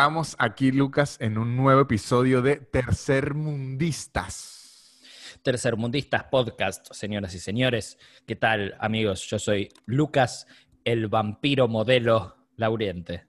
Estamos 0.00 0.34
aquí, 0.38 0.72
Lucas, 0.72 1.18
en 1.20 1.36
un 1.36 1.58
nuevo 1.58 1.82
episodio 1.82 2.40
de 2.40 2.56
Tercermundistas. 2.56 4.98
Tercermundistas 5.42 6.24
Podcast, 6.24 6.90
señoras 6.94 7.34
y 7.34 7.38
señores. 7.38 7.98
¿Qué 8.26 8.34
tal, 8.34 8.76
amigos? 8.80 9.26
Yo 9.26 9.38
soy 9.38 9.68
Lucas, 9.84 10.46
el 10.84 11.08
vampiro 11.08 11.68
modelo 11.68 12.34
Lauriente. 12.56 13.26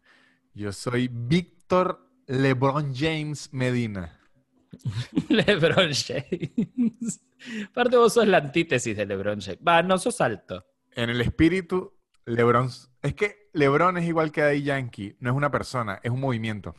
Yo 0.53 0.71
soy 0.71 1.09
Víctor 1.11 2.09
LeBron 2.27 2.95
James 2.95 3.49
Medina. 3.52 4.22
LeBron 5.27 5.91
James. 5.94 7.19
Aparte 7.67 7.97
vos 7.97 8.13
sos 8.13 8.30
la 8.30 8.38
antítesis 8.38 8.95
de 8.95 9.05
LeBron 9.05 9.41
James. 9.41 9.59
Va, 9.67 9.83
no 9.83 9.97
sos 9.97 10.22
alto. 10.22 10.66
En 10.94 11.09
el 11.09 11.19
espíritu, 11.19 11.97
LeBron... 12.35 12.70
Es 13.02 13.13
que 13.16 13.49
LeBron 13.53 13.98
es 13.98 14.05
igual 14.05 14.31
que 14.31 14.41
Daddy 14.41 14.63
Yankee. 14.63 15.16
No 15.20 15.31
es 15.31 15.35
una 15.35 15.52
persona, 15.52 15.99
es 16.03 16.12
un 16.12 16.20
movimiento. 16.20 16.76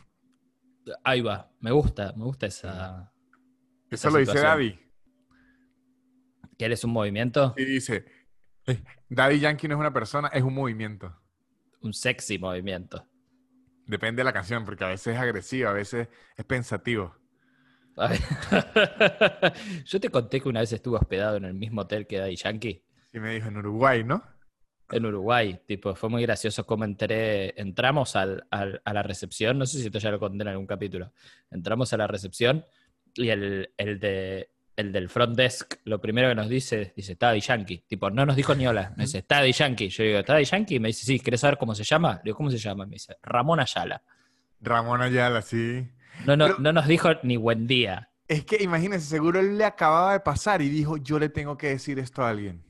Ahí 1.05 1.21
va. 1.21 1.51
Me 1.61 1.71
gusta, 1.71 2.13
me 2.17 2.25
gusta 2.25 2.47
esa... 2.47 3.13
Eso 3.91 4.09
esa 4.09 4.11
lo 4.11 4.19
dice. 4.19 4.39
Daddy. 4.39 4.79
¿Que 6.59 6.65
eres 6.65 6.85
un 6.85 6.93
movimiento? 6.93 7.55
Y 7.57 7.65
dice, 7.65 8.05
eh, 8.67 8.83
Daddy 9.09 9.41
Yankee 9.41 9.69
no 9.69 9.75
es 9.75 9.81
una 9.81 9.93
persona, 9.93 10.29
es 10.29 10.43
un 10.43 10.55
movimiento. 10.55 11.15
Un 11.81 11.93
sexy 11.93 12.39
movimiento. 12.39 13.07
Depende 13.87 14.21
de 14.21 14.25
la 14.25 14.33
canción, 14.33 14.65
porque 14.65 14.85
a 14.85 14.89
veces 14.89 15.15
es 15.15 15.21
agresivo, 15.21 15.69
a 15.69 15.73
veces 15.73 16.09
es 16.37 16.45
pensativo. 16.45 17.17
Yo 19.85 20.01
te 20.01 20.09
conté 20.09 20.41
que 20.41 20.49
una 20.49 20.61
vez 20.61 20.73
estuve 20.73 20.97
hospedado 20.97 21.37
en 21.37 21.45
el 21.45 21.55
mismo 21.55 21.83
hotel 21.83 22.07
que 22.07 22.19
Daddy 22.19 22.37
Yankee. 22.37 22.83
Y 23.13 23.21
me 23.21 23.35
dijo, 23.35 23.49
en 23.49 23.59
Uruguay, 23.59 24.03
¿no? 24.05 24.23
En 24.93 25.07
Uruguay, 25.07 25.61
tipo, 25.67 25.95
fue 25.95 26.09
muy 26.09 26.23
gracioso 26.23 26.65
cómo 26.67 26.85
entré, 26.85 27.59
entramos 27.61 28.15
al- 28.17 28.45
al- 28.51 28.81
a 28.85 28.93
la 28.93 29.03
recepción, 29.03 29.59
no 29.59 29.67
sé 29.67 29.79
si 29.81 29.87
esto 29.87 29.99
ya 29.99 30.11
lo 30.11 30.19
conté 30.21 30.43
en 30.43 30.49
algún 30.49 30.67
capítulo, 30.67 31.13
entramos 31.51 31.93
a 31.93 31.97
la 31.97 32.07
recepción 32.07 32.65
y 33.15 33.29
el, 33.31 33.71
el 33.77 33.99
de, 34.01 34.51
el 34.77 34.93
del 34.93 35.09
front 35.09 35.37
desk, 35.37 35.75
lo 35.85 36.01
primero 36.01 36.29
que 36.29 36.35
nos 36.35 36.49
dice, 36.49 36.93
dice, 36.97 37.13
está 37.13 37.27
Daddy 37.29 37.41
Yankee, 37.41 37.85
tipo, 37.87 38.11
no 38.11 38.25
nos 38.27 38.37
dijo 38.37 38.55
ni 38.55 38.67
hola, 38.67 38.91
nos 38.97 39.07
dice, 39.09 39.19
está 39.19 39.37
Daddy 39.37 39.53
Yankee, 39.53 39.89
yo 39.89 40.05
digo, 40.05 40.19
¿está 40.19 40.33
Daddy 40.35 40.45
Yankee? 40.45 40.75
Y 40.77 40.81
me 40.81 40.89
dice, 40.89 41.05
sí, 41.07 41.21
¿querés 41.21 41.41
saber 41.41 41.59
cómo 41.59 41.75
se 41.75 41.85
llama? 41.85 42.15
Le 42.17 42.21
digo, 42.25 42.37
¿cómo 42.37 42.51
se 42.51 42.59
llama? 42.59 42.87
Me 42.87 42.93
dice, 42.95 43.17
Ramón 43.23 43.61
Ayala. 43.61 44.03
Ramón 44.61 45.03
Ayala, 45.03 45.43
sí. 45.43 45.87
No, 46.27 46.37
no, 46.37 46.47
Pero- 46.47 46.59
no 46.61 46.73
nos 46.73 46.87
dijo 46.87 47.11
ni 47.23 47.37
buen 47.37 47.67
día. 47.67 48.09
Es 48.29 48.45
que 48.45 48.63
imagínense, 48.63 49.07
seguro 49.07 49.41
él 49.41 49.59
le 49.59 49.65
acababa 49.65 50.13
de 50.15 50.21
pasar 50.21 50.63
y 50.63 50.69
dijo, 50.71 50.97
yo 50.97 51.19
le 51.19 51.29
tengo 51.29 51.59
que 51.59 51.69
decir 51.69 51.99
esto 51.99 52.23
a 52.23 52.31
alguien. 52.31 52.63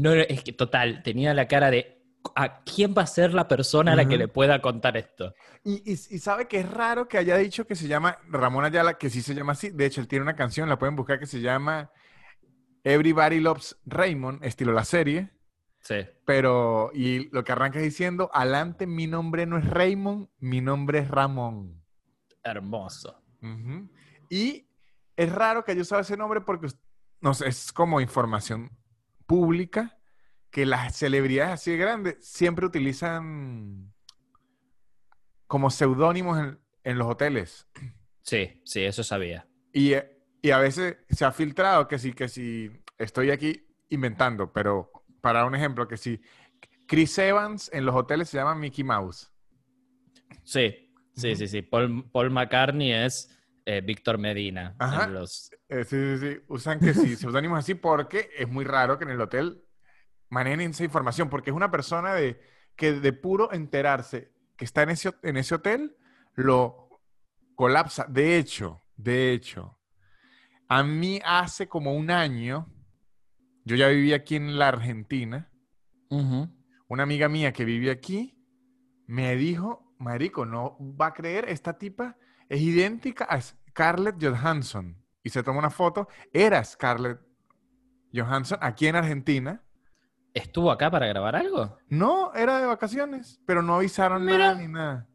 No, 0.00 0.12
es 0.12 0.42
que 0.42 0.52
total, 0.52 1.02
tenía 1.02 1.34
la 1.34 1.46
cara 1.48 1.70
de, 1.70 2.02
¿a 2.34 2.62
quién 2.64 2.94
va 2.96 3.02
a 3.02 3.06
ser 3.06 3.34
la 3.34 3.48
persona 3.48 3.92
a 3.92 3.96
la 3.96 4.06
que 4.08 4.16
le 4.16 4.28
pueda 4.28 4.60
contar 4.62 4.96
esto? 4.96 5.34
Y, 5.64 5.74
y- 5.90 5.92
y 5.92 6.18
sabe 6.18 6.48
que 6.48 6.60
es 6.60 6.70
raro 6.70 7.06
que 7.08 7.18
haya 7.18 7.36
dicho 7.36 7.66
que 7.66 7.74
se 7.74 7.86
llama 7.88 8.18
Ramón 8.28 8.64
Ayala, 8.64 8.98
que 8.98 9.10
sí 9.10 9.20
se 9.22 9.34
llama 9.34 9.52
así. 9.52 9.70
De 9.70 9.86
hecho, 9.86 10.00
él 10.00 10.08
tiene 10.08 10.22
una 10.22 10.36
canción, 10.36 10.68
la 10.68 10.78
pueden 10.78 10.96
buscar, 10.96 11.18
que 11.18 11.26
se 11.26 11.40
llama 11.40 11.90
Everybody 12.84 13.40
Loves 13.40 13.76
Raymond, 13.84 14.44
estilo 14.44 14.72
la 14.72 14.84
serie. 14.84 15.30
Sí. 15.80 15.96
Pero, 16.26 16.90
y 16.94 17.28
lo 17.30 17.42
que 17.44 17.52
arranca 17.52 17.78
es 17.78 17.84
diciendo, 17.84 18.30
adelante, 18.32 18.86
mi 18.86 19.06
nombre 19.06 19.46
no 19.46 19.58
es 19.58 19.64
Raymond, 19.68 20.28
mi 20.38 20.60
nombre 20.60 20.98
es 21.00 21.08
Ramón. 21.08 21.82
Hermoso. 22.42 23.22
Y 24.30 24.66
es 25.16 25.32
raro 25.32 25.64
que 25.64 25.72
haya 25.72 25.82
usado 25.82 26.00
ese 26.02 26.16
nombre 26.16 26.40
porque, 26.42 26.68
no 27.20 27.34
sé, 27.34 27.48
es 27.48 27.72
como 27.72 28.00
información 28.00 28.70
pública 29.26 29.98
que 30.50 30.66
las 30.66 30.96
celebridades 30.96 31.54
así 31.54 31.70
de 31.72 31.76
grandes 31.76 32.16
siempre 32.20 32.66
utilizan 32.66 33.92
como 35.46 35.70
seudónimos 35.70 36.38
en, 36.38 36.58
en 36.84 36.98
los 36.98 37.08
hoteles. 37.08 37.66
Sí, 38.22 38.60
sí, 38.64 38.82
eso 38.84 39.02
sabía. 39.02 39.46
Y, 39.72 39.92
eh, 39.94 40.18
y 40.42 40.50
a 40.50 40.58
veces 40.58 40.98
se 41.08 41.24
ha 41.24 41.32
filtrado 41.32 41.88
que 41.88 41.98
sí, 41.98 42.12
que 42.12 42.28
si 42.28 42.70
estoy 42.98 43.30
aquí 43.30 43.66
inventando, 43.88 44.52
pero 44.52 44.90
para 45.20 45.44
un 45.44 45.54
ejemplo, 45.54 45.86
que 45.88 45.96
si 45.96 46.20
Chris 46.86 47.16
Evans 47.18 47.70
en 47.72 47.84
los 47.86 47.94
hoteles 47.94 48.28
se 48.28 48.36
llama 48.38 48.54
Mickey 48.54 48.84
Mouse. 48.84 49.32
Sí, 50.44 50.92
sí, 51.14 51.34
sí, 51.36 51.46
sí. 51.46 51.62
Paul, 51.62 52.08
Paul 52.10 52.30
McCartney 52.30 52.92
es 52.92 53.36
eh, 53.66 53.80
Víctor 53.80 54.18
Medina. 54.18 54.74
Ajá. 54.78 55.04
en 55.04 55.14
los- 55.14 55.50
Eh, 55.68 55.84
sí, 55.84 55.96
sí, 55.96 56.18
sí. 56.34 56.40
Usan 56.48 56.80
que 56.80 56.94
sí, 56.94 57.14
seudónimos 57.16 57.58
así 57.58 57.74
porque 57.74 58.30
es 58.36 58.48
muy 58.48 58.64
raro 58.64 58.98
que 58.98 59.04
en 59.04 59.10
el 59.10 59.20
hotel 59.20 59.62
manejen 60.30 60.70
esa 60.70 60.84
información, 60.84 61.28
porque 61.28 61.50
es 61.50 61.56
una 61.56 61.70
persona 61.70 62.14
de, 62.14 62.40
que 62.76 62.92
de 62.92 63.12
puro 63.12 63.52
enterarse 63.52 64.32
que 64.56 64.64
está 64.64 64.82
en 64.82 64.90
ese, 64.90 65.12
en 65.22 65.36
ese 65.36 65.54
hotel, 65.56 65.96
lo 66.34 67.00
colapsa. 67.54 68.06
De 68.08 68.38
hecho, 68.38 68.82
de 68.96 69.32
hecho, 69.32 69.78
a 70.68 70.82
mí 70.82 71.20
hace 71.24 71.68
como 71.68 71.94
un 71.94 72.10
año, 72.10 72.72
yo 73.64 73.76
ya 73.76 73.88
vivía 73.88 74.16
aquí 74.16 74.36
en 74.36 74.58
la 74.58 74.68
Argentina, 74.68 75.50
una 76.08 77.02
amiga 77.02 77.28
mía 77.28 77.52
que 77.52 77.64
vive 77.64 77.90
aquí 77.90 78.36
me 79.06 79.34
dijo, 79.36 79.94
Marico, 79.98 80.46
no 80.46 80.76
va 80.80 81.06
a 81.06 81.14
creer, 81.14 81.48
esta 81.48 81.78
tipa 81.78 82.16
es 82.48 82.60
idéntica 82.60 83.24
a 83.24 83.40
Scarlett 83.40 84.22
Johansson. 84.22 84.96
Y 85.22 85.30
se 85.30 85.42
toma 85.42 85.58
una 85.58 85.70
foto, 85.70 86.08
era 86.32 86.62
Scarlett 86.64 87.20
Johansson 88.14 88.58
aquí 88.62 88.86
en 88.86 88.96
Argentina. 88.96 89.62
¿Estuvo 90.34 90.70
acá 90.70 90.90
para 90.90 91.06
grabar 91.06 91.34
algo? 91.36 91.78
No, 91.88 92.32
era 92.34 92.60
de 92.60 92.66
vacaciones, 92.66 93.40
pero 93.46 93.62
no 93.62 93.74
avisaron 93.76 94.24
Mira. 94.24 94.38
nada 94.38 94.54
ni 94.54 94.68
nada. 94.68 95.08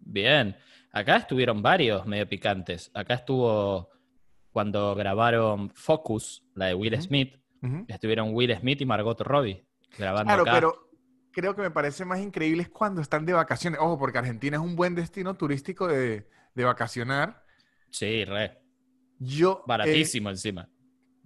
Bien. 0.00 0.56
Acá 0.92 1.16
estuvieron 1.16 1.60
varios 1.62 2.06
medio 2.06 2.28
picantes. 2.28 2.90
Acá 2.94 3.14
estuvo 3.14 3.90
cuando 4.50 4.94
grabaron 4.94 5.70
Focus, 5.74 6.44
la 6.54 6.66
de 6.66 6.74
Will. 6.74 7.00
Smith. 7.00 7.36
Estuvieron 7.88 8.32
Will 8.34 8.56
Smith 8.56 8.80
y 8.80 8.86
Margot 8.86 9.20
Robbie 9.20 9.66
grabando 9.98 10.28
Claro, 10.28 10.42
acá. 10.42 10.52
pero 10.54 10.90
creo 11.32 11.56
que 11.56 11.62
me 11.62 11.70
parece 11.72 12.04
más 12.04 12.20
increíble 12.20 12.62
es 12.62 12.68
cuando 12.68 13.00
están 13.00 13.26
de 13.26 13.32
vacaciones. 13.32 13.80
Ojo, 13.80 13.98
porque 13.98 14.18
Argentina 14.18 14.56
es 14.56 14.62
un 14.62 14.76
buen 14.76 14.94
destino 14.94 15.34
turístico 15.36 15.88
de, 15.88 16.28
de 16.54 16.64
vacacionar. 16.64 17.42
Sí, 17.90 18.24
re. 18.24 18.60
Yo, 19.18 19.58
eh, 19.60 19.64
Baratísimo 19.66 20.30
encima. 20.30 20.68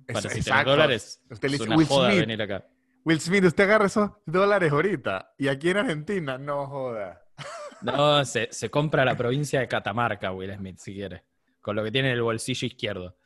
Para 0.07 0.65
dólares, 0.65 1.23
Usted 1.31 1.53
es 1.53 1.61
una 1.61 1.77
Will 1.77 1.87
joda 1.87 2.09
Smith. 2.11 2.21
venir 2.21 2.43
acá. 2.43 2.67
Will 3.05 3.21
Smith, 3.21 3.45
usted 3.45 3.65
agarra 3.65 3.87
esos 3.87 4.11
dólares 4.27 4.71
ahorita. 4.73 5.35
Y 5.39 5.49
aquí 5.49 5.71
en 5.71 5.79
Argentina, 5.79 6.39
no 6.39 6.67
joda. 6.67 7.23
No, 7.83 8.25
se, 8.25 8.47
se 8.53 8.71
compra 8.71 9.05
la 9.05 9.17
provincia 9.17 9.59
de 9.59 9.67
Catamarca, 9.67 10.31
Will 10.31 10.55
Smith, 10.55 10.79
si 10.79 10.95
quiere. 10.95 11.25
Con 11.61 11.75
lo 11.75 11.83
que 11.83 11.91
tiene 11.91 12.11
en 12.11 12.15
el 12.15 12.23
bolsillo 12.23 12.65
izquierdo. 12.65 13.17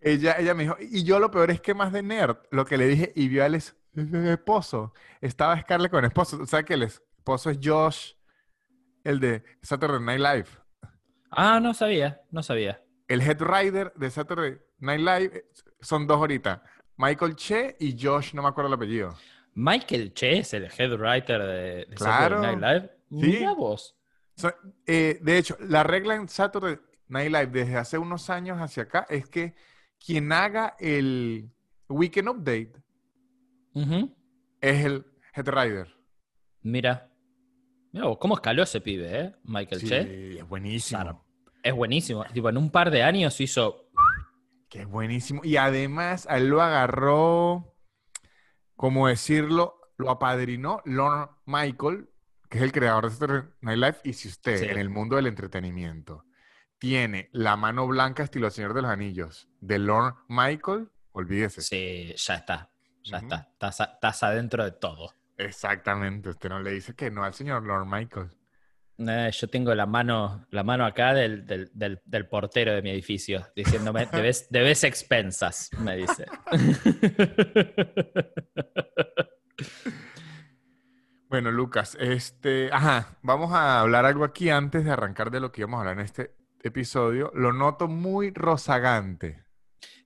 Ella, 0.00 0.36
ella 0.38 0.54
me 0.54 0.62
dijo, 0.62 0.76
y 0.80 1.04
yo 1.04 1.18
lo 1.18 1.30
peor 1.30 1.50
es 1.50 1.60
que 1.60 1.74
más 1.74 1.92
de 1.92 2.02
nerd, 2.02 2.38
lo 2.50 2.64
que 2.64 2.78
le 2.78 2.86
dije, 2.86 3.12
y 3.14 3.28
vio 3.28 3.44
al 3.44 3.54
es- 3.54 3.76
esposo. 3.94 4.94
Estaba 5.20 5.60
Scarlett 5.60 5.90
con 5.90 6.06
esposo. 6.06 6.40
O 6.40 6.46
sea 6.46 6.62
que 6.62 6.72
el 6.72 6.84
esposo 6.84 7.50
es 7.50 7.58
Josh, 7.62 8.12
el 9.04 9.20
de 9.20 9.44
Saturday 9.60 10.00
Night 10.00 10.20
Live. 10.20 10.46
Ah, 11.30 11.60
no 11.60 11.74
sabía, 11.74 12.22
no 12.30 12.42
sabía. 12.42 12.82
El 13.08 13.20
head 13.20 13.42
writer 13.42 13.92
de 13.94 14.10
Saturday 14.10 14.58
Night 14.78 15.00
Live 15.00 15.36
eh, 15.36 15.44
son 15.82 16.06
dos 16.06 16.16
ahorita. 16.16 16.62
Michael 16.96 17.34
Che 17.36 17.76
y 17.80 17.96
Josh, 18.00 18.34
no 18.34 18.42
me 18.42 18.48
acuerdo 18.48 18.68
el 18.68 18.74
apellido. 18.74 19.14
Michael 19.54 20.12
Che 20.14 20.38
es 20.38 20.54
el 20.54 20.64
head 20.76 20.92
writer 20.98 21.40
de, 21.42 21.86
de 21.86 21.94
Claro. 21.94 22.36
Saturday 22.42 22.56
Night 22.56 22.82
Live. 22.82 22.90
Sí. 23.10 23.16
Mira 23.38 23.52
vos. 23.54 23.96
So- 24.36 24.54
eh, 24.86 25.18
de 25.20 25.38
hecho, 25.38 25.56
la 25.60 25.82
regla 25.82 26.14
en 26.14 26.28
Saturday 26.28 26.78
Night 27.08 27.30
Live 27.30 27.46
desde 27.48 27.76
hace 27.76 27.98
unos 27.98 28.30
años 28.30 28.58
hacia 28.58 28.84
acá 28.84 29.06
es 29.10 29.28
que 29.28 29.54
quien 30.04 30.32
haga 30.32 30.74
el 30.80 31.50
Weekend 31.88 32.28
Update 32.30 32.72
es 34.60 34.84
el 34.84 35.04
head 35.34 35.48
writer. 35.48 35.88
Mira. 36.62 37.08
Mira 37.92 38.06
vos, 38.06 38.18
cómo 38.18 38.34
escaló 38.34 38.62
ese 38.62 38.80
pibe, 38.80 39.20
¿eh? 39.20 39.32
Michael 39.44 39.80
Sí, 39.80 39.88
Che. 39.88 40.38
es 40.38 40.48
buenísimo. 40.48 41.00
Claro. 41.02 41.24
Es 41.62 41.74
buenísimo. 41.74 42.24
Tipo, 42.32 42.48
en 42.48 42.56
un 42.56 42.70
par 42.70 42.90
de 42.90 43.02
años 43.02 43.38
hizo. 43.40 43.81
Es 44.80 44.86
buenísimo. 44.86 45.42
Y 45.44 45.56
además, 45.56 46.26
a 46.28 46.36
él 46.38 46.48
lo 46.48 46.62
agarró, 46.62 47.74
como 48.76 49.08
decirlo, 49.08 49.78
lo 49.96 50.10
apadrinó 50.10 50.80
Lorne 50.84 51.28
Michael, 51.46 52.08
que 52.48 52.58
es 52.58 52.64
el 52.64 52.72
creador 52.72 53.04
de 53.04 53.10
Saturday 53.16 53.50
Night 53.60 53.78
Live. 53.78 53.96
Y 54.04 54.12
si 54.14 54.28
usted 54.28 54.58
Sí. 54.58 54.64
en 54.66 54.78
el 54.78 54.88
mundo 54.90 55.16
del 55.16 55.26
entretenimiento 55.26 56.24
tiene 56.78 57.28
la 57.32 57.56
mano 57.56 57.86
blanca 57.86 58.24
estilo 58.24 58.46
El 58.46 58.52
Señor 58.52 58.74
de 58.74 58.82
los 58.82 58.90
Anillos 58.90 59.48
de 59.60 59.78
Lorne 59.78 60.18
Michael, 60.28 60.90
olvídese. 61.12 61.60
Sí, 61.60 62.12
ya 62.16 62.34
está. 62.34 62.70
Ya 63.04 63.18
está. 63.18 63.50
Estás 63.60 64.22
adentro 64.22 64.64
de 64.64 64.72
todo. 64.72 65.12
Exactamente. 65.36 66.28
Usted 66.30 66.48
no 66.48 66.60
le 66.60 66.72
dice 66.72 66.94
que 66.94 67.10
no 67.10 67.24
al 67.24 67.34
señor 67.34 67.62
Lorne 67.64 67.90
Michael. 67.90 68.30
Eh, 68.98 69.30
yo 69.32 69.48
tengo 69.48 69.74
la 69.74 69.86
mano, 69.86 70.46
la 70.50 70.62
mano 70.62 70.84
acá 70.84 71.14
del, 71.14 71.46
del- 71.46 71.70
del- 71.72 72.00
del 72.04 72.28
portero 72.28 72.74
de 72.74 72.82
mi 72.82 72.90
edificio, 72.90 73.46
diciéndome, 73.56 74.06
debes, 74.12 74.46
debes 74.50 74.84
expensas, 74.84 75.70
me 75.78 75.96
dice. 75.96 76.26
Bueno, 81.28 81.50
Lucas, 81.50 81.96
este, 81.98 82.68
ajá, 82.72 83.16
vamos 83.22 83.52
a 83.54 83.80
hablar 83.80 84.04
algo 84.04 84.24
aquí 84.24 84.50
antes 84.50 84.84
de 84.84 84.90
arrancar 84.90 85.30
de 85.30 85.40
lo 85.40 85.50
que 85.50 85.62
íbamos 85.62 85.78
a 85.78 85.80
hablar 85.80 85.98
en 85.98 86.04
este 86.04 86.36
episodio. 86.62 87.32
Lo 87.34 87.52
noto 87.54 87.88
muy 87.88 88.30
rozagante. 88.32 89.42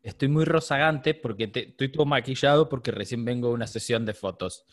Estoy 0.02 0.28
muy 0.28 0.44
rozagante 0.44 1.14
porque 1.14 1.48
te- 1.48 1.70
estoy 1.70 1.90
todo 1.90 2.06
maquillado 2.06 2.68
porque 2.68 2.92
recién 2.92 3.24
vengo 3.24 3.48
de 3.48 3.54
una 3.54 3.66
sesión 3.66 4.06
de 4.06 4.14
fotos. 4.14 4.66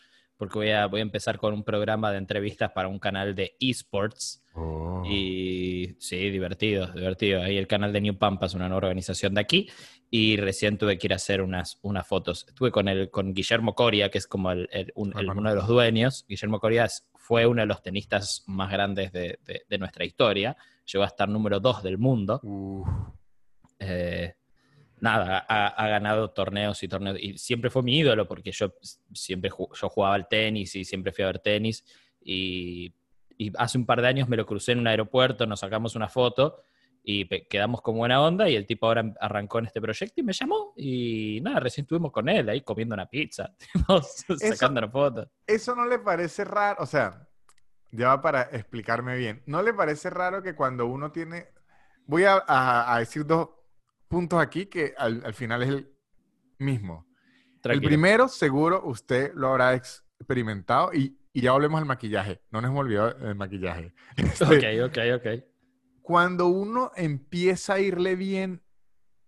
Porque 0.43 0.59
voy 0.59 0.69
a, 0.71 0.85
voy 0.87 0.99
a 0.99 1.03
empezar 1.03 1.37
con 1.37 1.53
un 1.53 1.63
programa 1.63 2.11
de 2.11 2.17
entrevistas 2.17 2.71
para 2.71 2.87
un 2.87 2.99
canal 2.99 3.33
de 3.35 3.55
esports. 3.59 4.43
Oh. 4.55 5.03
Y 5.05 5.95
sí, 5.99 6.29
divertido, 6.29 6.87
divertido. 6.87 7.41
Ahí 7.41 7.57
el 7.57 7.67
canal 7.67 7.91
de 7.93 8.01
New 8.01 8.17
Pampas, 8.17 8.53
una 8.53 8.67
nueva 8.67 8.87
organización 8.87 9.33
de 9.33 9.41
aquí. 9.41 9.69
Y 10.09 10.37
recién 10.37 10.77
tuve 10.77 10.97
que 10.97 11.07
ir 11.07 11.13
a 11.13 11.15
hacer 11.15 11.41
unas, 11.41 11.79
unas 11.81 12.05
fotos. 12.05 12.45
Estuve 12.47 12.71
con, 12.71 12.87
el, 12.87 13.09
con 13.09 13.33
Guillermo 13.33 13.73
Coria, 13.73 14.09
que 14.11 14.19
es 14.19 14.27
como 14.27 14.51
el- 14.51 14.69
el- 14.71 14.91
un- 14.95 15.17
el- 15.17 15.29
Ajá. 15.29 15.39
uno 15.39 15.49
de 15.49 15.55
los 15.55 15.67
dueños. 15.67 16.25
Guillermo 16.27 16.59
Coria 16.59 16.85
es- 16.85 17.07
fue 17.15 17.47
uno 17.47 17.61
de 17.61 17.67
los 17.67 17.81
tenistas 17.81 18.43
más 18.47 18.69
grandes 18.71 19.11
de, 19.11 19.39
de- 19.45 19.63
de 19.67 19.77
nuestra 19.77 20.05
historia. 20.05 20.55
Llegó 20.91 21.03
a 21.03 21.07
estar 21.07 21.27
número 21.29 21.59
dos 21.59 21.81
del 21.81 21.97
mundo. 21.97 22.39
Uf. 22.43 22.87
Eh, 23.79 24.33
nada, 25.03 25.45
ha, 25.49 25.67
ha 25.67 25.87
ganado 25.89 26.31
torneos 26.31 26.81
y 26.81 26.87
torneos. 26.87 27.17
Y 27.19 27.37
siempre 27.37 27.69
fue 27.69 27.83
mi 27.83 27.97
ídolo 27.99 28.25
porque 28.27 28.51
yo 28.51 28.73
siempre 29.13 29.49
yo 29.49 29.89
jugaba 29.89 30.15
al 30.15 30.27
tenis 30.27 30.75
y 30.75 30.85
siempre 30.85 31.11
fui 31.11 31.23
a 31.23 31.27
ver 31.27 31.39
tenis. 31.39 31.83
Y, 32.21 32.95
y 33.37 33.51
hace 33.57 33.77
un 33.77 33.85
par 33.85 34.01
de 34.01 34.07
años 34.07 34.29
me 34.29 34.37
lo 34.37 34.45
crucé 34.45 34.71
en 34.71 34.79
un 34.79 34.87
aeropuerto, 34.87 35.45
nos 35.45 35.59
sacamos 35.59 35.95
una 35.95 36.07
foto 36.07 36.63
y 37.03 37.25
quedamos 37.49 37.81
con 37.81 37.97
buena 37.97 38.21
onda. 38.21 38.47
Y 38.49 38.55
el 38.55 38.65
tipo 38.65 38.87
ahora 38.87 39.13
arrancó 39.19 39.59
en 39.59 39.65
este 39.65 39.81
proyecto 39.81 40.21
y 40.21 40.23
me 40.23 40.31
llamó. 40.31 40.73
Y 40.77 41.39
nada, 41.41 41.59
recién 41.59 41.83
estuvimos 41.83 42.13
con 42.13 42.29
él 42.29 42.47
ahí 42.47 42.61
comiendo 42.61 42.95
una 42.95 43.07
pizza, 43.09 43.53
sacando 44.39 44.89
fotos. 44.89 45.27
Eso 45.45 45.75
no 45.75 45.85
le 45.85 45.99
parece 45.99 46.45
raro, 46.45 46.81
o 46.81 46.85
sea, 46.85 47.27
ya 47.91 48.07
va 48.07 48.21
para 48.21 48.43
explicarme 48.43 49.17
bien. 49.17 49.43
¿No 49.47 49.61
le 49.61 49.73
parece 49.73 50.09
raro 50.09 50.41
que 50.41 50.55
cuando 50.55 50.85
uno 50.85 51.11
tiene, 51.11 51.49
voy 52.05 52.23
a, 52.23 52.41
a- 52.47 52.95
a 52.95 52.99
decir 52.99 53.25
dos 53.25 53.49
puntos 54.13 54.39
aquí 54.41 54.67
que 54.67 54.93
al, 54.97 55.23
al 55.25 55.33
final 55.33 55.63
es 55.63 55.69
el 55.69 55.91
mismo. 56.59 57.07
El 57.63 57.81
primero, 57.81 58.27
seguro 58.27 58.81
usted 58.85 59.33
lo 59.33 59.49
habrá 59.49 59.73
ex- 59.73 60.03
experimentado 60.19 60.93
y, 60.93 61.17
y 61.33 61.41
ya 61.41 61.51
volvemos 61.53 61.79
al 61.79 61.85
maquillaje. 61.85 62.41
No 62.51 62.61
nos 62.61 62.69
hemos 62.69 62.81
olvidado 62.81 63.13
del 63.13 63.35
maquillaje. 63.35 63.93
Este, 64.17 64.81
Ok, 64.83 64.91
ok, 64.91 64.97
ok. 65.17 65.43
Cuando 66.01 66.47
uno 66.47 66.91
empieza 66.95 67.73
a 67.75 67.79
irle 67.79 68.15
bien 68.15 68.61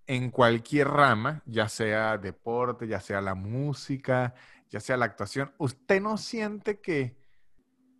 en 0.07 0.29
cualquier 0.29 0.89
rama, 0.89 1.41
ya 1.45 1.67
sea 1.69 2.17
deporte, 2.17 2.87
ya 2.87 2.99
sea 2.99 3.21
la 3.21 3.33
música, 3.33 4.35
ya 4.69 4.79
sea 4.79 4.97
la 4.97 5.05
actuación, 5.05 5.53
¿usted 5.57 6.01
no 6.01 6.17
siente 6.17 6.79
que 6.79 7.17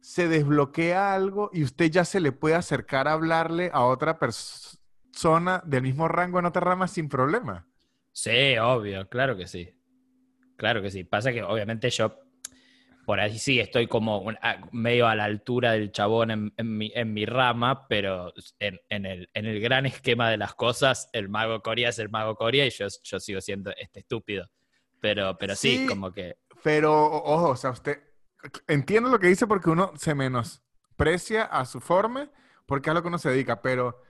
se 0.01 0.27
desbloquea 0.27 1.15
algo 1.15 1.49
y 1.51 1.63
usted 1.63 1.89
ya 1.89 2.05
se 2.05 2.19
le 2.19 2.31
puede 2.31 2.53
acercar 2.55 3.07
a 3.07 3.13
hablarle 3.13 3.71
a 3.73 3.85
otra 3.85 4.19
persona 4.19 4.79
del 5.65 5.81
mismo 5.81 6.07
rango 6.07 6.39
en 6.39 6.45
otra 6.45 6.61
rama 6.61 6.87
sin 6.87 7.09
problema? 7.09 7.67
Sí, 8.11 8.57
obvio, 8.57 9.07
claro 9.09 9.35
que 9.37 9.47
sí. 9.47 9.69
Claro 10.57 10.81
que 10.81 10.91
sí. 10.91 11.03
Pasa 11.03 11.31
que 11.31 11.43
obviamente 11.43 11.89
yo 11.89 12.19
por 13.05 13.19
ahí 13.19 13.37
sí 13.37 13.59
estoy 13.59 13.87
como 13.87 14.19
un- 14.19 14.37
medio 14.71 15.07
a 15.07 15.15
la 15.15 15.25
altura 15.25 15.73
del 15.73 15.91
chabón 15.91 16.31
en, 16.31 16.53
en 16.57 16.77
mi, 16.77 16.91
en 16.95 17.13
mi 17.13 17.25
rama, 17.25 17.87
pero 17.87 18.33
en, 18.59 18.79
en 18.89 19.05
el, 19.05 19.29
en 19.33 19.45
el 19.45 19.59
gran 19.59 19.85
esquema 19.85 20.29
de 20.29 20.37
las 20.37 20.55
cosas, 20.55 21.09
el 21.13 21.29
mago 21.29 21.61
Coria 21.61 21.89
es 21.89 21.99
el 21.99 22.09
mago 22.09 22.35
Coria 22.35 22.65
y 22.65 22.69
yo, 22.71 22.87
yo 23.03 23.19
sigo 23.19 23.41
siendo 23.41 23.71
este 23.77 23.99
estúpido. 23.99 24.49
Pero, 25.01 25.37
pero 25.37 25.55
sí, 25.55 25.77
Sí. 25.79 25.87
como 25.87 26.11
que... 26.11 26.37
Pero, 26.63 27.05
ojo, 27.05 27.49
o 27.49 27.55
sea, 27.55 27.69
usted 27.71 28.01
entiendo 28.67 29.09
lo 29.09 29.19
que 29.19 29.27
dice 29.27 29.45
porque 29.45 29.69
uno 29.69 29.91
se 29.97 30.15
menosprecia 30.15 31.43
a 31.43 31.65
su 31.65 31.79
forma 31.79 32.31
porque 32.65 32.89
es 32.89 32.91
a 32.91 32.93
lo 32.95 33.01
que 33.01 33.09
uno 33.09 33.19
se 33.19 33.29
dedica, 33.29 33.61
pero 33.61 34.01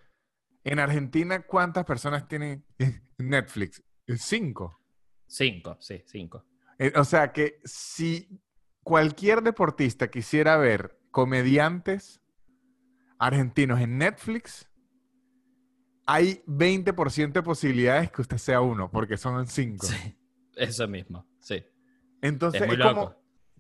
en 0.65 0.79
Argentina, 0.79 1.41
¿cuántas 1.43 1.85
personas 1.85 2.27
tienen 2.27 2.65
Netflix? 3.17 3.81
Cinco. 4.17 4.81
Cinco, 5.27 5.77
sí, 5.79 6.03
cinco. 6.05 6.43
Eh, 6.77 6.91
O 6.95 7.05
sea 7.05 7.31
que 7.31 7.61
si 7.63 8.27
cualquier 8.83 9.41
deportista 9.41 10.09
quisiera 10.09 10.57
ver 10.57 10.99
comediantes 11.11 12.21
argentinos 13.17 13.79
en 13.79 13.97
Netflix, 13.97 14.67
hay 16.05 16.43
20% 16.45 17.31
de 17.31 17.43
posibilidades 17.43 18.11
que 18.11 18.21
usted 18.21 18.37
sea 18.37 18.61
uno, 18.61 18.91
porque 18.91 19.17
son 19.17 19.47
cinco. 19.47 19.85
Sí, 19.87 20.17
eso 20.55 20.87
mismo, 20.87 21.25
sí. 21.39 21.63
Entonces, 22.21 22.61
es 22.61 22.67
muy 22.67 22.77
como, 22.79 23.15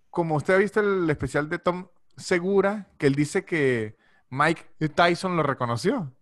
como 0.09 0.35
usted 0.35 0.55
ha 0.55 0.57
visto 0.57 0.79
el 0.79 1.09
especial 1.09 1.49
de 1.49 1.59
Tom 1.59 1.87
Segura, 2.17 2.91
que 2.97 3.07
él 3.07 3.15
dice 3.15 3.45
que 3.45 3.95
Mike 4.29 4.89
Tyson 4.93 5.35
lo 5.37 5.43
reconoció. 5.43 6.15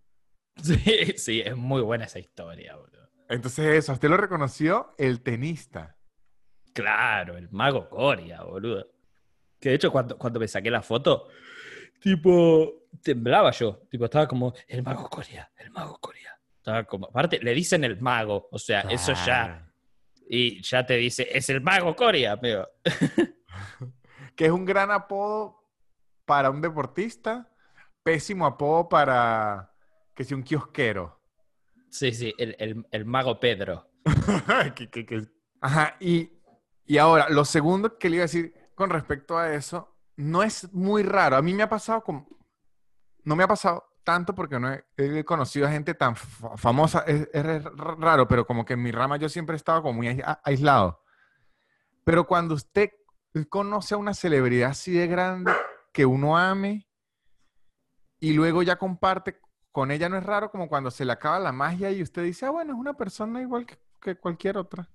Sí, 0.62 1.14
sí, 1.16 1.42
es 1.44 1.56
muy 1.56 1.82
buena 1.82 2.04
esa 2.04 2.18
historia, 2.18 2.76
boludo. 2.76 3.10
Entonces, 3.28 3.74
eso, 3.76 3.92
usted 3.92 4.08
lo 4.08 4.16
reconoció 4.16 4.94
el 4.98 5.20
tenista. 5.22 5.96
Claro, 6.72 7.36
el 7.36 7.50
mago 7.50 7.88
Coria, 7.88 8.42
boludo. 8.42 8.86
Que 9.60 9.70
de 9.70 9.74
hecho, 9.76 9.90
cuando, 9.90 10.18
cuando 10.18 10.40
me 10.40 10.48
saqué 10.48 10.70
la 10.70 10.82
foto, 10.82 11.28
tipo, 12.00 12.86
temblaba 13.02 13.50
yo. 13.50 13.82
Tipo, 13.90 14.04
estaba 14.04 14.28
como, 14.28 14.54
el 14.68 14.82
mago 14.82 15.08
Coria, 15.08 15.50
el 15.56 15.70
mago 15.70 15.98
Coria. 16.00 16.38
Estaba 16.56 16.84
como, 16.84 17.06
aparte, 17.06 17.40
le 17.40 17.54
dicen 17.54 17.84
el 17.84 18.00
mago, 18.00 18.48
o 18.50 18.58
sea, 18.58 18.82
eso 18.82 19.12
ya. 19.26 19.70
Y 20.28 20.62
ya 20.62 20.84
te 20.84 20.96
dice, 20.96 21.28
es 21.30 21.48
el 21.50 21.60
mago 21.60 21.94
Coria, 21.94 22.32
amigo. 22.32 22.66
Que 24.36 24.46
es 24.46 24.50
un 24.50 24.64
gran 24.64 24.90
apodo 24.90 25.62
para 26.24 26.50
un 26.50 26.60
deportista, 26.60 27.48
pésimo 28.02 28.46
apodo 28.46 28.88
para 28.88 29.73
que 30.14 30.24
sea 30.24 30.36
un 30.36 30.42
kiosquero. 30.42 31.20
Sí, 31.90 32.12
sí, 32.12 32.34
el, 32.38 32.56
el- 32.58 32.86
el 32.90 33.04
mago 33.04 33.38
Pedro. 33.40 33.90
Que- 34.74 34.90
que- 34.90 35.06
que- 35.06 35.28
Ajá, 35.60 35.96
y, 36.00 36.30
y 36.84 36.98
ahora, 36.98 37.28
lo 37.30 37.44
segundo 37.44 37.98
que 37.98 38.10
le 38.10 38.16
iba 38.16 38.22
a 38.22 38.26
decir 38.26 38.54
con 38.74 38.90
respecto 38.90 39.38
a 39.38 39.54
eso, 39.54 39.96
no 40.16 40.42
es 40.42 40.72
muy 40.72 41.02
raro. 41.02 41.36
A 41.36 41.42
mí 41.42 41.54
me 41.54 41.62
ha 41.62 41.68
pasado 41.68 42.02
como... 42.02 42.28
No 43.24 43.34
me 43.36 43.44
ha 43.44 43.48
pasado 43.48 43.84
tanto 44.04 44.34
porque 44.34 44.60
no 44.60 44.70
he, 44.72 44.84
he 44.98 45.24
conocido 45.24 45.66
a 45.66 45.70
gente 45.70 45.94
tan 45.94 46.14
fa- 46.16 46.56
famosa. 46.58 47.00
Es, 47.06 47.28
raro, 47.74 48.28
pero 48.28 48.46
como 48.46 48.64
que 48.66 48.74
en 48.74 48.82
mi 48.82 48.90
rama 48.92 49.16
yo 49.16 49.28
siempre 49.30 49.54
he 49.54 49.56
estado 49.56 49.80
como 49.80 49.94
muy 49.94 50.08
ais- 50.08 50.40
aislado. 50.44 51.02
Pero 52.04 52.26
cuando 52.26 52.54
usted 52.54 52.90
conoce 53.48 53.94
a 53.94 53.98
una 53.98 54.12
celebridad 54.12 54.70
así 54.70 54.92
de 54.92 55.06
grande 55.06 55.52
que 55.92 56.04
uno 56.04 56.36
ame 56.36 56.86
y 58.20 58.34
luego 58.34 58.62
ya 58.62 58.76
comparte 58.76 59.40
con 59.74 59.90
ella, 59.90 60.08
no 60.08 60.16
es 60.16 60.22
raro 60.22 60.52
como 60.52 60.68
cuando 60.68 60.88
se 60.88 61.04
le 61.04 61.10
acaba 61.10 61.40
la 61.40 61.50
magia 61.50 61.90
y 61.90 62.00
usted 62.00 62.22
dice, 62.22 62.46
ah, 62.46 62.50
bueno, 62.50 62.74
es 62.74 62.78
una 62.78 62.94
persona 62.94 63.42
igual 63.42 63.66
que, 63.66 63.76
que 64.00 64.14
cualquier 64.14 64.56
otra. 64.56 64.88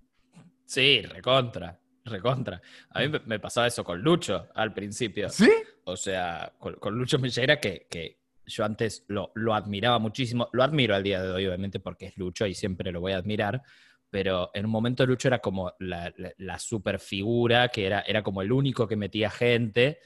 Sí, 0.63 1.01
recontra, 1.01 1.77
recontra. 2.05 2.61
A 2.91 3.01
mí 3.01 3.11
me, 3.25 3.39
pasaba 3.39 3.67
eso 3.67 3.83
con 3.83 4.01
Lucho 4.01 4.47
al 4.55 4.73
principio. 4.73 5.27
¿Sí? 5.27 5.51
O 5.83 5.97
sea, 5.97 6.53
con, 6.57 6.75
con 6.75 6.97
Lucho 6.97 7.19
Mellera, 7.19 7.59
que, 7.59 7.87
que 7.89 8.21
yo 8.45 8.63
antes 8.63 9.03
lo, 9.09 9.33
lo 9.35 9.53
admiraba 9.53 9.99
muchísimo. 9.99 10.47
Lo 10.53 10.63
admiro 10.63 10.95
al 10.95 11.03
día 11.03 11.21
de 11.21 11.29
hoy, 11.29 11.45
obviamente, 11.45 11.81
porque 11.81 12.05
es 12.05 12.17
Lucho 12.17 12.47
y 12.47 12.55
siempre 12.55 12.93
lo 12.93 13.01
voy 13.01 13.11
a 13.11 13.17
admirar. 13.17 13.61
Pero 14.09 14.49
en 14.53 14.63
un 14.63 14.71
momento 14.71 15.05
Lucho 15.05 15.27
era 15.27 15.39
como 15.39 15.73
la, 15.79 16.13
la, 16.15 16.31
la 16.37 16.57
super 16.57 16.99
figura, 16.99 17.67
que 17.67 17.85
era, 17.85 17.99
era 18.07 18.23
como 18.23 18.41
el 18.41 18.53
único 18.53 18.87
que 18.87 18.95
metía 18.95 19.29
gente. 19.29 19.99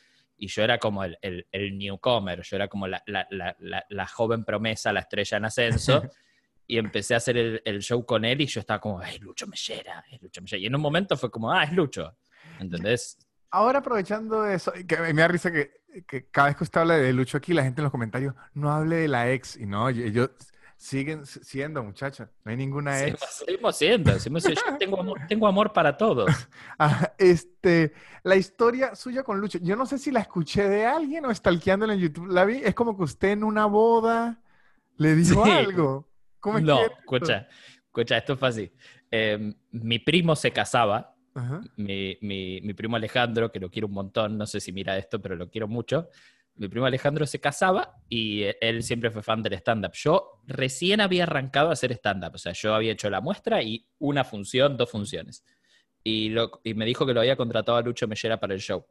Y 0.44 0.48
yo 0.48 0.62
era 0.62 0.78
como 0.78 1.06
el, 1.06 1.18
el, 1.22 1.48
el 1.54 1.78
newcomer, 1.78 2.42
yo 2.42 2.56
era 2.58 2.68
como 2.68 2.86
la, 2.86 3.02
la, 3.06 3.26
la, 3.30 3.56
la, 3.60 3.86
la 3.88 4.08
joven 4.08 4.44
promesa, 4.44 4.92
la 4.92 5.00
estrella 5.00 5.38
en 5.38 5.46
ascenso. 5.46 6.04
y 6.68 6.78
empecé 6.78 7.14
a 7.14 7.18
hacer 7.18 7.38
el, 7.38 7.62
el 7.64 7.82
show 7.82 8.06
con 8.06 8.26
él 8.26 8.42
y 8.42 8.46
yo 8.46 8.60
estaba 8.60 8.82
como, 8.82 9.02
es 9.02 9.22
Lucho 9.22 9.48
Mellera, 9.48 10.04
es 10.12 10.22
Lucho 10.22 10.42
Mellera. 10.42 10.60
Y 10.62 10.66
en 10.66 10.76
un 10.76 10.82
momento 10.82 11.16
fue 11.16 11.32
como, 11.32 11.50
ah, 11.50 11.64
es 11.64 11.72
Lucho. 11.72 12.18
¿Entendés? 12.60 13.18
Ahora 13.52 13.80
aprovechando 13.80 14.46
eso, 14.46 14.74
que 14.86 14.98
me 14.98 15.14
da 15.14 15.28
risa 15.30 15.50
que, 15.50 15.72
que 16.08 16.28
cada 16.30 16.48
vez 16.48 16.58
que 16.58 16.64
usted 16.66 16.82
habla 16.82 16.98
de 16.98 17.14
Lucho 17.14 17.38
aquí, 17.38 17.54
la 17.54 17.64
gente 17.64 17.80
en 17.80 17.84
los 17.84 17.92
comentarios 17.92 18.34
no 18.54 18.70
hable 18.70 18.98
de 18.98 19.08
la 19.08 19.32
ex. 19.32 19.56
Y 19.56 19.66
no, 19.66 19.90
y- 19.90 20.04
ellos 20.04 20.30
siguen 20.78 21.26
siendo, 21.26 21.84
muchachos. 21.84 22.28
No 22.44 22.52
hay 22.52 22.58
ninguna 22.58 23.06
ex. 23.06 23.20
seguimos 23.46 23.76
siendo, 23.78 24.12
seguimos 24.20 24.44
siendo. 24.44 24.62
Yo 24.70 24.78
tengo 24.78 25.00
amor, 25.00 25.20
tengo 25.28 25.48
amor 25.48 25.74
para 25.74 25.96
todos. 25.98 26.30
Ah, 26.80 27.14
este, 27.20 27.94
la 28.24 28.36
historia 28.36 28.96
suya 28.96 29.24
con 29.24 29.40
Lucho, 29.40 29.60
yo 29.62 29.76
no 29.76 29.86
sé 29.86 29.98
si 30.00 30.12
la 30.12 30.20
escuché 30.22 30.68
de 30.68 30.86
alguien 30.86 31.26
o 31.26 31.34
stalkeándola 31.34 31.94
en 31.94 32.00
YouTube. 32.00 32.28
La 32.32 32.46
vi, 32.46 32.58
es 32.64 32.74
como 32.74 32.98
que 32.98 33.04
usted 33.04 33.30
en 33.30 33.44
una 33.44 33.66
boda 33.68 34.42
le 34.98 35.16
dijo 35.16 35.46
Sí. 35.46 35.52
algo. 35.52 36.10
¿Cómo 36.40 36.58
es 36.58 36.64
No, 36.64 36.78
que 36.80 36.86
escucha, 37.00 37.48
escucha, 37.86 38.18
esto 38.18 38.36
fue 38.36 38.50
así. 38.50 38.72
Eh, 39.12 39.54
mi 39.72 40.00
primo 40.00 40.36
se 40.36 40.52
casaba, 40.52 41.16
Ajá. 41.36 41.62
mi, 41.78 42.18
mi- 42.22 42.60
mi 42.62 42.74
primo 42.74 42.96
Alejandro, 42.98 43.52
que 43.52 43.60
lo 43.60 43.70
quiero 43.70 43.88
un 43.88 43.94
montón, 43.94 44.38
no 44.38 44.46
sé 44.48 44.60
si 44.60 44.72
mira 44.74 44.98
esto, 44.98 45.22
pero 45.22 45.36
lo 45.36 45.50
quiero 45.50 45.68
mucho. 45.68 46.10
Mi 46.56 46.68
primo 46.68 46.86
Alejandro 46.86 47.26
se 47.26 47.40
casaba 47.40 47.96
y 48.08 48.44
eh, 48.44 48.58
él 48.62 48.84
siempre 48.84 49.10
fue 49.10 49.24
fan 49.24 49.42
del 49.42 49.54
stand-up. 49.54 49.94
Yo 49.94 50.42
recién 50.46 51.02
había 51.02 51.24
arrancado 51.24 51.70
a 51.70 51.74
hacer 51.74 51.92
stand-up, 51.94 52.36
o 52.36 52.38
sea, 52.38 52.52
yo 52.54 52.76
había 52.76 52.92
hecho 52.92 53.10
la 53.10 53.22
muestra 53.22 53.62
y 53.64 53.88
una 54.00 54.24
función, 54.24 54.78
dos 54.78 54.90
funciones. 54.92 55.44
Y, 56.04 56.30
lo- 56.30 56.62
y 56.64 56.74
me 56.74 56.86
dijo 56.86 57.06
que 57.06 57.14
lo 57.14 57.22
había 57.22 57.36
contratado 57.36 57.78
a 57.78 57.82
Lucho 57.82 58.08
Mellera 58.08 58.40
para 58.40 58.54
el 58.54 58.60
show. 58.60 58.86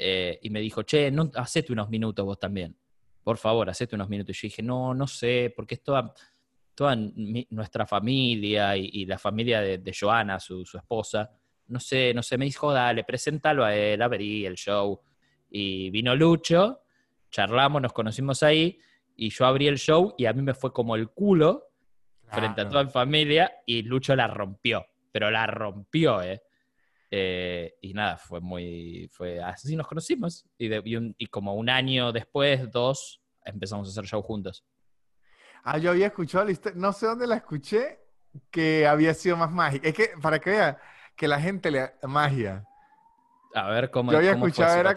eh, 0.00 0.38
y 0.42 0.50
me 0.50 0.60
dijo, 0.60 0.82
che, 0.82 1.10
no, 1.10 1.30
hacete 1.34 1.72
unos 1.72 1.88
minutos 1.88 2.24
vos 2.24 2.38
también. 2.38 2.76
Por 3.24 3.36
favor, 3.36 3.68
hacete 3.68 3.96
unos 3.96 4.08
minutos. 4.08 4.36
Y 4.36 4.40
yo 4.42 4.46
dije, 4.52 4.62
no, 4.62 4.94
no 4.94 5.06
sé, 5.08 5.52
porque 5.56 5.74
es 5.76 5.82
toda, 5.82 6.12
toda 6.74 6.96
nuestra 7.50 7.84
familia 7.86 8.76
y, 8.76 9.04
la 9.06 9.18
familia 9.18 9.60
de, 9.60 9.78
de 9.78 9.96
Joana, 9.98 10.38
su, 10.38 10.64
su, 10.64 10.78
esposa. 10.78 11.30
No 11.66 11.80
sé, 11.80 12.12
no 12.14 12.22
sé, 12.22 12.38
me 12.38 12.44
dijo, 12.44 12.72
dale, 12.72 13.02
preséntalo 13.04 13.64
a 13.64 13.74
él, 13.74 14.00
abrí 14.00 14.46
el 14.46 14.54
show. 14.54 15.00
Y 15.50 15.90
vino 15.90 16.14
Lucho, 16.14 16.82
charlamos, 17.30 17.82
nos 17.82 17.92
conocimos 17.92 18.42
ahí, 18.42 18.80
y 19.16 19.30
yo 19.30 19.46
abrí 19.46 19.66
el 19.66 19.78
show 19.78 20.14
y 20.16 20.26
a 20.26 20.32
mí 20.32 20.42
me 20.42 20.54
fue 20.54 20.72
como 20.72 20.94
el 20.94 21.08
culo 21.08 21.64
frente 22.30 22.60
a 22.60 22.68
toda 22.68 22.84
mi 22.84 22.90
familia 22.90 23.52
y 23.66 23.82
Lucho 23.82 24.14
la 24.14 24.28
rompió, 24.28 24.86
pero 25.10 25.30
la 25.30 25.46
rompió, 25.46 26.22
¿eh? 26.22 26.42
Eh, 27.10 27.74
y 27.80 27.94
nada, 27.94 28.16
fue 28.16 28.40
muy. 28.40 29.08
Fue 29.10 29.40
así 29.42 29.74
nos 29.76 29.86
conocimos. 29.86 30.46
Y, 30.58 30.68
y, 31.18 31.26
como 31.28 31.54
un 31.54 31.70
año 31.70 32.12
después, 32.12 32.70
dos, 32.70 33.22
empezamos 33.44 33.88
a 33.88 33.90
hacer 33.90 34.04
show 34.04 34.22
juntos. 34.22 34.64
Ah, 35.64 35.78
yo 35.78 35.90
había 35.90 36.08
escuchado 36.08 36.44
la 36.44 36.52
historia, 36.52 36.78
no 36.78 36.92
sé 36.92 37.06
dónde 37.06 37.26
la 37.26 37.36
escuché, 37.36 38.00
que 38.50 38.86
había 38.86 39.14
sido 39.14 39.36
más 39.36 39.50
mágica. 39.50 39.88
Es 39.88 39.94
que, 39.94 40.10
para 40.20 40.38
que 40.38 40.50
vea, 40.50 40.78
que 41.16 41.28
la 41.28 41.40
gente 41.40 41.70
le. 41.70 41.94
magia. 42.02 42.64
A 43.54 43.68
ver 43.70 43.90
cómo. 43.90 44.12
Yo 44.12 44.18
había 44.18 44.32
escuchado, 44.32 44.78
era 44.78 44.94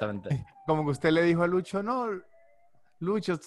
como 0.66 0.86
que 0.86 0.92
usted 0.92 1.12
le 1.12 1.24
dijo 1.24 1.44
a 1.44 1.48
Lucho, 1.48 1.82
no, 1.84 2.08
Lucho, 3.00 3.40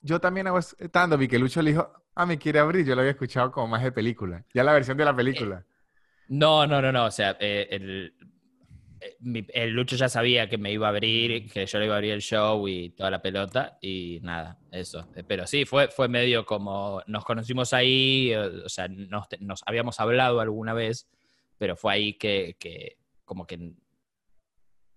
yo 0.00 0.20
también 0.20 0.46
hago 0.46 0.58
stand 0.58 1.22
y 1.22 1.28
que 1.28 1.38
Lucho 1.38 1.62
le 1.62 1.70
dijo, 1.72 1.92
ah, 2.14 2.26
me 2.26 2.38
quiere 2.38 2.58
abrir. 2.58 2.84
Yo 2.84 2.94
lo 2.94 3.00
había 3.00 3.12
escuchado 3.12 3.50
como 3.52 3.68
más 3.68 3.82
de 3.82 3.92
película. 3.92 4.44
Ya 4.52 4.64
la 4.64 4.72
versión 4.72 4.96
de 4.96 5.04
la 5.04 5.14
película. 5.14 5.64
No, 6.28 6.66
no, 6.66 6.80
no, 6.82 6.92
no. 6.92 7.06
O 7.06 7.10
sea, 7.10 7.36
eh, 7.38 7.68
el, 7.70 8.14
eh, 9.00 9.46
el, 9.52 9.70
Lucho 9.70 9.96
ya 9.96 10.08
sabía 10.08 10.48
que 10.48 10.58
me 10.58 10.72
iba 10.72 10.86
a 10.86 10.90
abrir, 10.90 11.50
que 11.50 11.66
yo 11.66 11.78
le 11.78 11.86
iba 11.86 11.94
a 11.94 11.98
abrir 11.98 12.12
el 12.12 12.22
show 12.22 12.66
y 12.68 12.90
toda 12.90 13.10
la 13.10 13.22
pelota, 13.22 13.78
y 13.80 14.18
nada, 14.22 14.58
eso. 14.70 15.08
Eh, 15.14 15.24
pero 15.26 15.46
sí, 15.46 15.64
fue, 15.64 15.88
fue 15.88 16.08
medio 16.08 16.44
como 16.46 17.02
nos 17.06 17.24
conocimos 17.24 17.72
ahí, 17.72 18.34
o 18.34 18.68
sea, 18.68 18.88
nos, 18.88 19.62
habíamos 19.66 20.00
hablado 20.00 20.40
alguna 20.40 20.72
vez, 20.72 21.08
pero 21.58 21.76
fue 21.76 21.92
ahí 21.92 22.14
que, 22.14 22.56
que, 22.58 22.96
como 23.24 23.46
que 23.46 23.72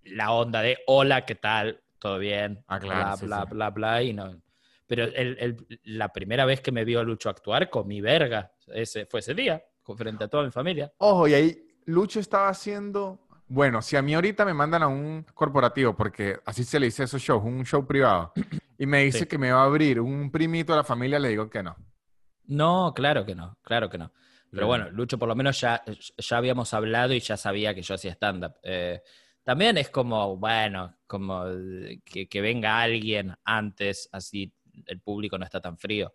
la 0.06 0.32
onda 0.32 0.62
de 0.62 0.78
hola, 0.88 1.26
¿qué 1.26 1.36
tal? 1.36 1.82
¿Todo 2.00 2.20
bien? 2.20 2.64
Ah, 2.68 2.80
claro, 2.80 3.18
bla, 3.26 3.46
bla, 3.46 3.46
bla, 3.46 3.70
bla, 3.70 4.04
y 4.04 4.14
no. 4.14 4.42
Pero 4.88 5.06
el, 5.06 5.58
la 5.84 6.10
primera 6.10 6.46
vez 6.46 6.62
que 6.62 6.72
me 6.72 6.86
vio 6.86 7.04
Lucho 7.04 7.30
actuar, 7.30 7.70
con 7.70 7.88
mi 7.88 8.02
verga, 8.02 8.52
ese, 8.68 9.06
fue 9.06 9.20
ese 9.20 9.34
día 9.34 9.64
frente 9.98 10.24
a 10.24 10.28
toda 10.28 10.44
mi 10.44 10.52
familia. 10.52 10.92
Ojo, 10.98 11.28
y 11.28 11.34
ahí 11.34 11.68
Lucho 11.86 12.20
estaba 12.20 12.50
haciendo, 12.50 13.28
bueno, 13.48 13.82
si 13.82 13.96
a 13.96 14.02
mí 14.02 14.14
ahorita 14.16 14.46
me 14.46 14.54
mandan 14.54 14.84
a 14.84 14.88
un 14.88 15.26
corporativo, 15.34 15.96
porque 15.96 16.40
así 16.46 16.64
se 16.64 16.80
le 16.80 16.88
dice 16.88 17.04
a 17.04 17.06
esos 17.06 17.22
shows, 17.22 17.44
un 17.44 17.64
show 17.66 17.86
privado, 17.86 18.34
y 18.78 18.86
me 18.86 19.04
dice 19.04 19.28
que 19.28 19.38
me 19.38 19.52
va 19.52 19.62
a 19.62 19.66
abrir 19.66 20.00
un 20.00 20.32
primito 20.32 20.74
de 20.74 20.78
la 20.78 20.84
familia, 20.84 21.20
le 21.20 21.30
digo 21.30 21.50
que 21.50 21.62
no. 21.62 21.76
No, 22.48 22.94
claro 22.96 23.26
que 23.26 23.36
no, 23.36 23.58
claro 23.62 23.90
que 23.90 23.98
no. 23.98 24.12
Pero 24.52 24.68
bueno, 24.68 24.90
Lucho 24.90 25.18
por 25.20 25.28
lo 25.28 25.36
menos 25.36 25.60
ya, 25.60 25.84
ya 26.18 26.38
habíamos 26.38 26.74
hablado 26.74 27.14
y 27.14 27.20
ya 27.20 27.36
sabía 27.36 27.76
que 27.76 27.82
yo 27.82 27.96
hacía 27.96 28.14
stand-up. 28.14 28.54
Eh, 28.64 29.02
también 29.46 29.78
es 29.78 29.90
como, 29.90 30.36
bueno, 30.38 30.98
como 31.08 31.46
que, 32.04 32.28
que, 32.28 32.42
venga 32.42 32.82
alguien 32.82 33.34
antes, 33.46 34.10
así 34.12 34.52
el 34.88 35.00
público 35.00 35.38
no 35.38 35.46
está 35.46 35.62
tan 35.62 35.78
frío. 35.78 36.14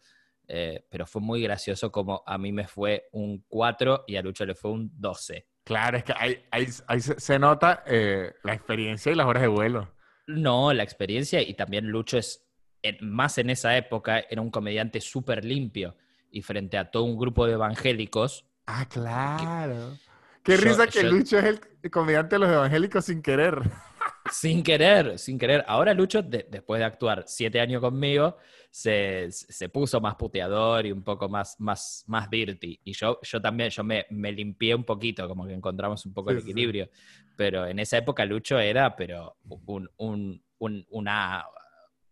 Eh, 0.52 0.84
pero 0.90 1.06
fue 1.06 1.22
muy 1.22 1.40
gracioso 1.40 1.92
como 1.92 2.24
a 2.26 2.36
mí 2.36 2.50
me 2.50 2.66
fue 2.66 3.08
un 3.12 3.44
4 3.46 4.02
y 4.08 4.16
a 4.16 4.22
Lucho 4.22 4.44
le 4.44 4.56
fue 4.56 4.72
un 4.72 4.90
12. 5.00 5.46
Claro, 5.62 5.96
es 5.96 6.02
que 6.02 6.12
ahí, 6.50 6.70
se 6.70 7.38
nota 7.38 7.84
eh, 7.86 8.32
la 8.42 8.54
experiencia 8.54 9.12
y 9.12 9.14
las 9.14 9.26
horas 9.26 9.42
de 9.42 9.48
vuelo. 9.48 9.94
No, 10.26 10.72
la 10.72 10.82
experiencia 10.82 11.40
y 11.40 11.54
también 11.54 11.86
Lucho 11.86 12.18
es, 12.18 12.44
más 13.00 13.38
en 13.38 13.50
esa 13.50 13.76
época, 13.76 14.18
era 14.28 14.42
un 14.42 14.50
comediante 14.50 15.00
súper 15.00 15.44
limpio 15.44 15.94
y 16.32 16.42
frente 16.42 16.76
a 16.76 16.90
todo 16.90 17.04
un 17.04 17.16
grupo 17.16 17.46
de 17.46 17.52
evangélicos. 17.52 18.44
Ah, 18.66 18.86
claro. 18.88 19.96
Qué 20.42 20.56
risa 20.56 20.86
que 20.86 21.02
Lucho 21.02 21.38
es 21.38 21.60
el 21.82 21.90
comediante 21.90 22.36
de 22.36 22.40
los 22.40 22.50
evangélicos 22.50 23.04
sin 23.04 23.22
querer. 23.22 23.60
Sin 24.30 24.62
querer, 24.62 25.18
sin 25.18 25.38
querer. 25.38 25.64
Ahora 25.66 25.92
Lucho, 25.92 26.22
después 26.22 26.78
de 26.78 26.84
actuar 26.84 27.24
siete 27.26 27.60
años 27.60 27.80
conmigo, 27.80 28.36
se, 28.70 29.28
puso 29.72 30.00
más 30.00 30.14
puteador 30.14 30.86
y 30.86 30.92
un 30.92 31.02
poco 31.02 31.28
más, 31.28 31.58
más, 31.58 32.04
más 32.06 32.30
dirty. 32.30 32.80
Y 32.84 32.92
yo, 32.92 33.18
yo 33.22 33.40
también, 33.40 33.70
yo 33.70 33.82
me, 33.82 34.06
me 34.10 34.30
limpié 34.30 34.74
un 34.74 34.84
poquito, 34.84 35.26
como 35.26 35.46
que 35.46 35.54
encontramos 35.54 36.06
un 36.06 36.14
poco 36.14 36.30
el 36.30 36.38
equilibrio. 36.38 36.88
Pero 37.36 37.66
en 37.66 37.78
esa 37.78 37.98
época 37.98 38.24
Lucho 38.24 38.58
era, 38.58 38.94
pero 38.94 39.36
un, 39.66 39.88
un, 39.96 40.42
un, 40.58 40.86
una, 40.90 41.44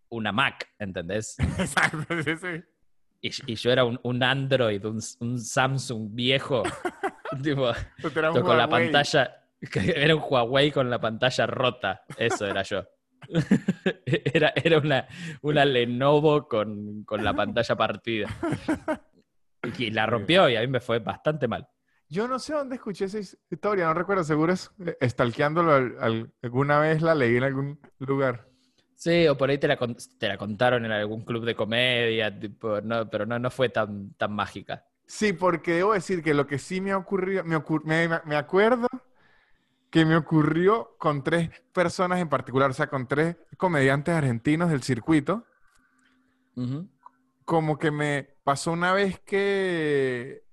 una 0.08 0.32
Mac, 0.32 0.68
¿entendés? 0.78 1.36
Exacto, 1.58 2.22
sí, 2.24 2.36
sí. 2.36 2.62
Y, 3.20 3.54
yo 3.56 3.72
era 3.72 3.84
un, 3.84 3.98
un 4.04 4.22
Android, 4.22 4.84
un, 4.84 5.00
un, 5.20 5.38
Samsung 5.40 6.08
viejo, 6.12 6.62
tipo, 7.42 7.72
con 8.42 8.56
la 8.56 8.68
pantalla, 8.68 9.44
era 9.74 10.14
un 10.14 10.22
Huawei 10.28 10.70
con 10.70 10.88
la 10.88 11.00
pantalla 11.00 11.46
rota, 11.46 12.02
eso 12.16 12.46
era 12.46 12.62
yo. 12.62 12.84
era, 14.06 14.52
era 14.54 14.78
una, 14.78 15.06
una 15.42 15.64
Lenovo 15.64 16.46
con, 16.46 17.04
la 17.10 17.34
pantalla 17.34 17.76
partida. 17.76 18.28
Y 19.76 19.90
la 19.90 20.06
rompió 20.06 20.48
y 20.48 20.56
a 20.56 20.60
mí 20.60 20.68
me 20.68 20.80
fue 20.80 21.00
bastante 21.00 21.48
mal. 21.48 21.68
Yo 22.08 22.26
no 22.26 22.38
sé 22.38 22.54
dónde 22.54 22.76
escuché 22.76 23.04
esa 23.04 23.18
historia, 23.18 23.84
no 23.86 23.92
recuerdo, 23.92 24.24
seguro 24.24 24.54
es 24.54 24.70
estalqueándolo 24.98 25.94
alguna 26.42 26.78
vez 26.78 27.02
la 27.02 27.14
leí 27.14 27.36
en 27.36 27.44
algún 27.44 27.80
lugar. 27.98 28.48
Sí, 28.94 29.28
o 29.28 29.36
por 29.36 29.50
ahí 29.50 29.58
te 29.58 29.68
la, 29.68 29.78
te 30.18 30.26
la 30.26 30.38
contaron 30.38 30.84
en 30.84 30.90
algún 30.90 31.24
club 31.24 31.44
de 31.44 31.54
comedia, 31.54 32.36
tipo, 32.36 32.80
no, 32.80 33.08
pero 33.08 33.26
no, 33.26 33.38
no 33.38 33.50
fue 33.50 33.68
tan, 33.68 34.14
tan 34.14 34.32
mágica. 34.32 34.87
Sí, 35.08 35.32
porque 35.32 35.72
debo 35.72 35.94
decir 35.94 36.22
que 36.22 36.34
lo 36.34 36.46
que 36.46 36.58
sí 36.58 36.82
me 36.82 36.94
ocurrió, 36.94 37.42
me, 37.42 37.58
me, 37.84 38.20
me 38.26 38.36
acuerdo 38.36 38.86
que 39.90 40.04
me 40.04 40.16
ocurrió 40.16 40.96
con 40.98 41.24
tres 41.24 41.48
personas 41.72 42.20
en 42.20 42.28
particular, 42.28 42.70
o 42.70 42.74
sea, 42.74 42.88
con 42.88 43.08
tres 43.08 43.36
comediantes 43.56 44.14
argentinos 44.14 44.68
del 44.70 44.82
circuito. 44.82 45.46
Como 47.46 47.78
que 47.78 47.90
me 47.90 48.36
pasó 48.44 48.72
una 48.72 48.92
vez 48.92 49.18
que, 49.20 50.44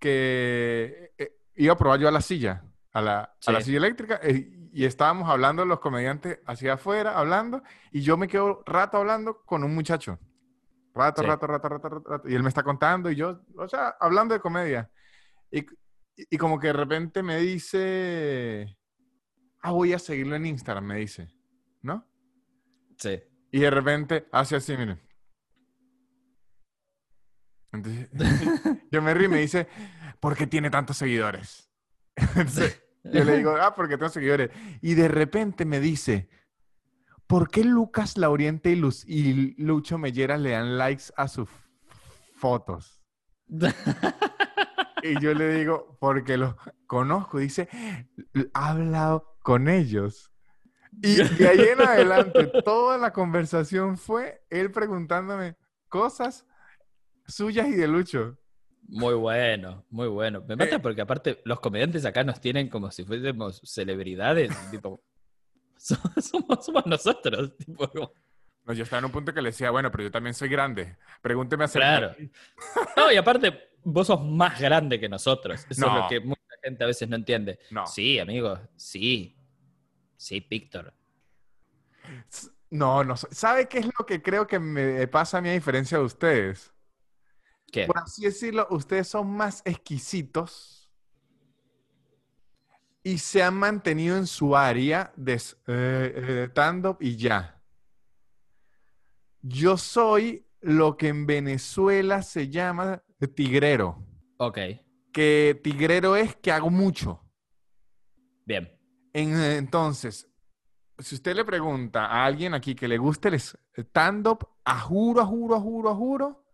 que 0.00 1.12
eh, 1.16 1.36
iba 1.54 1.74
a 1.74 1.78
probar 1.78 2.00
yo 2.00 2.08
a 2.08 2.12
la 2.12 2.20
silla, 2.20 2.64
a 2.92 3.00
la, 3.00 3.36
a 3.46 3.52
la 3.52 3.60
silla 3.60 3.78
eléctrica, 3.78 4.18
eh, 4.24 4.68
y 4.72 4.84
estábamos 4.86 5.28
hablando 5.28 5.64
los 5.64 5.78
comediantes 5.78 6.40
hacia 6.46 6.72
afuera, 6.72 7.16
hablando, 7.16 7.62
y 7.92 8.00
yo 8.00 8.16
me 8.16 8.26
quedo 8.26 8.64
rato 8.66 8.96
hablando 8.96 9.44
con 9.44 9.62
un 9.62 9.72
muchacho. 9.72 10.18
Rato, 11.00 11.22
rato, 11.22 11.46
rato, 11.46 11.68
rato, 11.68 11.88
rato, 12.06 12.28
Y 12.28 12.34
él 12.34 12.42
me 12.42 12.48
está 12.48 12.62
contando, 12.62 13.10
y 13.10 13.16
yo, 13.16 13.40
o 13.56 13.68
sea, 13.68 13.96
hablando 13.98 14.34
de 14.34 14.40
comedia. 14.40 14.90
Y, 15.50 15.64
y 16.16 16.36
como 16.36 16.58
que 16.60 16.68
de 16.68 16.72
repente 16.74 17.22
me 17.22 17.38
dice, 17.38 18.76
ah, 19.62 19.72
voy 19.72 19.92
a 19.92 19.98
seguirlo 19.98 20.36
en 20.36 20.46
Instagram, 20.46 20.84
me 20.84 20.96
dice, 20.96 21.28
¿no? 21.82 22.06
Sí. 22.98 23.20
Y 23.50 23.60
de 23.60 23.70
repente 23.70 24.28
hace 24.30 24.56
así, 24.56 24.76
miren. 24.76 25.00
Entonces, 27.72 28.10
yo 28.90 29.02
me 29.02 29.14
río 29.14 29.26
y 29.26 29.32
me 29.32 29.40
dice, 29.40 29.68
¿por 30.20 30.36
qué 30.36 30.46
tiene 30.46 30.70
tantos 30.70 30.96
seguidores? 30.96 31.70
yo 33.04 33.24
le 33.24 33.36
digo, 33.38 33.56
ah, 33.60 33.74
porque 33.74 33.96
tengo 33.96 34.10
seguidores. 34.10 34.50
Y 34.80 34.94
de 34.94 35.08
repente 35.08 35.64
me 35.64 35.80
dice, 35.80 36.28
¿por 37.30 37.48
qué 37.48 37.62
Lucas 37.62 38.18
Lauriente 38.18 38.72
y, 38.72 38.74
Luz 38.74 39.04
y 39.06 39.54
Lucho 39.62 39.98
Mellera 39.98 40.36
le 40.36 40.50
dan 40.50 40.76
likes 40.76 41.04
a 41.16 41.28
sus 41.28 41.48
fotos? 42.34 43.00
y 45.04 45.20
yo 45.20 45.32
le 45.32 45.54
digo, 45.54 45.96
porque 46.00 46.36
los 46.36 46.56
conozco. 46.88 47.38
Dice, 47.38 47.68
ha 48.52 48.70
hablado 48.70 49.36
con 49.44 49.68
ellos. 49.68 50.32
Y 51.02 51.14
de 51.14 51.48
ahí 51.48 51.60
en 51.60 51.80
adelante, 51.80 52.50
toda 52.64 52.98
la 52.98 53.12
conversación 53.12 53.96
fue 53.96 54.42
él 54.50 54.72
preguntándome 54.72 55.54
cosas 55.88 56.44
suyas 57.28 57.68
y 57.68 57.76
de 57.76 57.86
Lucho. 57.86 58.38
Muy 58.88 59.14
bueno, 59.14 59.86
muy 59.88 60.08
bueno. 60.08 60.42
Me 60.48 60.56
mata 60.56 60.76
eh. 60.76 60.80
porque 60.80 61.02
aparte 61.02 61.40
los 61.44 61.60
comediantes 61.60 62.04
acá 62.04 62.24
nos 62.24 62.40
tienen 62.40 62.68
como 62.68 62.90
si 62.90 63.04
fuésemos 63.04 63.60
celebridades. 63.64 64.50
tipo, 64.72 65.04
somos, 66.20 66.64
somos, 66.64 66.86
nosotros. 66.86 67.52
No, 68.64 68.72
yo 68.74 68.84
estaba 68.84 68.98
en 68.98 69.06
un 69.06 69.12
punto 69.12 69.32
que 69.32 69.40
le 69.40 69.48
decía, 69.48 69.70
bueno, 69.70 69.90
pero 69.90 70.04
yo 70.04 70.10
también 70.10 70.34
soy 70.34 70.48
grande. 70.48 70.96
Pregúnteme 71.22 71.64
a 71.64 71.68
Claro. 71.68 72.14
No, 72.96 73.10
y 73.10 73.16
aparte, 73.16 73.70
vos 73.82 74.06
sos 74.06 74.22
más 74.22 74.60
grande 74.60 75.00
que 75.00 75.08
nosotros. 75.08 75.66
Eso 75.68 75.86
es 75.86 75.92
lo 75.92 76.08
que 76.08 76.20
gente 76.62 76.84
a 76.84 76.86
veces 76.86 77.08
no 77.08 77.16
entiende. 77.16 77.58
No. 77.70 77.86
Sí, 77.86 78.18
amigo, 78.18 78.58
sí. 78.76 79.36
Sí, 80.16 80.46
Víctor. 80.48 80.92
No, 82.68 83.02
no. 83.02 83.16
¿Sabe 83.16 83.66
qué 83.68 83.78
es 83.78 83.86
lo 83.86 84.04
que 84.06 84.22
creo 84.22 84.46
que 84.46 84.58
me 84.58 85.08
pasa 85.08 85.38
a 85.38 85.40
mí 85.40 85.48
a 85.48 85.52
diferencia 85.52 85.98
de 85.98 86.04
ustedes? 86.04 86.72
¿Qué? 87.72 87.86
Por 87.86 87.98
así 87.98 88.24
decirlo, 88.24 88.66
ustedes 88.70 89.08
son 89.08 89.30
más 89.30 89.62
exquisitos 89.64 90.79
y 93.02 93.18
se 93.18 93.42
han 93.42 93.54
mantenido 93.54 94.16
en 94.16 94.26
su 94.26 94.56
área 94.56 95.12
de 95.16 95.34
eh, 95.34 95.40
eh, 95.66 96.46
stand-up 96.50 96.98
y 97.00 97.16
ya. 97.16 97.62
Yo 99.42 99.76
soy 99.76 100.46
lo 100.60 100.96
que 100.96 101.08
en 101.08 101.26
Venezuela 101.26 102.22
se 102.22 102.48
llama 102.48 103.02
tigrero, 103.34 104.04
Ok, 104.38 104.58
que 105.12 105.58
tigrero 105.62 106.16
es 106.16 106.36
que 106.36 106.52
hago 106.52 106.70
mucho. 106.70 107.22
bien. 108.44 108.70
En- 109.12 109.34
entonces, 109.40 110.28
si 110.98 111.14
usted 111.14 111.34
le 111.34 111.44
pregunta 111.44 112.06
a 112.06 112.24
alguien 112.26 112.52
aquí 112.54 112.74
que 112.74 112.86
le 112.86 112.98
guste 112.98 113.28
el 113.28 113.34
stand-up, 113.34 114.46
a 114.64 114.78
juro, 114.80 115.22
a 115.22 115.26
juro, 115.26 115.54
a 115.56 115.60
juro, 115.60 115.88
a 115.90 115.94
juro, 115.94 116.44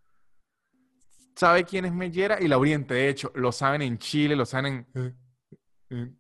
sabe 1.34 1.64
quién 1.64 1.84
es 1.84 1.92
Mellera 1.92 2.40
y 2.40 2.46
la 2.48 2.56
Oriente. 2.56 2.94
De 2.94 3.08
hecho, 3.08 3.32
lo 3.34 3.50
saben 3.52 3.82
en 3.82 3.98
Chile, 3.98 4.36
lo 4.36 4.46
saben 4.46 4.86
en, 5.90 6.18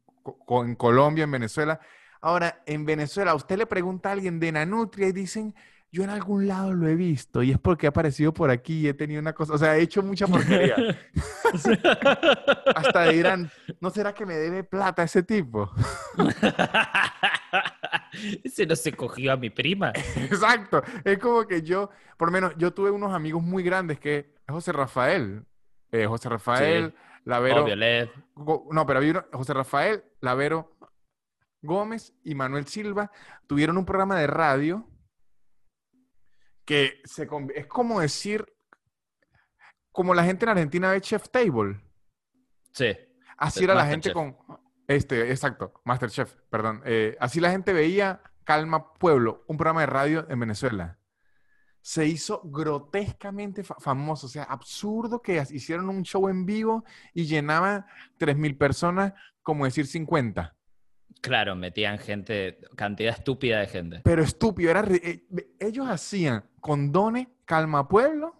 en 0.64 0.74
Colombia, 0.76 1.24
en 1.24 1.30
Venezuela. 1.30 1.80
Ahora, 2.20 2.62
en 2.66 2.84
Venezuela, 2.84 3.34
usted 3.34 3.58
le 3.58 3.66
pregunta 3.66 4.08
a 4.08 4.12
alguien 4.12 4.40
de 4.40 4.52
Nanutria 4.52 5.08
y 5.08 5.12
dicen, 5.12 5.54
yo 5.92 6.02
en 6.02 6.10
algún 6.10 6.46
lado 6.46 6.74
lo 6.74 6.88
he 6.88 6.94
visto 6.94 7.42
y 7.42 7.52
es 7.52 7.58
porque 7.58 7.86
ha 7.86 7.90
aparecido 7.90 8.34
por 8.34 8.50
aquí 8.50 8.80
y 8.80 8.88
he 8.88 8.94
tenido 8.94 9.20
una 9.20 9.32
cosa, 9.32 9.54
o 9.54 9.58
sea, 9.58 9.76
he 9.76 9.82
hecho 9.82 10.02
mucha 10.02 10.26
porquería. 10.26 10.74
Hasta 12.74 13.08
dirán, 13.08 13.50
¿no 13.80 13.90
será 13.90 14.12
que 14.12 14.26
me 14.26 14.34
debe 14.34 14.64
plata 14.64 15.04
ese 15.04 15.22
tipo? 15.22 15.70
Ese 18.44 18.66
no 18.66 18.76
se 18.76 18.92
cogió 18.92 19.32
a 19.32 19.36
mi 19.36 19.50
prima. 19.50 19.92
Exacto. 20.16 20.82
Es 21.04 21.18
como 21.18 21.46
que 21.46 21.62
yo, 21.62 21.90
por 22.16 22.28
lo 22.28 22.32
menos, 22.32 22.52
yo 22.56 22.72
tuve 22.72 22.90
unos 22.90 23.14
amigos 23.14 23.42
muy 23.42 23.62
grandes 23.62 23.98
que 24.00 24.34
José 24.48 24.72
Rafael. 24.72 25.44
eh, 25.92 26.06
José 26.06 26.28
Rafael, 26.28 26.94
Lavero. 27.26 27.56
Go- 28.34 28.68
no, 28.72 28.86
pero 28.86 28.98
había 29.00 29.10
uno- 29.12 29.26
José 29.32 29.52
Rafael, 29.54 30.04
Lavero 30.20 30.76
Gómez 31.62 32.14
y 32.24 32.34
Manuel 32.34 32.66
Silva 32.66 33.10
tuvieron 33.46 33.76
un 33.76 33.84
programa 33.84 34.18
de 34.18 34.26
radio 34.26 34.88
que 36.64 37.00
se, 37.04 37.28
es 37.54 37.66
como 37.66 38.00
decir, 38.00 38.44
como 39.92 40.14
la 40.14 40.24
gente 40.24 40.44
en 40.44 40.50
Argentina 40.50 40.90
ve 40.90 41.00
Chef 41.00 41.28
Table. 41.30 41.80
Sí. 42.72 42.96
Así 43.38 43.64
era 43.64 43.74
la 43.74 43.86
gente 43.86 44.12
con, 44.12 44.36
este, 44.86 45.30
exacto, 45.30 45.72
Masterchef, 45.84 46.34
perdón. 46.50 46.82
Eh, 46.84 47.16
así 47.20 47.40
la 47.40 47.50
gente 47.50 47.72
veía 47.72 48.22
Calma 48.44 48.92
Pueblo, 48.94 49.44
un 49.48 49.56
programa 49.56 49.80
de 49.82 49.86
radio 49.86 50.26
en 50.28 50.40
Venezuela. 50.40 50.98
Se 51.88 52.04
hizo 52.04 52.40
grotescamente 52.42 53.62
fa- 53.62 53.76
famoso, 53.78 54.26
o 54.26 54.28
sea, 54.28 54.42
absurdo 54.42 55.22
que 55.22 55.40
hicieron 55.50 55.88
un 55.88 56.02
show 56.02 56.28
en 56.28 56.44
vivo 56.44 56.84
y 57.14 57.26
llenaban 57.26 57.86
3.000 58.18 58.58
personas, 58.58 59.12
como 59.40 59.64
decir 59.66 59.86
50. 59.86 60.56
Claro, 61.20 61.54
metían 61.54 61.98
gente, 61.98 62.58
cantidad 62.74 63.12
estúpida 63.14 63.60
de 63.60 63.68
gente. 63.68 64.00
Pero 64.02 64.24
estúpido, 64.24 64.68
era 64.72 64.84
eh, 64.90 65.28
ellos 65.60 65.86
hacían 65.88 66.50
condones 66.60 67.28
Calma 67.44 67.86
Pueblo 67.86 68.34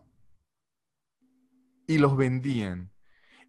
y 1.87 1.99
los 1.99 2.17
vendían. 2.17 2.91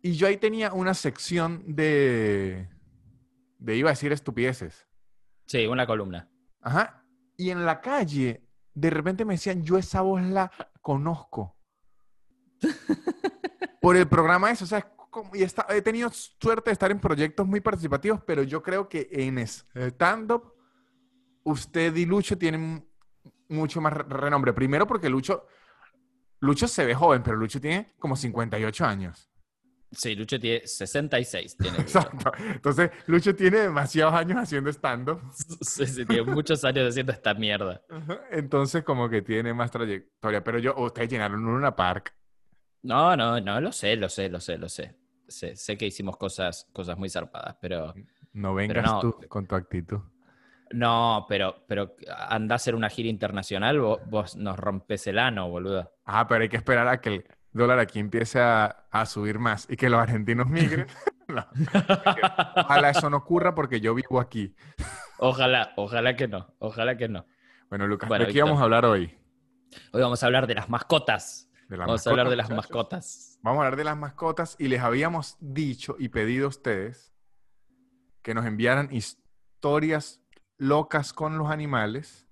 Y 0.04 0.12
yo 0.12 0.28
ahí 0.28 0.38
tenía 0.38 0.74
una 0.74 0.94
sección 0.94 1.64
de, 1.76 2.70
de 3.58 3.76
iba 3.76 3.90
a 3.90 3.94
decir 3.94 4.12
estupideces. 4.12 4.88
Sí, 5.48 5.66
una 5.66 5.88
columna. 5.88 6.30
Ajá. 6.62 7.04
Y 7.36 7.50
en 7.50 7.66
la 7.66 7.82
calle, 7.82 8.47
de 8.80 8.90
repente 8.92 9.26
me 9.26 9.34
decían, 9.34 9.64
yo 9.64 9.78
esa 9.78 10.02
voz 10.02 10.22
la 10.22 10.52
conozco. 10.82 11.58
Por 13.82 13.96
el 13.98 14.08
programa 14.08 14.52
ese, 14.52 14.64
o 14.64 14.68
sea, 14.68 14.82
como- 15.10 15.36
y 15.36 15.44
está- 15.44 15.66
he 15.70 15.82
tenido 15.82 16.10
suerte 16.12 16.70
de 16.70 16.74
estar 16.74 16.92
en 16.92 17.00
proyectos 17.00 17.48
muy 17.48 17.60
participativos, 17.62 18.22
pero 18.26 18.44
yo 18.44 18.62
creo 18.62 18.88
que 18.88 19.08
en 19.12 19.40
stand-up, 19.40 20.54
usted 21.44 21.96
y 21.96 22.06
Lucho 22.06 22.38
tienen 22.38 22.88
mucho 23.50 23.82
más 23.82 23.94
re- 23.94 24.04
renombre. 24.04 24.54
Primero 24.54 24.86
porque 24.86 25.10
Lucho, 25.10 25.48
Lucho 26.40 26.68
se 26.68 26.86
ve 26.86 26.94
joven, 26.94 27.24
pero 27.24 27.38
Lucho 27.38 27.60
tiene 27.60 27.94
como 27.98 28.16
58 28.16 28.86
años. 28.86 29.32
Sí, 29.92 30.16
Lucho 30.16 30.40
tiene 30.40 30.68
66. 30.68 31.58
Tiene. 31.58 31.78
Exacto. 31.80 32.32
Entonces, 32.38 32.92
Lucho 33.08 33.34
tiene 33.36 33.60
demasiados 33.60 34.14
años 34.14 34.38
haciendo 34.40 34.70
stand-up. 34.72 35.22
Sí, 35.62 35.86
sí, 35.86 36.06
tiene 36.06 36.24
muchos 36.24 36.64
años 36.66 36.90
haciendo 36.90 37.12
esta 37.14 37.34
mierda. 37.34 37.82
Entonces, 38.32 38.84
como 38.84 39.10
que 39.10 39.22
tiene 39.22 39.54
más 39.54 39.72
trayectoria. 39.72 40.44
Pero 40.44 40.60
yo, 40.60 40.76
ustedes 40.78 41.10
llenaron 41.10 41.46
un 41.46 41.54
Luna 41.54 41.76
Park. 41.76 42.14
No, 42.84 43.16
no, 43.16 43.40
no, 43.42 43.60
lo 43.62 43.72
sé, 43.72 43.96
lo 43.96 44.10
sé, 44.10 44.30
lo 44.30 44.40
sé, 44.40 44.58
lo 44.58 44.70
sé. 44.70 44.96
Sé, 45.28 45.56
sé 45.56 45.78
que 45.78 45.86
hicimos 45.88 46.16
cosas, 46.18 46.68
cosas 46.74 46.98
muy 46.98 47.10
zarpadas, 47.10 47.56
pero 47.62 47.94
No 48.34 48.54
vengas 48.54 48.86
no. 48.86 49.00
tú 49.02 49.20
con 49.28 49.46
tu 49.46 49.56
actitud. 49.56 50.00
no, 50.72 51.26
pero, 51.28 51.66
pero 51.68 51.96
anda 52.30 52.56
a 52.56 52.58
hacer 52.58 52.76
una 52.76 52.90
gira 52.90 53.10
internacional, 53.10 53.80
vos, 53.80 54.00
vos 54.10 54.36
nos 54.38 54.58
rompes 54.58 55.06
el 55.08 55.20
ano, 55.20 55.50
boludo. 55.50 55.92
Ah, 56.06 56.28
pero 56.28 56.44
hay 56.44 56.50
que 56.50 56.58
esperar 56.58 56.88
a 56.88 57.02
que 57.02 57.10
el 57.10 57.26
dólar 57.58 57.80
aquí 57.80 58.00
empiece 58.00 58.40
a, 58.40 58.86
a 58.92 59.06
subir 59.06 59.40
más 59.40 59.68
y 59.70 59.76
que 59.78 59.90
los 59.90 60.00
argentinos 60.00 60.48
migren. 60.50 60.88
No. 61.28 61.46
Ojalá 62.56 62.92
eso 62.92 63.10
no 63.10 63.18
ocurra 63.18 63.54
porque 63.54 63.82
yo 63.82 63.94
vivo 63.94 64.22
aquí. 64.22 64.56
Ojalá, 65.18 65.74
ojalá 65.76 66.16
que 66.16 66.26
no, 66.30 66.56
ojalá 66.60 66.96
que 66.96 67.10
no. 67.10 67.26
Bueno, 67.70 67.86
Lucas, 67.86 68.08
Bueno, 68.08 68.26
¿de 68.26 68.32
qué 68.32 68.42
vamos 68.42 68.62
a 68.62 68.64
hablar 68.64 68.86
hoy? 68.86 69.14
Hoy 69.92 70.02
vamos 70.02 70.24
a 70.24 70.26
hablar 70.26 70.48
de 70.48 70.56
las 70.56 70.70
mascotas. 70.70 71.52
De 71.68 71.76
las 71.76 71.86
Vamos 71.86 72.08
a 72.08 72.10
hablar 72.12 72.30
de 72.30 72.38
las 72.38 72.46
muchachos. 72.50 72.70
mascotas. 72.70 73.40
Vamos 73.44 73.58
a 73.60 73.66
hablar 73.66 73.76
de 73.76 73.84
las 73.84 73.98
mascotas 73.98 74.56
y 74.58 74.70
les 74.70 74.80
habíamos 74.82 75.36
dicho 75.42 75.98
y 76.00 76.08
pedido 76.08 76.46
a 76.46 76.48
ustedes 76.48 77.14
que 78.22 78.34
nos 78.34 78.46
enviaran 78.46 78.88
historias 78.96 80.22
locas 80.58 81.12
con 81.12 81.38
los 81.38 81.50
animales. 81.52 82.26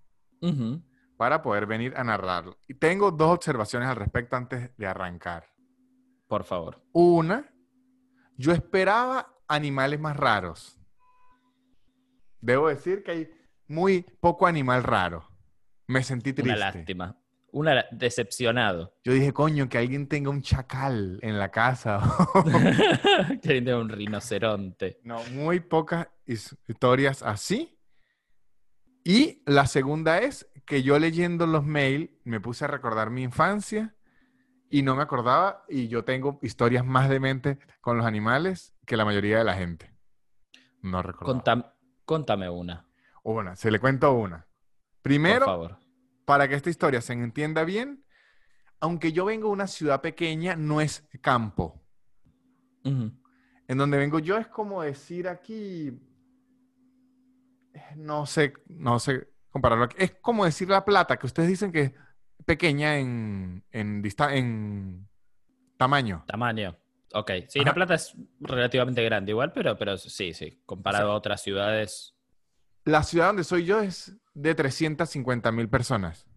Para 1.18 1.42
poder 1.42 1.66
venir 1.66 1.94
a 1.96 2.04
narrarlo. 2.04 2.58
Y 2.68 2.74
tengo 2.76 3.12
dos 3.12 3.34
observaciones 3.36 3.88
al 3.90 3.96
respecto 3.96 4.36
antes 4.36 4.76
de 4.78 4.88
arrancar. 4.88 5.48
Por 6.28 6.44
favor. 6.44 6.82
Una, 6.92 7.52
yo 8.38 8.52
esperaba 8.52 9.34
animales 9.48 10.00
más 10.00 10.18
raros. 10.18 10.80
Debo 12.42 12.68
decir 12.68 13.04
que 13.04 13.12
hay 13.12 13.30
muy 13.68 14.02
poco 14.20 14.46
animal 14.48 14.84
raro. 14.84 15.28
Me 15.88 16.04
sentí 16.04 16.32
Una 16.32 16.36
triste. 16.36 16.60
lástima. 16.60 17.18
Una 17.52 17.86
decepcionado. 17.92 18.94
Yo 19.06 19.14
dije, 19.14 19.32
coño, 19.32 19.70
que 19.70 19.78
alguien 19.78 20.08
tenga 20.10 20.30
un 20.30 20.42
chacal 20.42 21.20
en 21.22 21.40
la 21.40 21.52
casa. 21.52 22.02
que 23.30 23.38
tiene 23.38 23.74
un 23.76 23.88
rinoceronte. 23.88 25.00
no, 25.04 25.24
muy 25.32 25.62
pocas 25.62 26.10
his- 26.26 26.58
historias 26.68 27.24
así. 27.24 27.80
Y 29.06 29.42
la 29.46 29.68
segunda 29.68 30.18
es 30.20 30.50
que 30.66 30.84
yo 30.84 30.98
leyendo 31.00 31.46
los 31.48 31.64
mails 31.66 32.10
me 32.24 32.40
puse 32.40 32.66
a 32.66 32.68
recordar 32.68 33.10
mi 33.10 33.24
infancia 33.24 33.96
y 34.70 34.82
no 34.82 34.96
me 34.96 35.04
acordaba 35.04 35.64
y 35.70 35.88
yo 35.88 36.04
tengo 36.04 36.40
historias 36.42 36.84
más 36.86 37.08
demente 37.10 37.60
con 37.82 37.98
los 37.98 38.06
animales 38.06 38.74
que 38.86 38.98
la 38.98 39.06
mayoría 39.06 39.38
de 39.38 39.44
la 39.44 39.54
gente. 39.56 39.94
No 40.82 41.02
recordaba. 41.02 41.40
Contam- 41.44 41.74
contame 42.06 42.50
una, 42.50 42.88
Una, 43.24 43.56
se 43.56 43.72
le 43.72 43.80
cuento 43.80 44.14
una. 44.14 44.40
por 44.48 45.02
Primero, 45.02 45.46
favor. 45.46 45.78
para 46.26 46.48
que 46.48 46.56
esta 46.56 46.70
historia 46.70 47.02
se 47.02 47.14
entienda 47.14 47.64
bien, 47.64 48.04
aunque 48.80 49.12
yo 49.12 49.26
vengo 49.26 49.48
de 49.48 49.54
una 49.54 49.68
ciudad 49.68 50.02
pequeña, 50.02 50.56
no 50.56 50.82
es 50.82 51.08
campo. 51.22 51.82
En 52.84 53.78
donde 53.78 53.98
vengo 53.98 54.20
yo 54.20 54.38
es 54.38 54.48
como 54.48 54.84
decir 54.84 55.28
aquí, 55.28 55.92
no 57.96 58.26
sé, 58.26 58.54
no 58.68 59.00
sé 59.00 59.28
compararlo. 59.56 59.88
Es 59.98 60.12
como 60.22 60.44
decir 60.44 60.68
La 60.70 60.84
Plata, 60.84 61.16
que 61.18 61.26
ustedes 61.26 61.48
dicen 61.48 61.72
que 61.72 61.82
es 61.82 61.92
pequeña 62.46 62.98
en, 62.98 63.64
en, 63.72 64.04
en 64.32 65.08
tamaño. 65.78 66.26
Tamaño. 66.28 66.76
Ok. 67.14 67.32
Sí, 67.48 67.60
Ajá. 67.60 67.70
La 67.70 67.74
Plata 67.74 67.94
es 67.96 68.14
relativamente 68.42 69.02
grande 69.02 69.32
igual, 69.32 69.54
pero, 69.54 69.78
pero 69.78 69.96
sí, 69.98 70.34
sí. 70.34 70.62
Comparado 70.66 71.06
O 71.06 71.08
sea- 71.08 71.14
a 71.14 71.18
otras 71.18 71.42
ciudades. 71.42 72.12
La 72.84 73.02
ciudad 73.04 73.28
donde 73.28 73.46
soy 73.46 73.64
yo 73.66 73.80
es 73.80 74.14
de 74.34 74.54
350 74.54 75.52
mil 75.54 75.70
personas. 75.70 76.28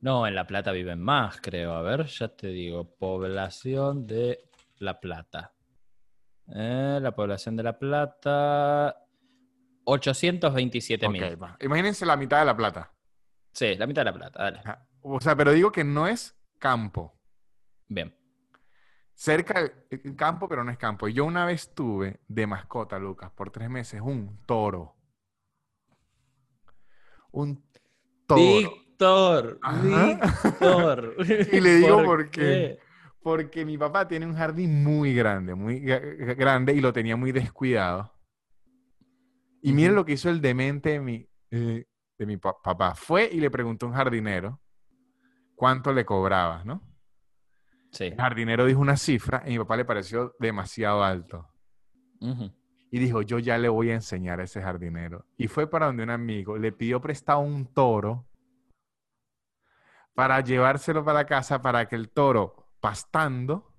No, 0.00 0.26
en 0.26 0.34
La 0.34 0.46
Plata 0.46 0.72
viven 0.72 1.00
más, 1.00 1.38
creo. 1.42 1.74
A 1.74 1.82
ver, 1.82 2.06
ya 2.06 2.28
te 2.28 2.48
digo. 2.48 2.96
Población 2.96 4.06
de 4.06 4.48
La 4.78 4.98
Plata. 4.98 5.52
Eh, 6.54 6.98
la 7.02 7.14
población 7.14 7.54
de 7.56 7.62
La 7.64 7.78
Plata. 7.78 8.96
827 9.88 11.08
mil. 11.08 11.38
Imagínense 11.60 12.04
la 12.04 12.16
mitad 12.16 12.40
de 12.40 12.44
La 12.44 12.56
Plata. 12.56 12.92
Sí, 13.52 13.74
la 13.76 13.86
mitad 13.86 14.02
de 14.02 14.06
La 14.06 14.12
Plata, 14.14 14.42
dale. 14.42 14.60
O 15.00 15.20
sea, 15.20 15.36
pero 15.36 15.52
digo 15.52 15.70
que 15.72 15.84
no 15.84 16.06
es 16.06 16.36
campo. 16.58 17.18
Bien. 17.88 18.14
Cerca 19.14 19.62
del 19.88 20.14
campo, 20.16 20.48
pero 20.48 20.62
no 20.64 20.70
es 20.70 20.76
campo. 20.76 21.08
Yo 21.08 21.24
una 21.24 21.46
vez 21.46 21.72
tuve 21.74 22.20
de 22.28 22.46
mascota, 22.46 22.98
Lucas, 22.98 23.30
por 23.30 23.50
tres 23.50 23.70
meses, 23.70 24.00
un 24.02 24.44
toro. 24.44 24.94
Un 27.30 27.64
toro. 28.26 28.40
Víctor. 28.42 29.60
Víctor. 29.82 31.16
Y 31.52 31.60
le 31.60 31.74
digo 31.76 32.02
por 32.04 32.30
qué. 32.30 32.78
Porque 33.22 33.64
mi 33.64 33.76
papá 33.78 34.06
tiene 34.06 34.26
un 34.26 34.34
jardín 34.36 34.82
muy 34.84 35.14
grande, 35.14 35.54
muy 35.54 35.80
gra- 35.80 36.36
grande 36.36 36.72
y 36.74 36.80
lo 36.80 36.92
tenía 36.92 37.16
muy 37.16 37.32
descuidado. 37.32 38.12
Y 39.62 39.72
miren 39.72 39.94
lo 39.94 40.04
que 40.04 40.12
hizo 40.12 40.30
el 40.30 40.40
demente 40.40 40.90
de 40.90 41.00
mi, 41.00 41.28
eh, 41.50 41.84
de 42.18 42.26
mi 42.26 42.36
pa- 42.36 42.60
papá. 42.62 42.94
Fue 42.94 43.28
y 43.32 43.40
le 43.40 43.50
preguntó 43.50 43.86
a 43.86 43.88
un 43.90 43.94
jardinero 43.94 44.60
cuánto 45.54 45.92
le 45.92 46.04
cobraba, 46.04 46.62
¿no? 46.64 46.82
Sí. 47.90 48.04
El 48.04 48.16
jardinero 48.16 48.64
dijo 48.66 48.80
una 48.80 48.96
cifra 48.96 49.42
y 49.44 49.48
a 49.48 49.52
mi 49.52 49.58
papá 49.58 49.76
le 49.76 49.84
pareció 49.84 50.34
demasiado 50.38 51.02
alto. 51.02 51.48
Y 52.90 52.98
dijo, 52.98 53.22
yo 53.22 53.38
ya 53.38 53.58
le 53.58 53.68
voy 53.68 53.90
a 53.90 53.94
enseñar 53.94 54.40
a 54.40 54.44
ese 54.44 54.62
jardinero. 54.62 55.26
Y 55.36 55.48
fue 55.48 55.68
para 55.68 55.86
donde 55.86 56.02
un 56.04 56.10
amigo, 56.10 56.56
le 56.56 56.72
pidió 56.72 57.00
prestado 57.00 57.40
un 57.40 57.66
toro 57.72 58.26
para 60.14 60.40
llevárselo 60.40 61.04
para 61.04 61.18
la 61.20 61.26
casa 61.26 61.60
para 61.60 61.86
que 61.88 61.96
el 61.96 62.10
toro, 62.10 62.70
pastando, 62.80 63.74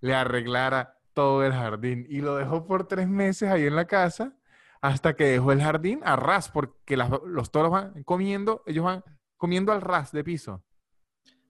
le 0.00 0.14
arreglara 0.14 0.98
todo 1.14 1.44
el 1.44 1.52
jardín. 1.52 2.06
Y 2.10 2.20
lo 2.20 2.36
dejó 2.36 2.66
por 2.66 2.86
tres 2.88 3.08
meses 3.08 3.48
ahí 3.50 3.64
en 3.66 3.76
la 3.76 3.86
casa 3.86 4.36
hasta 4.82 5.14
que 5.16 5.24
dejó 5.24 5.52
el 5.52 5.62
jardín 5.62 6.00
a 6.04 6.16
ras, 6.16 6.50
porque 6.50 6.96
las- 6.96 7.10
los 7.24 7.50
toros 7.50 7.70
van 7.70 8.02
comiendo, 8.04 8.62
ellos 8.66 8.84
van 8.84 9.02
comiendo 9.38 9.72
al 9.72 9.80
ras 9.80 10.12
de 10.12 10.22
piso, 10.24 10.62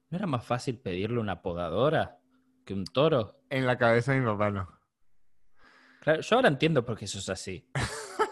¿No 0.09 0.17
era 0.19 0.27
más 0.27 0.45
fácil 0.45 0.77
pedirle 0.79 1.19
una 1.19 1.41
podadora 1.41 2.19
que 2.63 2.73
un 2.75 2.85
toro? 2.85 3.41
en 3.49 3.65
la 3.65 3.77
cabeza 3.77 4.13
de 4.13 4.19
mi 4.21 4.25
papá, 4.27 4.51
no. 4.51 4.69
Claro, 6.01 6.21
yo 6.21 6.35
ahora 6.35 6.47
entiendo 6.49 6.85
por 6.85 6.95
qué 6.97 7.05
eso 7.05 7.19
es 7.19 7.27
así. 7.29 7.67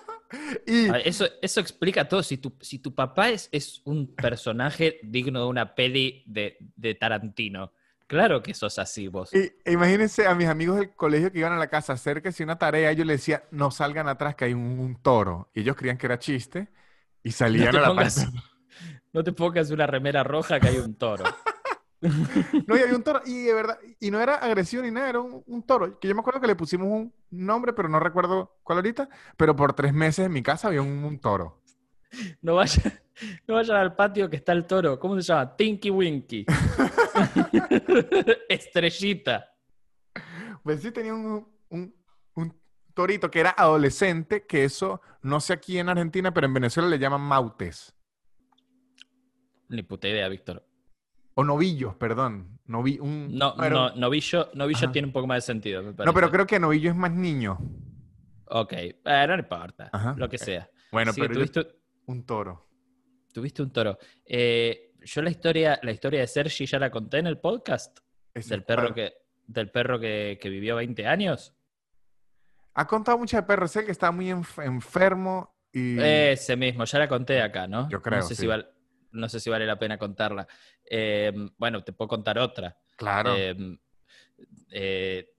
Y, 0.66 0.90
A 0.90 0.94
ver, 0.94 1.08
Eso, 1.08 1.26
eso 1.42 1.60
explica 1.60 2.08
todo. 2.08 2.24
Si 2.24 2.38
tu, 2.38 2.56
si 2.62 2.80
tu 2.80 2.94
papá 2.96 3.30
es, 3.30 3.50
es 3.52 3.82
un 3.86 4.16
personaje 4.16 5.00
digno 5.04 5.40
de 5.42 5.46
una 5.48 5.76
peli 5.76 6.24
de, 6.26 6.58
de 6.76 6.96
Tarantino, 6.96 7.72
claro 8.08 8.42
que 8.42 8.54
sos 8.54 8.80
así 8.80 9.08
vos. 9.08 9.32
Y 9.32 9.52
e 9.66 9.72
imagínense 9.72 10.28
a 10.28 10.36
mis 10.36 10.48
amigos 10.48 10.78
del 10.78 10.96
colegio 10.96 11.32
que 11.32 11.40
iban 11.40 11.54
a 11.54 11.58
la 11.58 11.68
casa 11.70 11.94
a 11.94 11.96
hacer 11.96 12.22
que 12.22 12.32
si 12.32 12.44
una 12.44 12.58
tarea, 12.60 12.92
yo 12.94 13.04
les 13.04 13.20
decía, 13.20 13.44
no 13.52 13.72
salgan 13.72 14.08
atrás 14.08 14.36
que 14.36 14.46
hay 14.46 14.54
un, 14.54 14.80
un 14.80 14.96
toro. 15.02 15.50
Y 15.54 15.62
ellos 15.62 15.76
creían 15.76 15.98
que 15.98 16.06
era 16.06 16.20
chiste 16.20 16.70
y 17.24 17.32
salían 17.32 17.76
a 17.76 17.82
la 17.82 17.96
parte. 17.96 18.22
No 19.14 19.24
te 19.24 19.32
pongas 19.32 19.70
una 19.70 19.86
remera 19.86 20.24
roja 20.24 20.60
que 20.60 20.68
hay 20.70 20.78
un 20.78 20.96
toro. 20.96 21.24
No, 22.68 22.76
y 22.78 22.82
había 22.82 22.96
un 22.96 23.04
toro. 23.04 23.22
Y 23.26 23.44
de 23.44 23.54
verdad, 23.54 23.80
y 24.00 24.12
no 24.12 24.20
era 24.20 24.36
agresivo 24.36 24.84
ni 24.84 24.92
nada, 24.92 25.10
era 25.10 25.22
un, 25.22 25.44
un 25.46 25.64
toro. 25.64 26.00
Que 26.00 26.08
yo 26.10 26.16
me 26.16 26.22
acuerdo 26.22 26.42
que 26.42 26.48
le 26.48 26.56
pusimos 26.56 26.88
un 26.88 27.14
nombre, 27.30 27.74
pero 27.74 27.88
no 27.90 28.00
recuerdo 28.00 28.58
cuál 28.64 28.80
ahorita. 28.80 29.10
Pero 29.38 29.56
por 29.56 29.74
tres 29.74 29.94
meses 29.94 30.26
en 30.26 30.34
mi 30.34 30.44
casa 30.44 30.68
había 30.68 30.82
un, 30.82 31.04
un 31.06 31.20
toro. 31.20 31.62
No 32.42 32.56
vayan, 32.56 32.94
no 33.48 33.56
vayan 33.56 33.78
al 33.78 33.96
patio 33.96 34.30
que 34.30 34.38
está 34.38 34.52
el 34.54 34.66
toro. 34.66 35.00
¿Cómo 35.00 35.16
se 35.16 35.22
llama? 35.22 35.56
Tinky 35.56 35.90
Winky. 35.90 36.46
Estrellita. 38.50 39.50
Pues 40.64 40.82
sí 40.82 40.92
tenía 40.92 41.14
un, 41.14 41.48
un, 41.70 41.96
un 42.36 42.62
torito 42.94 43.30
que 43.30 43.40
era 43.42 43.52
adolescente, 43.52 44.46
que 44.46 44.64
eso 44.64 45.02
no 45.22 45.40
sé 45.40 45.54
aquí 45.54 45.78
en 45.78 45.90
Argentina, 45.90 46.34
pero 46.34 46.48
en 46.48 46.54
Venezuela 46.54 46.90
le 46.90 47.00
llaman 47.00 47.22
mautes. 47.22 47.94
Ni 49.70 49.84
puta 49.84 50.08
idea, 50.08 50.28
Víctor. 50.30 50.66
O 51.36 51.44
novillos, 51.44 51.96
perdón. 51.96 52.60
Novi, 52.66 53.00
un, 53.00 53.36
No, 53.36 53.56
no, 53.56 53.90
novillo, 53.96 54.50
novillo 54.54 54.86
Ajá. 54.86 54.92
tiene 54.92 55.08
un 55.08 55.14
poco 55.14 55.28
más 55.28 55.38
de 55.38 55.42
sentido, 55.42 55.82
me 55.84 55.92
No, 56.06 56.14
pero 56.14 56.30
creo 56.32 56.46
que 56.46 56.60
novillo 56.60 56.92
es 56.92 56.96
más 56.96 57.12
niño. 57.12 57.58
Ok, 58.46 58.74
eh, 58.74 59.26
no 59.28 59.36
importa, 59.36 59.90
Ajá, 59.92 60.14
lo 60.16 60.30
que 60.30 60.38
sea. 60.38 60.70
Bueno, 60.92 61.12
Sí, 61.12 61.22
pero 61.22 61.34
yo- 61.34 61.40
tuviste, 61.40 61.68
un 62.06 62.24
toro. 62.26 62.70
Tuviste 63.34 63.62
un 63.62 63.72
toro. 63.74 63.98
Eh, 64.26 64.94
yo 65.02 65.22
la 65.22 65.30
historia, 65.30 65.80
la 65.84 65.92
historia 65.92 66.22
de 66.22 66.28
Sergi 66.28 66.66
ya 66.66 66.80
la 66.80 66.90
conté 66.90 67.18
en 67.18 67.28
el 67.28 67.40
podcast. 67.40 68.00
Ese 68.34 68.52
Del 68.52 68.64
perro 68.64 68.84
cual- 68.84 68.94
que, 68.96 69.14
del 69.46 69.70
perro 69.70 70.00
que, 70.00 70.38
que 70.42 70.50
vivió 70.50 70.78
20 70.78 71.06
años. 71.08 71.54
Ha 72.76 72.88
contado 72.88 73.18
mucho 73.18 73.36
de 73.38 73.44
perros. 73.44 73.72
Sé 73.72 73.86
que 73.86 73.92
estaba 73.92 74.12
muy 74.12 74.28
enf- 74.30 74.64
enfermo 74.66 75.56
y... 75.72 76.00
Ese 76.00 76.56
mismo, 76.56 76.86
ya 76.86 77.00
la 77.00 77.08
conté 77.08 77.42
acá, 77.42 77.68
¿no? 77.68 77.90
Yo 77.90 78.02
creo, 78.02 78.20
No 78.20 78.26
sé, 78.26 78.36
sí. 78.36 78.42
si, 78.44 78.48
val- 78.48 78.72
no 79.12 79.28
sé 79.30 79.40
si 79.40 79.50
vale 79.50 79.66
la 79.66 79.78
pena 79.78 79.98
contarla. 79.98 80.48
Eh, 80.90 81.32
bueno, 81.58 81.84
te 81.84 81.94
puedo 81.94 82.08
contar 82.08 82.40
otra. 82.40 82.78
claro. 82.96 83.36
Eh, 83.38 83.56
eh, 84.72 85.30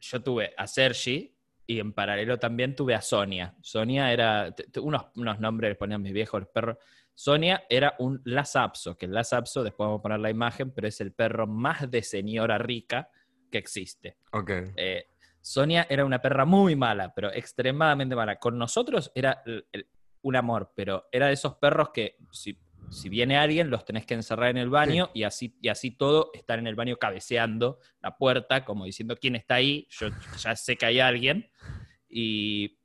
yo 0.00 0.22
tuve 0.22 0.52
a 0.56 0.66
Sergi 0.66 1.34
y 1.66 1.80
en 1.80 1.92
paralelo 1.92 2.38
también 2.38 2.74
tuve 2.76 2.94
a 2.94 3.00
Sonia. 3.00 3.54
Sonia 3.62 4.12
era, 4.12 4.54
unos, 4.82 5.06
unos 5.16 5.40
nombres 5.40 5.70
les 5.70 5.78
ponían 5.78 6.02
mis 6.02 6.12
viejos 6.12 6.40
los 6.40 6.48
perros. 6.50 6.76
Sonia 7.18 7.64
era 7.70 7.94
un 7.98 8.20
Lhasa 8.26 8.70
que 8.98 9.06
el 9.06 9.12
Lhasa 9.12 9.40
después 9.40 9.72
vamos 9.78 10.00
a 10.00 10.02
poner 10.02 10.20
la 10.20 10.28
imagen, 10.28 10.70
pero 10.70 10.86
es 10.86 11.00
el 11.00 11.12
perro 11.12 11.46
más 11.46 11.90
de 11.90 12.02
señora 12.02 12.58
rica 12.58 13.08
que 13.50 13.56
existe. 13.58 14.18
ok. 14.32 14.50
Eh, 14.76 15.06
Sonia 15.40 15.86
era 15.88 16.04
una 16.04 16.20
perra 16.20 16.44
muy 16.44 16.76
mala, 16.76 17.14
pero 17.14 17.32
extremadamente 17.32 18.14
mala. 18.16 18.36
Con 18.38 18.58
nosotros 18.58 19.10
era 19.14 19.42
el- 19.46 19.64
el- 19.72 19.88
un 20.22 20.36
amor, 20.36 20.72
pero 20.74 21.08
era 21.10 21.28
de 21.28 21.32
esos 21.34 21.54
perros 21.54 21.90
que 21.94 22.16
si, 22.32 22.58
si 22.90 23.08
viene 23.08 23.38
alguien 23.38 23.70
los 23.70 23.84
tenés 23.84 24.04
que 24.04 24.14
encerrar 24.14 24.50
en 24.50 24.56
el 24.58 24.68
baño 24.68 25.10
y, 25.14 25.22
así, 25.22 25.56
y 25.62 25.68
así 25.68 25.92
todo 25.92 26.30
estar 26.34 26.58
en 26.58 26.66
el 26.66 26.74
baño 26.74 26.96
cabeceando 26.96 27.78
la 28.02 28.16
puerta, 28.18 28.64
como 28.64 28.84
diciendo 28.84 29.16
quién 29.16 29.36
está 29.36 29.54
ahí, 29.54 29.86
yo 29.88 30.08
ya 30.36 30.54
sé 30.56 30.76
que 30.76 30.84
hay 30.86 31.00
alguien. 31.00 31.48
Y 32.08 32.78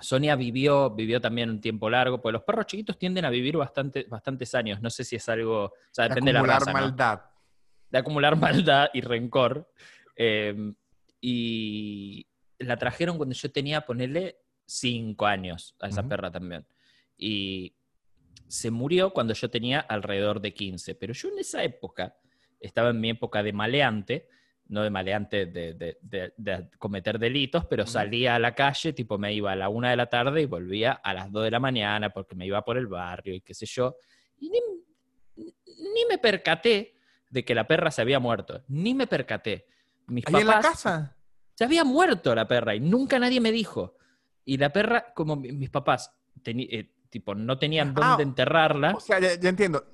Sonia 0.00 0.36
vivió, 0.36 0.90
vivió 0.90 1.20
también 1.20 1.50
un 1.50 1.60
tiempo 1.60 1.90
largo, 1.90 2.20
porque 2.20 2.32
los 2.32 2.42
perros 2.42 2.66
chiquitos 2.66 2.98
tienden 2.98 3.24
a 3.24 3.30
vivir 3.30 3.56
bastante, 3.56 4.04
bastantes 4.08 4.54
años. 4.54 4.80
No 4.80 4.90
sé 4.90 5.04
si 5.04 5.16
es 5.16 5.28
algo, 5.28 5.64
o 5.64 5.72
sea, 5.90 6.08
depende 6.08 6.30
de 6.30 6.32
la 6.34 6.40
Acumular 6.40 6.60
raza, 6.60 6.72
¿no? 6.72 6.80
maldad. 6.80 7.20
de 7.90 7.98
acumular 7.98 8.36
maldad 8.36 8.88
y 8.92 9.00
rencor. 9.00 9.70
Eh, 10.16 10.72
y 11.20 12.26
la 12.58 12.76
trajeron 12.76 13.16
cuando 13.16 13.34
yo 13.34 13.50
tenía, 13.50 13.82
ponerle, 13.82 14.38
cinco 14.66 15.26
años 15.26 15.74
a 15.80 15.88
esa 15.88 16.06
perra 16.06 16.30
también. 16.30 16.64
Y 17.16 17.74
se 18.46 18.70
murió 18.70 19.12
cuando 19.12 19.34
yo 19.34 19.50
tenía 19.50 19.80
alrededor 19.80 20.40
de 20.40 20.54
15. 20.54 20.94
Pero 20.94 21.12
yo 21.12 21.28
en 21.28 21.38
esa 21.40 21.62
época, 21.62 22.16
estaba 22.60 22.90
en 22.90 23.00
mi 23.00 23.10
época 23.10 23.42
de 23.42 23.52
maleante, 23.52 24.28
no 24.70 24.82
de 24.82 24.90
maleante 24.90 25.46
de, 25.46 25.74
de- 25.74 25.98
de- 26.00 26.32
de 26.36 26.70
cometer 26.78 27.18
delitos, 27.18 27.66
pero 27.66 27.86
salía 27.86 28.36
a 28.36 28.38
la 28.38 28.54
calle, 28.54 28.92
tipo 28.92 29.18
me 29.18 29.32
iba 29.34 29.52
a 29.52 29.56
la 29.56 29.68
una 29.68 29.90
de 29.90 29.96
la 29.96 30.06
tarde 30.06 30.42
y 30.42 30.46
volvía 30.46 30.92
a 30.92 31.12
las 31.12 31.30
dos 31.30 31.42
de 31.44 31.50
la 31.50 31.58
mañana 31.60 32.10
porque 32.10 32.34
me 32.36 32.46
iba 32.46 32.64
por 32.64 32.78
el 32.78 32.86
barrio 32.86 33.34
y 33.34 33.40
qué 33.40 33.52
sé 33.52 33.66
yo. 33.66 33.96
Y 34.38 34.48
ni, 34.50 34.58
ni 35.36 36.04
me 36.08 36.18
percaté 36.18 36.94
de 37.28 37.44
que 37.44 37.54
la 37.54 37.66
perra 37.66 37.90
se 37.90 38.00
había 38.02 38.18
muerto. 38.20 38.62
Ni 38.68 38.94
me 38.94 39.06
percaté. 39.06 39.66
Mis 40.06 40.24
Ahí 40.28 40.40
en 40.40 40.46
la 40.46 40.54
papás- 40.54 40.70
casa. 40.70 41.16
se 41.54 41.64
había 41.64 41.84
muerto 41.84 42.34
la 42.34 42.46
perra 42.48 42.74
y 42.74 42.80
nunca 42.80 43.18
nadie 43.18 43.40
me 43.40 43.52
dijo. 43.52 43.96
Y 44.44 44.56
la 44.58 44.72
perra, 44.72 45.12
como 45.14 45.36
mi- 45.36 45.52
mis 45.52 45.70
papás 45.70 46.12
eh, 46.44 46.90
tipo, 47.10 47.34
no 47.34 47.58
tenían 47.58 47.92
Ah, 47.96 48.10
dónde 48.10 48.22
enterrarla, 48.22 48.92
O 48.92 49.00
sea, 49.00 49.18
ya, 49.20 49.34
ya 49.34 49.48
entiendo. 49.48 49.84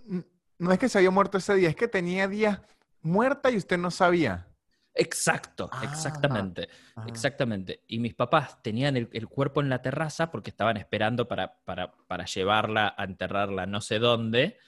No 0.58 0.72
es 0.72 0.78
que 0.78 0.88
se 0.88 0.98
había 0.98 1.10
muerto 1.10 1.38
ese 1.38 1.54
día, 1.54 1.68
es 1.70 1.76
que 1.76 1.88
tenía 1.88 2.28
días 2.28 2.60
muerta 3.02 3.50
y 3.50 3.56
usted 3.56 3.78
no 3.78 3.90
sabía. 3.90 4.48
Exacto, 4.96 5.68
Ah, 5.72 5.78
exactamente, 5.82 6.68
Ajá. 6.94 7.08
exactamente. 7.08 7.82
Y 7.86 7.98
mis 7.98 8.14
papás 8.14 8.62
tenían 8.62 8.96
el, 8.96 9.08
el 9.12 9.28
cuerpo 9.28 9.60
en 9.60 9.68
la 9.68 9.82
terraza 9.82 10.30
porque 10.30 10.50
estaban 10.50 10.76
esperando 10.76 11.28
para, 11.28 11.58
para, 11.64 11.92
para 12.06 12.24
llevarla 12.24 12.94
a 12.96 13.04
enterrarla 13.04 13.66
no 13.66 13.80
sé 13.80 13.98
dónde. 13.98 14.58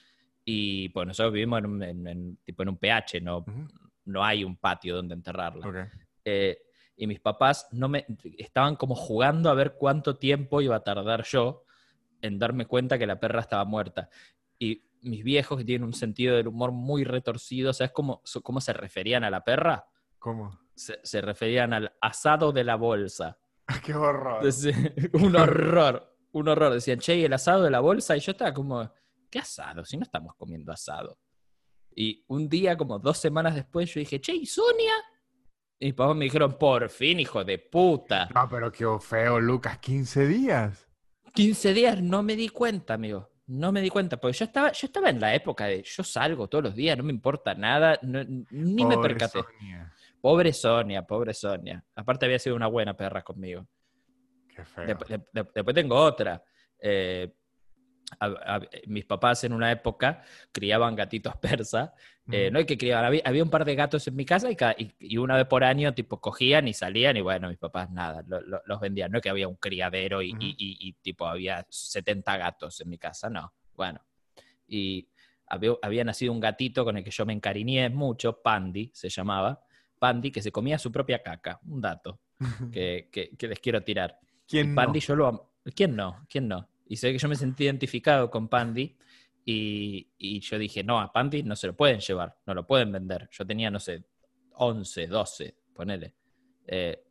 Y 0.45 0.89
pues 0.89 1.05
nosotros 1.07 1.33
vivimos 1.33 1.59
en 1.59 1.65
un, 1.65 1.83
en- 1.83 2.07
en- 2.07 2.37
tipo 2.37 2.63
en 2.63 2.69
un 2.69 2.77
PH, 2.77 3.21
no, 3.21 3.43
no 4.05 4.23
hay 4.23 4.43
un 4.43 4.57
patio 4.57 4.95
donde 4.95 5.13
enterrarla. 5.15 5.65
Eh, 6.25 6.57
y 6.95 7.07
mis 7.07 7.19
papás 7.19 7.67
no 7.71 7.87
me, 7.87 8.05
estaban 8.37 8.75
como 8.75 8.95
jugando 8.95 9.49
a 9.49 9.53
ver 9.53 9.75
cuánto 9.77 10.17
tiempo 10.17 10.61
iba 10.61 10.75
a 10.75 10.83
tardar 10.83 11.23
yo 11.23 11.63
en 12.21 12.37
darme 12.39 12.65
cuenta 12.65 12.97
que 12.97 13.07
la 13.07 13.19
perra 13.19 13.39
estaba 13.41 13.63
muerta. 13.63 14.09
Y 14.57 14.83
mis 15.01 15.23
viejos, 15.23 15.57
que 15.57 15.63
tienen 15.63 15.85
un 15.85 15.93
sentido 15.93 16.35
del 16.35 16.47
humor 16.49 16.71
muy 16.73 17.05
retorcido, 17.05 17.71
¿sabes 17.71 17.91
cómo, 17.93 18.21
cómo 18.43 18.59
se 18.59 18.73
referían 18.73 19.23
a 19.23 19.29
la 19.29 19.43
perra? 19.45 19.87
¿Cómo? 20.19 20.59
Se, 20.75 20.99
se 21.03 21.21
referían 21.21 21.73
al 21.73 21.93
asado 22.01 22.51
de 22.51 22.63
la 22.63 22.75
bolsa. 22.75 23.37
Qué 23.85 23.93
horror. 23.93 24.43
Un 25.13 25.35
horror, 25.35 26.15
un 26.31 26.47
horror. 26.47 26.73
Decían, 26.73 26.99
che, 26.99 27.17
¿y 27.17 27.25
el 27.25 27.33
asado 27.33 27.63
de 27.63 27.71
la 27.71 27.79
bolsa? 27.79 28.15
Y 28.15 28.19
yo 28.19 28.31
estaba 28.31 28.53
como, 28.53 28.91
¿qué 29.29 29.39
asado? 29.39 29.83
Si 29.85 29.97
no 29.97 30.03
estamos 30.03 30.35
comiendo 30.35 30.71
asado. 30.71 31.17
Y 31.95 32.23
un 32.27 32.47
día, 32.47 32.77
como 32.77 32.99
dos 32.99 33.17
semanas 33.17 33.55
después, 33.55 33.93
yo 33.93 33.99
dije, 33.99 34.21
che, 34.21 34.33
¿y 34.33 34.45
Sonia? 34.45 34.93
Y 35.79 35.85
mis 35.87 35.93
papás 35.95 36.15
me 36.15 36.25
dijeron, 36.25 36.57
por 36.57 36.89
fin, 36.89 37.19
hijo 37.19 37.43
de 37.43 37.57
puta. 37.57 38.27
No, 38.33 38.47
pero 38.49 38.71
qué 38.71 38.85
feo, 38.99 39.39
Lucas. 39.39 39.79
15 39.79 40.27
días. 40.27 40.87
15 41.33 41.73
días 41.73 42.01
no 42.01 42.21
me 42.23 42.35
di 42.35 42.49
cuenta, 42.49 42.93
amigo. 42.95 43.29
No 43.47 43.71
me 43.71 43.81
di 43.81 43.89
cuenta, 43.89 44.17
porque 44.17 44.37
yo 44.37 44.45
estaba, 44.45 44.71
yo 44.71 44.85
estaba 44.87 45.09
en 45.09 45.19
la 45.19 45.33
época 45.33 45.65
de 45.65 45.81
yo 45.81 46.03
salgo 46.03 46.47
todos 46.47 46.63
los 46.65 46.75
días, 46.75 46.95
no 46.97 47.03
me 47.03 47.11
importa 47.11 47.55
nada, 47.55 47.97
no- 48.03 48.23
ni 48.51 48.85
me 48.85 48.97
percaté. 48.99 49.41
Sonia. 49.41 49.91
Pobre 50.21 50.53
Sonia, 50.53 51.03
pobre 51.05 51.33
Sonia. 51.33 51.83
Aparte 51.95 52.25
había 52.25 52.39
sido 52.39 52.55
una 52.55 52.67
buena 52.67 52.95
perra 52.95 53.21
conmigo. 53.23 53.67
Qué 54.53 54.63
feo. 54.65 54.85
Dep- 55.33 55.51
después 55.53 55.73
tengo 55.73 55.95
otra. 55.95 56.43
Eh, 56.79 57.33
a- 58.19 58.55
a- 58.55 58.61
mis 58.87 59.05
papás 59.05 59.43
en 59.43 59.53
una 59.53 59.71
época 59.71 60.21
criaban 60.51 60.95
gatitos 60.95 61.35
persas. 61.65 61.91
eh, 62.31 62.49
no 62.51 62.59
hay 62.59 62.65
que 62.65 62.77
criar, 62.77 63.05
había, 63.05 63.21
había 63.25 63.43
un 63.43 63.49
par 63.49 63.65
de 63.65 63.75
gatos 63.75 64.07
en 64.07 64.15
mi 64.15 64.25
casa 64.25 64.49
y, 64.51 64.55
ca- 64.55 64.75
y- 64.77 64.91
y 64.99 65.17
una 65.17 65.35
vez 65.37 65.45
por 65.45 65.63
año 65.63 65.93
tipo 65.93 66.19
cogían 66.19 66.67
y 66.67 66.73
salían 66.73 67.17
y 67.17 67.21
bueno, 67.21 67.49
mis 67.49 67.57
papás 67.57 67.89
nada, 67.91 68.23
lo- 68.27 68.41
lo- 68.41 68.61
los 68.65 68.79
vendían. 68.79 69.11
No 69.11 69.17
es 69.19 69.21
que 69.23 69.29
había 69.29 69.47
un 69.47 69.55
criadero 69.55 70.21
y, 70.21 70.33
y, 70.39 70.93
tipo 71.01 71.27
había 71.27 71.65
70 71.69 72.35
gatos 72.37 72.81
en 72.81 72.89
mi 72.89 72.97
casa, 72.97 73.29
no. 73.29 73.53
Bueno, 73.75 74.01
y 74.67 75.07
había, 75.47 75.71
había 75.81 76.03
nacido 76.03 76.31
un 76.33 76.39
gatito 76.39 76.83
con 76.83 76.97
el 76.97 77.03
que 77.03 77.11
yo 77.11 77.25
me 77.25 77.33
encariñé 77.33 77.89
mucho, 77.89 78.41
Pandy 78.41 78.91
se 78.93 79.09
llamaba, 79.09 79.63
Pandy, 79.99 80.31
que 80.31 80.41
se 80.41 80.51
comía 80.51 80.79
su 80.79 80.91
propia 80.91 81.21
caca, 81.21 81.59
un 81.67 81.81
dato 81.81 82.19
que, 82.71 83.09
que- 83.11 83.35
que 83.37 83.47
les 83.47 83.59
quiero 83.59 83.83
tirar. 83.83 84.17
Y 84.47 84.51
¿Quién 84.51 84.69
no? 84.73 84.75
Pandy 84.75 84.99
yo 85.01 85.15
lo 85.15 85.51
¿Quién 85.75 85.95
no? 85.95 86.25
¿Quién 86.29 86.47
no? 86.47 86.67
Y 86.87 86.95
sé 86.97 87.11
que 87.11 87.19
yo 87.19 87.27
me 87.29 87.35
sentí 87.35 87.65
identificado 87.65 88.31
con 88.31 88.47
Pandy 88.47 88.97
y, 89.45 90.09
y 90.17 90.39
yo 90.39 90.57
dije, 90.57 90.83
no, 90.83 90.99
a 90.99 91.11
Pandy 91.11 91.43
no 91.43 91.55
se 91.55 91.67
lo 91.67 91.75
pueden 91.75 91.99
llevar, 91.99 92.35
no 92.47 92.53
lo 92.55 92.65
pueden 92.65 92.91
vender. 92.91 93.29
Yo 93.31 93.45
tenía, 93.45 93.69
no 93.69 93.79
sé, 93.79 94.03
11, 94.53 95.07
12, 95.07 95.55
ponele. 95.73 96.15
Eh, 96.65 97.03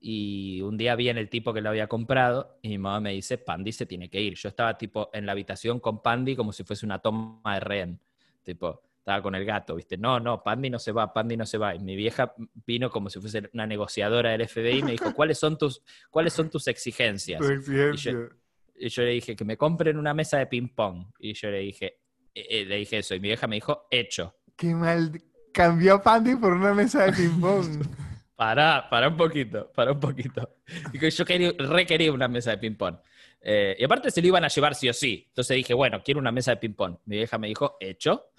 y 0.00 0.60
un 0.60 0.76
día 0.76 0.94
vi 0.94 1.08
en 1.08 1.18
el 1.18 1.28
tipo 1.30 1.52
que 1.54 1.60
lo 1.60 1.70
había 1.70 1.86
comprado 1.88 2.58
y 2.62 2.68
mi 2.68 2.78
mamá 2.78 3.00
me 3.00 3.12
dice, 3.12 3.38
Pandy 3.38 3.72
se 3.72 3.86
tiene 3.86 4.10
que 4.10 4.20
ir. 4.20 4.34
Yo 4.34 4.48
estaba 4.50 4.76
tipo 4.76 5.10
en 5.12 5.24
la 5.26 5.32
habitación 5.32 5.80
con 5.80 6.02
Pandy 6.02 6.36
como 6.36 6.52
si 6.52 6.64
fuese 6.64 6.84
una 6.86 6.98
toma 6.98 7.54
de 7.54 7.60
rehén. 7.60 8.00
Tipo, 8.42 8.82
estaba 9.06 9.22
con 9.22 9.36
el 9.36 9.44
gato, 9.44 9.76
¿viste? 9.76 9.96
No, 9.96 10.18
no, 10.18 10.42
Pandy 10.42 10.68
no 10.68 10.80
se 10.80 10.90
va, 10.90 11.12
Pandy 11.12 11.36
no 11.36 11.46
se 11.46 11.58
va. 11.58 11.76
Y 11.76 11.78
mi 11.78 11.94
vieja 11.94 12.34
vino 12.66 12.90
como 12.90 13.08
si 13.08 13.20
fuese 13.20 13.48
una 13.54 13.64
negociadora 13.64 14.32
del 14.32 14.48
FBI 14.48 14.78
y 14.78 14.82
me 14.82 14.90
dijo, 14.90 15.14
¿cuáles 15.14 15.38
son 15.38 15.56
tus, 15.56 15.80
¿cuáles 16.10 16.32
son 16.32 16.50
tus 16.50 16.66
exigencias? 16.66 17.40
Tu 17.40 17.46
exigencia. 17.46 18.28
Y 18.74 18.88
yo 18.88 19.02
le 19.04 19.10
dije 19.10 19.36
que 19.36 19.44
me 19.44 19.56
compren 19.56 19.96
una 19.96 20.12
mesa 20.12 20.38
de 20.38 20.46
ping-pong. 20.48 21.06
Y 21.20 21.34
yo 21.34 21.50
le 21.50 21.60
dije, 21.60 22.00
eh, 22.34 22.46
eh, 22.50 22.64
le 22.64 22.78
dije 22.78 22.98
eso. 22.98 23.14
Y 23.14 23.20
mi 23.20 23.28
vieja 23.28 23.46
me 23.46 23.54
dijo, 23.54 23.86
hecho. 23.92 24.34
Qué 24.56 24.74
mal. 24.74 25.12
Cambió 25.52 25.94
a 25.94 26.02
Pandy 26.02 26.34
por 26.34 26.54
una 26.54 26.74
mesa 26.74 27.04
de 27.04 27.12
ping-pong. 27.12 27.86
Para, 28.36 28.90
para 28.90 29.08
un 29.08 29.16
poquito, 29.16 29.72
para 29.74 29.92
un 29.92 30.00
poquito. 30.00 30.56
Y 30.92 30.98
que 30.98 31.10
yo 31.10 31.24
quería, 31.24 31.52
requería 31.56 32.12
una 32.12 32.28
mesa 32.28 32.50
de 32.50 32.58
ping-pong. 32.58 32.96
Eh, 33.40 33.76
y 33.78 33.84
aparte 33.84 34.10
se 34.10 34.20
lo 34.20 34.26
iban 34.26 34.44
a 34.44 34.48
llevar 34.48 34.74
sí 34.74 34.90
o 34.90 34.92
sí. 34.92 35.24
Entonces 35.28 35.56
dije, 35.56 35.72
bueno, 35.72 36.02
quiero 36.04 36.20
una 36.20 36.32
mesa 36.32 36.50
de 36.50 36.58
ping-pong. 36.58 36.98
Mi 37.06 37.16
vieja 37.16 37.38
me 37.38 37.46
dijo, 37.46 37.78
hecho. 37.80 38.32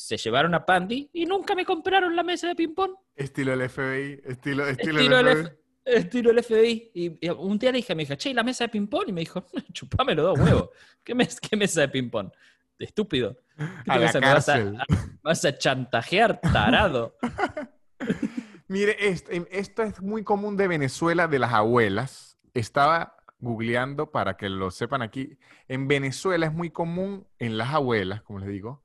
Se 0.00 0.16
llevaron 0.16 0.54
a 0.54 0.64
Pandy 0.64 1.10
y 1.12 1.26
nunca 1.26 1.56
me 1.56 1.64
compraron 1.64 2.14
la 2.14 2.22
mesa 2.22 2.46
de 2.46 2.54
ping-pong. 2.54 2.92
estilo 3.16 3.52
el 3.52 3.68
FBI. 3.68 4.20
Estilo, 4.24 4.64
estilo, 4.64 5.00
Estilo 5.00 5.18
el 5.18 5.36
FBI. 5.46 5.58
Estilo 5.84 6.30
el 6.30 6.44
FBI. 6.44 6.90
Y, 6.94 7.26
y 7.26 7.30
un 7.30 7.58
día 7.58 7.72
le 7.72 7.78
dije 7.78 7.94
a 7.94 7.96
mi 7.96 8.04
hija, 8.04 8.16
che, 8.16 8.30
¿y 8.30 8.32
la 8.34 8.44
mesa 8.44 8.62
de 8.62 8.68
ping-pong? 8.68 9.08
Y 9.08 9.12
me 9.12 9.22
dijo, 9.22 9.44
chupame 9.72 10.14
los 10.14 10.24
dos 10.26 10.38
huevos. 10.38 10.68
¿Qué, 11.02 11.16
mes- 11.16 11.40
qué 11.40 11.56
mesa 11.56 11.80
de 11.80 11.88
ping-pong? 11.88 12.30
Estúpido. 12.78 13.38
¿Qué 13.56 13.64
la 13.86 13.98
vas 13.98 14.48
a- 14.48 14.72
vas 15.20 15.44
a 15.44 15.58
chantajear, 15.58 16.40
tarado. 16.40 17.16
Mire, 18.68 18.96
esto, 19.08 19.32
em, 19.32 19.46
esto 19.50 19.82
es 19.82 20.00
muy 20.00 20.22
común 20.22 20.56
de 20.56 20.68
Venezuela, 20.68 21.26
de 21.26 21.40
las 21.40 21.52
abuelas. 21.52 22.38
Estaba 22.54 23.16
googleando 23.40 24.12
para 24.12 24.36
que 24.36 24.48
lo 24.48 24.70
sepan 24.70 25.02
aquí. 25.02 25.38
En 25.66 25.88
Venezuela 25.88 26.46
es 26.46 26.52
muy 26.52 26.70
común 26.70 27.26
en 27.40 27.58
las 27.58 27.74
abuelas, 27.74 28.22
como 28.22 28.38
les 28.38 28.48
digo, 28.48 28.84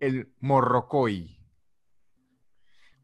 el 0.00 0.32
morrocoy. 0.40 1.38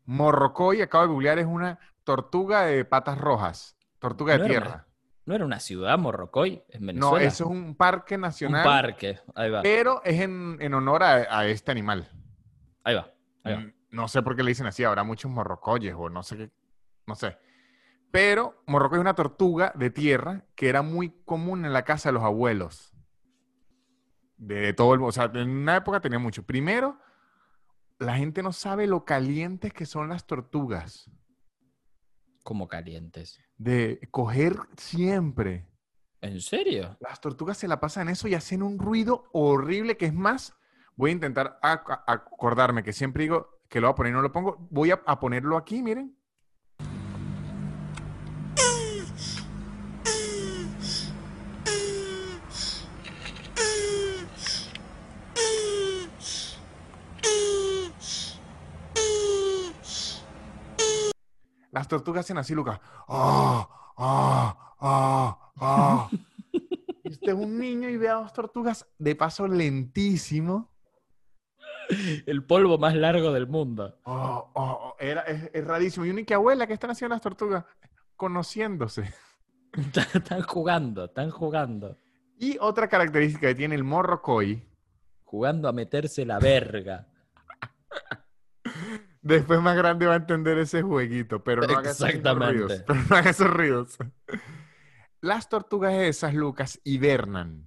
Morrocoy, 0.05 0.83
acabo 0.83 1.05
de 1.05 1.13
googlear, 1.13 1.39
es 1.39 1.47
una 1.47 1.79
tortuga 2.05 2.63
de 2.63 2.85
patas 2.85 3.19
rojas, 3.19 3.77
tortuga 3.99 4.33
de 4.35 4.39
No 4.41 4.45
una- 4.47 4.51
tierra. 4.53 4.87
¿No 5.27 5.35
era 5.37 5.45
una 5.45 5.61
ciudad, 5.61 5.97
Morrocoy, 5.99 6.65
en 6.71 6.81
No, 6.81 6.87
Venezuela? 6.87 7.25
eso 7.27 7.45
es 7.45 7.51
un 7.51 7.77
parque 7.77 8.17
un 8.17 8.23
nacional, 8.23 8.65
parque. 8.65 9.21
Ahí 9.37 9.49
va, 9.51 9.63
pero 9.63 10.03
es 10.03 10.19
en, 10.21 10.57
en 10.61 10.75
honor 10.75 11.05
a, 11.05 11.39
a 11.39 11.47
este 11.47 11.71
animal. 11.71 12.11
ahí 12.83 12.95
va. 12.97 13.13
Ahí 13.45 13.55
va. 13.55 13.61
Mm, 13.61 13.73
No 13.91 14.09
sé 14.09 14.23
por 14.23 14.35
qué 14.35 14.43
le 14.43 14.49
dicen 14.49 14.67
así, 14.67 14.83
habrá 14.83 15.05
muchos 15.05 15.31
morrocoyes 15.31 15.95
o 15.97 16.09
no 16.09 16.23
sé 16.25 16.37
qué, 16.37 16.51
no 17.07 17.15
sé. 17.15 17.39
Pero 18.11 18.61
morrocoy 18.67 18.97
es 18.99 19.03
una 19.03 19.15
tortuga 19.15 19.73
de 19.77 19.91
tierra 19.91 20.47
que 20.57 20.69
era 20.69 20.83
muy 20.83 21.11
común 21.25 21.65
en 21.65 21.73
la 21.75 21.85
casa 21.85 22.09
de 22.09 22.15
los 22.15 22.25
abuelos. 22.25 22.93
De 24.43 24.73
todo 24.73 24.95
el, 24.95 25.03
o 25.03 25.13
sea, 25.13 25.31
en 25.35 25.51
una 25.51 25.77
época 25.77 26.01
tenía 26.01 26.19
mucho. 26.19 26.45
Primero, 26.47 26.99
la 27.99 28.17
gente 28.17 28.43
no 28.43 28.53
sabe 28.55 28.87
lo 28.87 29.05
calientes 29.05 29.71
que 29.75 29.85
son 29.85 30.09
las 30.09 30.27
tortugas. 30.27 31.11
Como 32.43 32.67
calientes. 32.67 33.39
De 33.59 34.01
coger 34.11 34.57
siempre. 34.79 35.69
¿En 36.23 36.41
serio? 36.41 36.97
Las 37.01 37.21
tortugas 37.21 37.59
se 37.59 37.69
la 37.69 37.81
pasan 37.81 38.09
eso 38.09 38.29
y 38.29 38.35
hacen 38.35 38.63
un 38.63 38.79
ruido 38.79 39.25
horrible 39.33 39.99
que 39.99 40.07
es 40.07 40.15
más. 40.15 40.55
Voy 40.97 41.11
a 41.11 41.13
intentar 41.13 41.59
ac- 41.63 42.03
acordarme 42.07 42.83
que 42.83 42.95
siempre 42.95 43.25
digo 43.25 43.61
que 43.69 43.79
lo 43.83 43.89
voy 43.89 43.93
a 43.93 43.97
poner 43.97 44.13
y 44.13 44.15
no 44.15 44.23
lo 44.23 44.33
pongo. 44.33 44.57
Voy 44.71 44.91
a, 44.91 45.03
a 45.07 45.21
ponerlo 45.21 45.59
aquí, 45.59 45.83
miren. 45.83 46.17
Las 61.73 61.80
tortugas 61.91 62.25
hacen 62.25 62.39
así, 62.39 62.55
Lucas. 62.55 62.81
¡Ah! 63.09 63.69
¡Ah! 63.99 64.75
¡Ah! 64.81 65.53
¡Ah! 65.61 66.11
Y 67.05 67.11
Usted 67.11 67.29
es 67.29 67.35
un 67.35 67.59
niño 67.59 67.91
y 67.91 67.99
ve 67.99 68.09
a 68.09 68.15
dos 68.15 68.33
tortugas 68.33 68.87
de 68.99 69.15
paso 69.15 69.47
lentísimo. 69.47 70.71
El 72.25 72.45
polvo 72.45 72.79
más 72.79 72.95
largo 72.95 73.33
del 73.33 73.49
mundo. 73.49 73.99
Oh, 74.05 74.51
oh, 74.55 74.79
oh, 74.83 74.97
era, 74.99 75.23
es, 75.23 75.51
es 75.53 75.65
rarísimo. 75.67 76.07
Y 76.07 76.11
única 76.11 76.37
abuela 76.37 76.67
que 76.67 76.73
están 76.73 76.91
haciendo 76.91 77.15
las 77.15 77.23
tortugas 77.23 77.65
conociéndose. 78.17 79.13
Están 80.15 80.43
jugando, 80.43 81.05
están 81.05 81.31
jugando. 81.31 81.97
Y 82.39 82.59
otra 82.61 82.89
característica 82.89 83.47
que 83.47 83.55
tiene 83.55 83.77
el 83.77 83.85
morrocoy, 83.85 84.67
Jugando 85.25 85.69
a 85.69 85.73
meterse 85.73 86.25
la 86.27 86.41
verga. 86.41 87.07
Después 89.23 89.61
más 89.61 89.77
grande 89.77 90.07
va 90.07 90.15
a 90.15 90.17
entender 90.17 90.59
ese 90.59 90.83
jueguito, 90.83 91.43
pero 91.45 91.63
no 91.67 91.77
haga 91.79 91.91
esos 91.91 92.09
ruidos. 92.35 92.83
Pero 92.87 93.01
no 93.09 93.17
haga 93.17 93.31
esos 93.31 93.47
ruidos. 93.51 93.99
Las 95.21 95.49
tortugas 95.49 95.95
esas, 95.95 96.35
Lucas, 96.35 96.81
hibernan. 96.85 97.67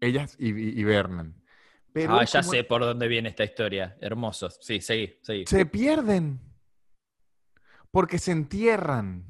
Ellas 0.00 0.36
hi- 0.38 0.52
hi- 0.52 0.80
hibernan. 0.80 1.42
Pero 1.92 2.18
ah, 2.18 2.24
ya 2.24 2.40
como 2.40 2.52
sé 2.52 2.64
por 2.64 2.82
dónde 2.82 3.08
viene 3.08 3.30
esta 3.30 3.44
historia. 3.44 3.96
Hermoso. 4.00 4.50
Sí, 4.50 4.80
seguí, 4.80 5.18
seguí. 5.22 5.46
Se 5.46 5.64
pierden. 5.64 6.40
Porque 7.90 8.18
se 8.18 8.32
entierran. 8.32 9.24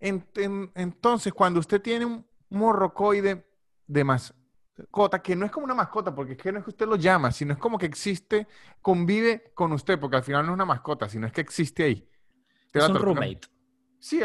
En- 0.00 0.26
en- 0.34 0.72
entonces, 0.74 1.32
cuando 1.32 1.60
usted 1.60 1.80
tiene 1.80 2.04
un 2.06 2.26
morrocoide 2.50 3.46
de 3.86 4.04
mascota, 4.78 5.22
que 5.22 5.34
no 5.36 5.46
es 5.46 5.52
como 5.52 5.64
una 5.64 5.74
mascota, 5.74 6.14
porque 6.14 6.32
es 6.32 6.38
que 6.38 6.52
no 6.52 6.58
es 6.58 6.64
que 6.64 6.70
usted 6.70 6.86
lo 6.86 6.96
llama, 6.96 7.32
sino 7.32 7.52
es 7.52 7.58
como 7.58 7.78
que 7.78 7.86
existe, 7.86 8.46
convive 8.82 9.52
con 9.54 9.72
usted, 9.72 9.98
porque 9.98 10.16
al 10.16 10.22
final 10.22 10.44
no 10.46 10.52
es 10.52 10.54
una 10.56 10.64
mascota, 10.64 11.08
sino 11.08 11.26
es 11.26 11.32
que 11.32 11.40
existe 11.40 11.84
ahí. 11.84 12.08
Es 12.72 12.88
un 12.88 12.96
roommate. 12.96 13.40
Sí, 13.98 14.20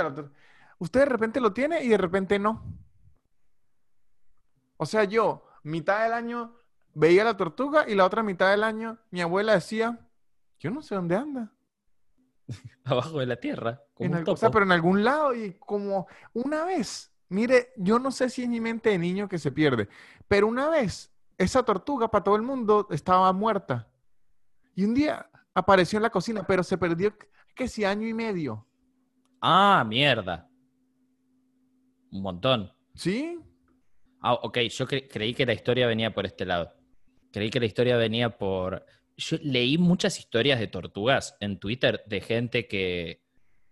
usted 0.79 0.99
de 0.99 1.05
repente 1.05 1.39
lo 1.39 1.53
tiene 1.53 1.83
y 1.83 1.87
de 1.87 1.97
repente 1.97 2.37
no. 2.37 2.65
O 4.77 4.85
sea, 4.85 5.03
yo, 5.05 5.45
mitad 5.63 6.03
del 6.03 6.13
año 6.13 6.55
veía 6.93 7.23
la 7.23 7.37
tortuga 7.37 7.87
y 7.87 7.95
la 7.95 8.05
otra 8.05 8.23
mitad 8.23 8.51
del 8.51 8.63
año 8.63 8.97
mi 9.11 9.21
abuela 9.21 9.53
decía, 9.53 9.99
yo 10.59 10.71
no 10.71 10.81
sé 10.81 10.95
dónde 10.95 11.15
anda. 11.15 11.51
Abajo 12.83 13.19
de 13.19 13.25
la 13.27 13.35
tierra. 13.37 13.81
Como 13.93 14.07
En 14.07 14.11
un 14.13 14.17
al- 14.17 14.23
o 14.23 14.25
topo. 14.25 14.37
sea, 14.37 14.51
pero 14.51 14.65
en 14.65 14.71
algún 14.71 15.03
lado 15.03 15.33
y 15.33 15.53
como 15.53 16.07
una 16.33 16.65
vez, 16.65 17.10
mire, 17.31 17.69
yo 17.77 17.97
no 17.97 18.11
sé 18.11 18.29
si 18.29 18.43
es 18.43 18.49
mi 18.49 18.59
mente 18.59 18.89
de 18.89 18.97
niño 18.97 19.27
que 19.27 19.39
se 19.39 19.51
pierde, 19.51 19.87
pero 20.27 20.47
una 20.47 20.69
vez 20.69 21.11
esa 21.37 21.63
tortuga 21.63 22.09
para 22.09 22.23
todo 22.23 22.35
el 22.35 22.41
mundo 22.43 22.87
estaba 22.91 23.31
muerta. 23.33 23.87
Y 24.75 24.83
un 24.83 24.93
día 24.93 25.29
apareció 25.53 25.97
en 25.97 26.03
la 26.03 26.09
cocina, 26.09 26.45
pero 26.45 26.63
se 26.63 26.77
perdió 26.77 27.13
que 27.55 27.67
si 27.67 27.83
año 27.83 28.07
y 28.07 28.13
medio. 28.13 28.67
Ah, 29.41 29.83
mierda. 29.87 30.47
Un 32.11 32.21
montón. 32.21 32.71
¿Sí? 32.93 33.39
Ah, 34.21 34.33
ok, 34.33 34.59
yo 34.69 34.85
cre- 34.87 35.07
creí 35.09 35.33
que 35.33 35.45
la 35.45 35.53
historia 35.53 35.87
venía 35.87 36.13
por 36.13 36.25
este 36.25 36.45
lado. 36.45 36.73
Creí 37.31 37.49
que 37.49 37.59
la 37.59 37.65
historia 37.65 37.97
venía 37.97 38.37
por... 38.37 38.85
Yo 39.17 39.37
leí 39.41 39.77
muchas 39.77 40.19
historias 40.19 40.59
de 40.59 40.67
tortugas 40.67 41.35
en 41.39 41.59
Twitter 41.59 42.03
de 42.07 42.21
gente 42.21 42.67
que, 42.67 43.23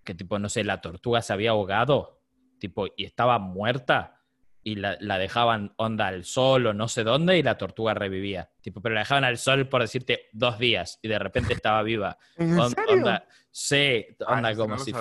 que 0.04 0.16
tipo, 0.16 0.40
no 0.40 0.50
sé, 0.50 0.64
la 0.64 0.82
tortuga 0.82 1.22
se 1.22 1.34
había 1.34 1.52
ahogado, 1.52 2.19
tipo, 2.60 2.88
y 2.96 3.06
estaba 3.06 3.40
muerta, 3.40 4.16
y 4.64 4.76
la, 4.76 4.98
la 5.00 5.18
dejaban 5.18 5.74
onda 5.78 6.08
al 6.08 6.26
sol 6.26 6.68
o 6.68 6.74
no 6.74 6.88
sé 6.90 7.04
dónde, 7.04 7.38
y 7.38 7.44
la 7.44 7.58
tortuga 7.58 7.94
revivía. 7.94 8.52
Tipo, 8.62 8.82
pero 8.82 8.94
la 8.94 9.02
dejaban 9.02 9.24
al 9.24 9.38
sol 9.38 9.68
por 9.70 9.82
decirte 9.82 10.28
dos 10.34 10.60
días, 10.60 11.00
y 11.02 11.08
de 11.08 11.18
repente 11.18 11.54
estaba 11.54 11.82
viva. 11.82 12.18
¿En 12.36 12.60
On- 12.60 12.70
serio? 12.72 12.94
onda, 12.94 13.28
sí, 13.50 13.76
Ay, 13.76 14.16
onda 14.28 14.56
como 14.56 14.76
no 14.76 14.80
si 14.84 14.94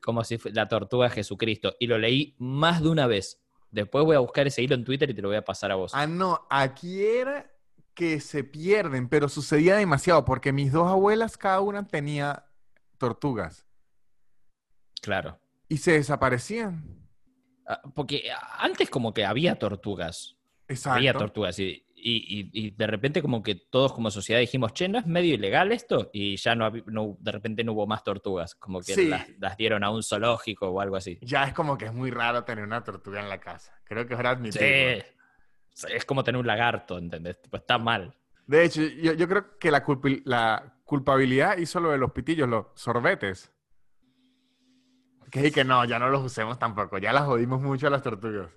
como 0.00 0.22
si 0.22 0.38
la 0.52 0.68
tortuga 0.68 1.08
de 1.08 1.14
Jesucristo. 1.14 1.76
Y 1.80 1.86
lo 1.86 1.96
leí 1.96 2.36
más 2.38 2.82
de 2.82 2.90
una 2.90 3.06
vez. 3.06 3.40
Después 3.70 4.04
voy 4.04 4.14
a 4.14 4.18
buscar 4.20 4.46
ese 4.46 4.60
hilo 4.62 4.74
en 4.74 4.84
Twitter 4.84 5.08
y 5.08 5.14
te 5.14 5.22
lo 5.22 5.28
voy 5.28 5.38
a 5.38 5.44
pasar 5.44 5.72
a 5.72 5.76
vos. 5.76 5.92
Ah, 5.94 6.06
no, 6.06 6.46
aquí 6.50 7.02
era 7.04 7.50
que 7.94 8.20
se 8.20 8.44
pierden, 8.44 9.08
pero 9.08 9.30
sucedía 9.30 9.76
demasiado 9.76 10.24
porque 10.26 10.52
mis 10.52 10.72
dos 10.72 10.88
abuelas, 10.90 11.38
cada 11.38 11.60
una 11.60 11.86
tenía 11.86 12.44
tortugas 12.98 13.66
Claro. 15.00 15.38
Y 15.74 15.78
se 15.78 15.92
desaparecían. 15.92 16.84
Ah, 17.66 17.80
Porque 17.94 18.24
antes 18.58 18.90
como 18.90 19.12
que 19.12 19.24
había 19.24 19.56
tortugas. 19.58 20.36
Exacto. 20.68 20.96
Había 20.98 21.12
tortugas 21.14 21.58
y, 21.58 21.84
y- 21.96 22.70
de 22.70 22.86
repente 22.86 23.22
como 23.22 23.42
que 23.42 23.54
todos 23.54 23.92
como 23.94 24.10
sociedad 24.10 24.38
dijimos, 24.40 24.72
che, 24.74 24.88
¿no 24.88 24.98
es 24.98 25.06
medio 25.06 25.34
ilegal 25.34 25.72
esto? 25.72 26.10
Y 26.12 26.36
ya 26.36 26.54
no, 26.54 26.70
no- 26.86 27.16
de 27.20 27.32
repente 27.32 27.64
no 27.64 27.72
hubo 27.72 27.86
más 27.86 28.02
tortugas, 28.04 28.54
como 28.54 28.80
que 28.80 28.94
Sí. 28.94 29.08
las, 29.08 29.26
las 29.38 29.56
dieron 29.56 29.82
a 29.84 29.90
un 29.90 30.02
zoológico 30.02 30.68
o 30.68 30.80
algo 30.80 30.96
así. 30.96 31.18
Ya 31.22 31.44
es 31.44 31.54
como 31.54 31.76
que 31.78 31.86
es 31.86 31.92
muy 31.94 32.10
raro 32.10 32.44
tener 32.44 32.64
una 32.64 32.82
tortuga 32.84 33.20
en 33.20 33.28
la 33.30 33.40
casa. 33.40 33.72
Creo 33.84 34.06
que 34.06 34.14
es 34.14 34.20
hora 34.20 34.34
de 34.34 35.04
Sí. 35.72 35.86
Es 35.94 36.04
como 36.04 36.22
tener 36.22 36.38
un 36.40 36.46
lagarto, 36.46 36.98
¿entendés? 36.98 37.40
Tipo, 37.42 37.56
está 37.56 37.78
mal. 37.78 38.14
De 38.46 38.64
hecho, 38.64 38.82
yo, 38.82 39.14
yo 39.14 39.26
creo 39.26 39.58
que 39.58 39.70
la, 39.70 39.82
culpi- 39.84 40.22
la 40.26 40.76
culpabilidad 40.84 41.56
hizo 41.58 41.80
lo 41.80 41.90
de 41.90 41.98
los 41.98 42.12
pitillos, 42.12 42.48
los 42.48 42.66
sorbetes. 42.74 43.50
Que, 45.34 45.50
que 45.50 45.64
no, 45.64 45.84
ya 45.84 45.98
no 45.98 46.08
los 46.10 46.22
usemos 46.22 46.60
tampoco. 46.60 46.98
Ya 46.98 47.12
las 47.12 47.24
jodimos 47.24 47.60
mucho 47.60 47.88
a 47.88 47.90
las 47.90 48.02
tortugas. 48.02 48.50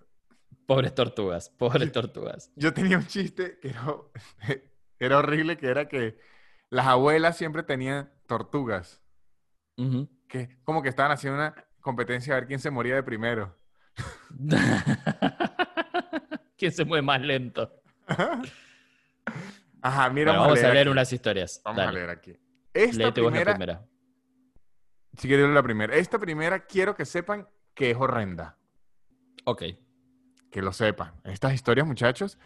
Pobres 0.68 0.94
tortugas, 0.94 1.50
pobres 1.50 1.92
tortugas. 1.94 2.52
Yo 2.56 2.72
tenía 2.72 3.00
un 3.00 3.08
chiste 3.08 3.58
que 3.60 3.70
era, 3.70 3.96
era 5.00 5.18
horrible, 5.18 5.58
que 5.58 5.66
era 5.70 5.88
que 5.88 6.20
las 6.70 6.86
abuelas 6.86 7.36
siempre 7.36 7.64
tenían 7.64 8.12
tortugas. 8.28 9.02
Que 10.28 10.60
como 10.64 10.84
que 10.84 10.90
estaban 10.90 11.12
haciendo 11.12 11.40
una 11.40 11.56
competencia 11.82 12.36
a 12.36 12.40
ver 12.40 12.48
quién 12.48 12.60
se 12.60 12.70
moría 12.70 12.94
de 12.94 13.02
primero. 13.02 13.58
¿Quién 16.58 16.72
se 16.72 16.86
mueve 16.86 17.02
más 17.02 17.22
lento? 17.22 17.72
Ajá, 19.82 20.10
mira, 20.12 20.32
Bueno, 20.32 20.42
vamos 20.44 20.64
a 20.64 20.74
leer 20.74 20.90
unas 20.90 21.12
historias. 21.12 21.60
Vamos 21.64 21.82
a 21.82 21.92
leer 21.92 22.12
aquí. 22.12 22.38
Esta 22.72 22.98
Léete 22.98 23.22
vos 23.22 23.34
la 23.34 23.44
primera, 23.44 23.88
quieres 25.24 25.46
leer 25.46 25.56
la 25.56 25.64
primera. 25.64 25.96
Esta 25.96 26.20
primera 26.20 26.66
quiero 26.66 26.96
que 26.96 27.06
sepan 27.06 27.48
que 27.74 27.92
es 27.92 27.98
horrenda. 27.98 28.58
Ok. 29.46 29.64
Que 30.52 30.62
lo 30.62 30.72
sepan. 30.74 31.14
Estas 31.24 31.54
historias, 31.54 31.88
muchachos, 31.88 32.38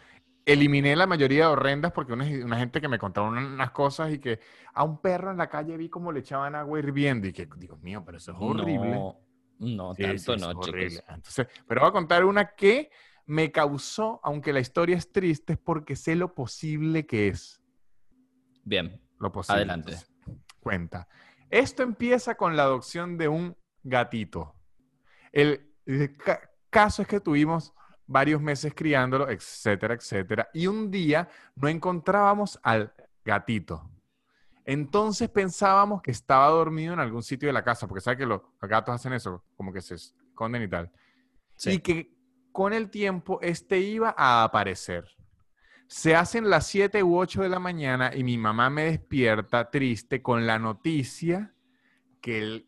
eliminé 0.44 0.96
la 0.96 1.06
mayoría 1.06 1.46
de 1.46 1.52
horrendas 1.52 1.92
porque 1.92 2.12
una, 2.12 2.24
una 2.24 2.58
gente 2.58 2.80
que 2.80 2.88
me 2.88 2.98
contaba 2.98 3.28
una- 3.28 3.46
unas 3.46 3.70
cosas 3.70 4.12
y 4.12 4.18
que 4.18 4.40
a 4.74 4.84
un 4.84 5.00
perro 5.00 5.30
en 5.30 5.36
la 5.38 5.48
calle 5.48 5.76
vi 5.76 5.88
como 5.88 6.10
le 6.12 6.20
echaban 6.20 6.54
agua 6.54 6.78
hirviendo 6.78 7.26
y 7.28 7.32
que, 7.32 7.48
Dios 7.56 7.80
mío, 7.80 8.02
pero 8.04 8.18
eso 8.18 8.32
es 8.32 8.38
horrible. 8.40 8.90
No, 8.90 9.20
no 9.58 9.94
Sí, 9.94 10.02
tanto 10.02 10.18
sí, 10.18 10.28
no, 10.28 10.34
es 10.34 10.40
chicos. 10.48 10.68
horrible. 10.68 11.04
Entonces, 11.08 11.46
pero 11.66 11.80
voy 11.82 11.88
a 11.90 11.92
contar 11.92 12.24
una 12.24 12.54
que 12.54 12.90
me 13.26 13.52
causó, 13.52 14.20
aunque 14.24 14.52
la 14.52 14.58
historia 14.60 14.96
es 14.96 15.12
triste, 15.12 15.52
es 15.54 15.58
porque 15.60 15.94
sé 15.94 16.16
lo 16.16 16.34
posible 16.34 17.06
que 17.06 17.28
es. 17.28 17.62
Bien, 18.64 19.00
Lo 19.20 19.30
posible. 19.30 19.58
Adelante. 19.58 19.92
Entonces, 19.92 20.12
cuenta. 20.60 21.08
Esto 21.52 21.82
empieza 21.82 22.34
con 22.34 22.56
la 22.56 22.62
adopción 22.64 23.18
de 23.18 23.28
un 23.28 23.54
gatito. 23.82 24.54
El, 25.32 25.70
el 25.86 26.16
ca- 26.16 26.50
caso 26.70 27.02
es 27.02 27.08
que 27.08 27.20
tuvimos 27.20 27.74
varios 28.06 28.40
meses 28.40 28.72
criándolo, 28.74 29.28
etcétera, 29.28 29.94
etcétera. 29.94 30.48
Y 30.54 30.66
un 30.66 30.90
día 30.90 31.28
no 31.54 31.68
encontrábamos 31.68 32.58
al 32.62 32.92
gatito. 33.24 33.88
Entonces 34.64 35.28
pensábamos 35.28 36.00
que 36.00 36.10
estaba 36.12 36.46
dormido 36.48 36.94
en 36.94 37.00
algún 37.00 37.22
sitio 37.22 37.48
de 37.48 37.52
la 37.52 37.64
casa, 37.64 37.86
porque 37.86 38.00
sabes 38.00 38.18
que 38.18 38.26
los, 38.26 38.40
los 38.60 38.70
gatos 38.70 38.94
hacen 38.94 39.12
eso, 39.12 39.44
como 39.56 39.72
que 39.72 39.82
se 39.82 39.96
esconden 39.96 40.62
y 40.62 40.68
tal. 40.68 40.90
sí. 41.56 41.72
Y 41.72 41.78
que 41.80 42.16
con 42.50 42.72
el 42.72 42.88
tiempo 42.90 43.38
este 43.42 43.78
iba 43.78 44.14
a 44.16 44.44
aparecer. 44.44 45.04
Se 45.92 46.16
hacen 46.16 46.48
las 46.48 46.68
7 46.68 47.02
u 47.02 47.18
8 47.18 47.42
de 47.42 47.50
la 47.50 47.58
mañana 47.58 48.12
y 48.16 48.24
mi 48.24 48.38
mamá 48.38 48.70
me 48.70 48.84
despierta 48.84 49.70
triste 49.70 50.22
con 50.22 50.46
la 50.46 50.58
noticia 50.58 51.54
que 52.22 52.38
el 52.38 52.66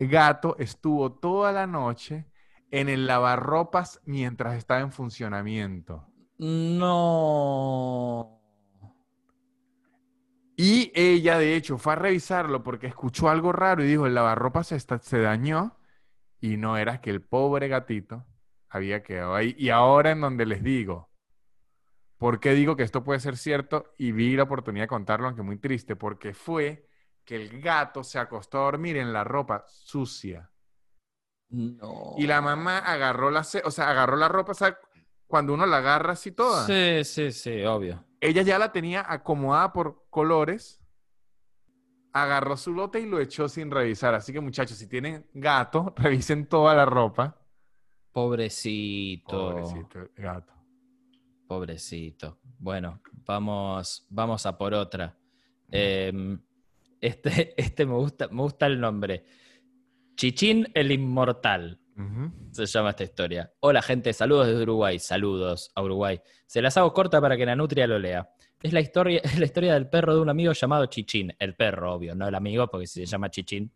gato 0.00 0.56
estuvo 0.58 1.12
toda 1.12 1.52
la 1.52 1.68
noche 1.68 2.26
en 2.72 2.88
el 2.88 3.06
lavarropas 3.06 4.00
mientras 4.06 4.56
estaba 4.56 4.80
en 4.80 4.90
funcionamiento. 4.90 6.04
No. 6.38 8.40
Y 10.56 10.90
ella, 10.96 11.38
de 11.38 11.54
hecho, 11.54 11.78
fue 11.78 11.92
a 11.92 11.96
revisarlo 11.96 12.64
porque 12.64 12.88
escuchó 12.88 13.28
algo 13.28 13.52
raro 13.52 13.84
y 13.84 13.86
dijo, 13.86 14.08
el 14.08 14.14
lavarropas 14.14 14.66
se, 14.66 14.74
está- 14.74 14.98
se 14.98 15.20
dañó 15.20 15.78
y 16.40 16.56
no 16.56 16.76
era 16.76 17.00
que 17.00 17.10
el 17.10 17.22
pobre 17.22 17.68
gatito 17.68 18.26
había 18.68 19.04
quedado 19.04 19.36
ahí. 19.36 19.54
Y 19.56 19.68
ahora 19.68 20.10
en 20.10 20.22
donde 20.22 20.44
les 20.44 20.64
digo, 20.64 21.11
¿por 22.22 22.38
qué 22.38 22.54
digo 22.54 22.76
que 22.76 22.84
esto 22.84 23.02
puede 23.02 23.18
ser 23.18 23.36
cierto? 23.36 23.94
Y 23.98 24.12
vi 24.12 24.36
la 24.36 24.44
oportunidad 24.44 24.84
de 24.84 24.88
contarlo, 24.88 25.26
aunque 25.26 25.42
muy 25.42 25.56
triste, 25.56 25.96
porque 25.96 26.34
fue 26.34 26.88
que 27.24 27.34
el 27.34 27.60
gato 27.60 28.04
se 28.04 28.20
acostó 28.20 28.58
a 28.58 28.64
dormir 28.66 28.96
en 28.96 29.12
la 29.12 29.24
ropa 29.24 29.64
sucia. 29.66 30.48
No. 31.48 32.14
Y 32.16 32.28
la 32.28 32.40
mamá 32.40 32.78
agarró 32.78 33.32
la, 33.32 33.40
o 33.40 33.70
sea, 33.72 33.90
agarró 33.90 34.14
la 34.14 34.28
ropa, 34.28 34.54
¿sabes? 34.54 34.76
Cuando 35.26 35.52
uno 35.52 35.66
la 35.66 35.78
agarra 35.78 36.12
así 36.12 36.30
toda. 36.30 36.64
Sí, 36.64 37.02
sí, 37.02 37.32
sí, 37.32 37.64
obvio. 37.64 38.04
Ella 38.20 38.42
ya 38.42 38.56
la 38.56 38.70
tenía 38.70 39.04
acomodada 39.08 39.72
por 39.72 40.04
colores, 40.08 40.80
agarró 42.12 42.56
su 42.56 42.72
lote 42.72 43.00
y 43.00 43.06
lo 43.06 43.18
echó 43.18 43.48
sin 43.48 43.68
revisar. 43.68 44.14
Así 44.14 44.32
que 44.32 44.40
muchachos, 44.40 44.78
si 44.78 44.86
tienen 44.86 45.26
gato, 45.34 45.92
revisen 45.96 46.46
toda 46.46 46.72
la 46.76 46.84
ropa. 46.84 47.36
Pobrecito. 48.12 49.50
Pobrecito 49.50 50.08
gato. 50.14 50.61
Pobrecito. 51.52 52.38
Bueno, 52.58 53.02
vamos, 53.26 54.06
vamos 54.08 54.46
a 54.46 54.56
por 54.56 54.72
otra. 54.72 55.14
Eh, 55.70 56.10
este, 56.98 57.52
este 57.62 57.84
me 57.84 57.92
gusta, 57.92 58.26
me 58.28 58.40
gusta 58.40 58.64
el 58.64 58.80
nombre. 58.80 59.22
Chichín 60.16 60.66
el 60.72 60.90
Inmortal. 60.90 61.78
Se 62.52 62.64
llama 62.64 62.88
esta 62.90 63.04
historia. 63.04 63.52
Hola 63.60 63.82
gente, 63.82 64.14
saludos 64.14 64.46
desde 64.46 64.62
Uruguay, 64.62 64.98
saludos 64.98 65.70
a 65.74 65.82
Uruguay. 65.82 66.22
Se 66.46 66.62
las 66.62 66.78
hago 66.78 66.90
corta 66.94 67.20
para 67.20 67.36
que 67.36 67.44
la 67.44 67.54
nutria 67.54 67.86
lo 67.86 67.98
lea. 67.98 68.30
Es 68.62 68.72
la 68.72 68.80
historia, 68.80 69.20
es 69.22 69.38
la 69.38 69.44
historia 69.44 69.74
del 69.74 69.90
perro 69.90 70.14
de 70.14 70.22
un 70.22 70.30
amigo 70.30 70.54
llamado 70.54 70.86
Chichín. 70.86 71.34
El 71.38 71.54
perro, 71.54 71.92
obvio, 71.92 72.14
no 72.14 72.26
el 72.26 72.34
amigo, 72.34 72.66
porque 72.68 72.86
si 72.86 73.00
se 73.00 73.06
llama 73.06 73.30
Chichín, 73.30 73.70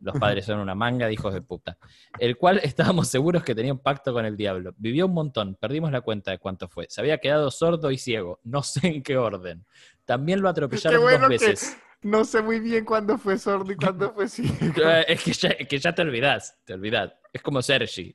los 0.00 0.18
padres 0.18 0.44
son 0.44 0.60
una 0.60 0.74
manga 0.74 1.06
de 1.06 1.12
hijos 1.12 1.32
de 1.34 1.40
puta. 1.42 1.78
El 2.18 2.36
cual 2.36 2.60
estábamos 2.62 3.08
seguros 3.08 3.42
que 3.42 3.54
tenía 3.54 3.72
un 3.72 3.78
pacto 3.78 4.12
con 4.12 4.24
el 4.24 4.36
diablo. 4.36 4.74
Vivió 4.76 5.06
un 5.06 5.14
montón, 5.14 5.56
perdimos 5.56 5.90
la 5.92 6.00
cuenta 6.00 6.30
de 6.30 6.38
cuánto 6.38 6.68
fue. 6.68 6.86
Se 6.88 7.00
había 7.00 7.18
quedado 7.18 7.50
sordo 7.50 7.90
y 7.90 7.98
ciego, 7.98 8.40
no 8.44 8.62
sé 8.62 8.86
en 8.86 9.02
qué 9.02 9.16
orden. 9.16 9.64
También 10.04 10.40
lo 10.40 10.48
atropellaron 10.48 11.00
bueno 11.02 11.20
dos 11.20 11.28
veces. 11.28 11.76
No 12.02 12.24
sé 12.24 12.42
muy 12.42 12.60
bien 12.60 12.84
cuándo 12.84 13.18
fue 13.18 13.38
sordo 13.38 13.72
y 13.72 13.76
cuándo 13.76 14.12
fue 14.12 14.28
ciego. 14.28 14.54
Eh, 14.76 15.04
Es 15.08 15.22
que 15.22 15.32
ya, 15.32 15.56
que 15.56 15.78
ya 15.78 15.94
te 15.94 16.02
olvidás, 16.02 16.58
te 16.64 16.74
olvidás. 16.74 17.12
Es 17.32 17.42
como 17.42 17.62
Sergi. 17.62 18.14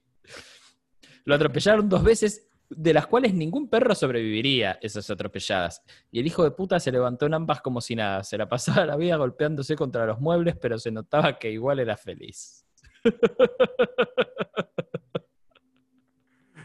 Lo 1.25 1.35
atropellaron 1.35 1.89
dos 1.89 2.03
veces, 2.03 2.47
de 2.75 2.93
las 2.93 3.07
cuales 3.07 3.33
ningún 3.33 3.69
perro 3.69 3.93
sobreviviría 3.95 4.79
esas 4.81 5.09
atropelladas. 5.09 5.83
Y 6.11 6.19
el 6.19 6.27
hijo 6.27 6.43
de 6.43 6.51
puta 6.51 6.79
se 6.79 6.91
levantó 6.91 7.25
en 7.25 7.33
ambas 7.33 7.61
como 7.61 7.81
si 7.81 7.95
nada. 7.95 8.23
Se 8.23 8.37
la 8.37 8.47
pasaba 8.47 8.85
la 8.85 8.95
vida 8.95 9.17
golpeándose 9.17 9.75
contra 9.75 10.05
los 10.05 10.19
muebles, 10.19 10.55
pero 10.55 10.77
se 10.79 10.91
notaba 10.91 11.37
que 11.37 11.51
igual 11.51 11.79
era 11.79 11.97
feliz. 11.97 12.65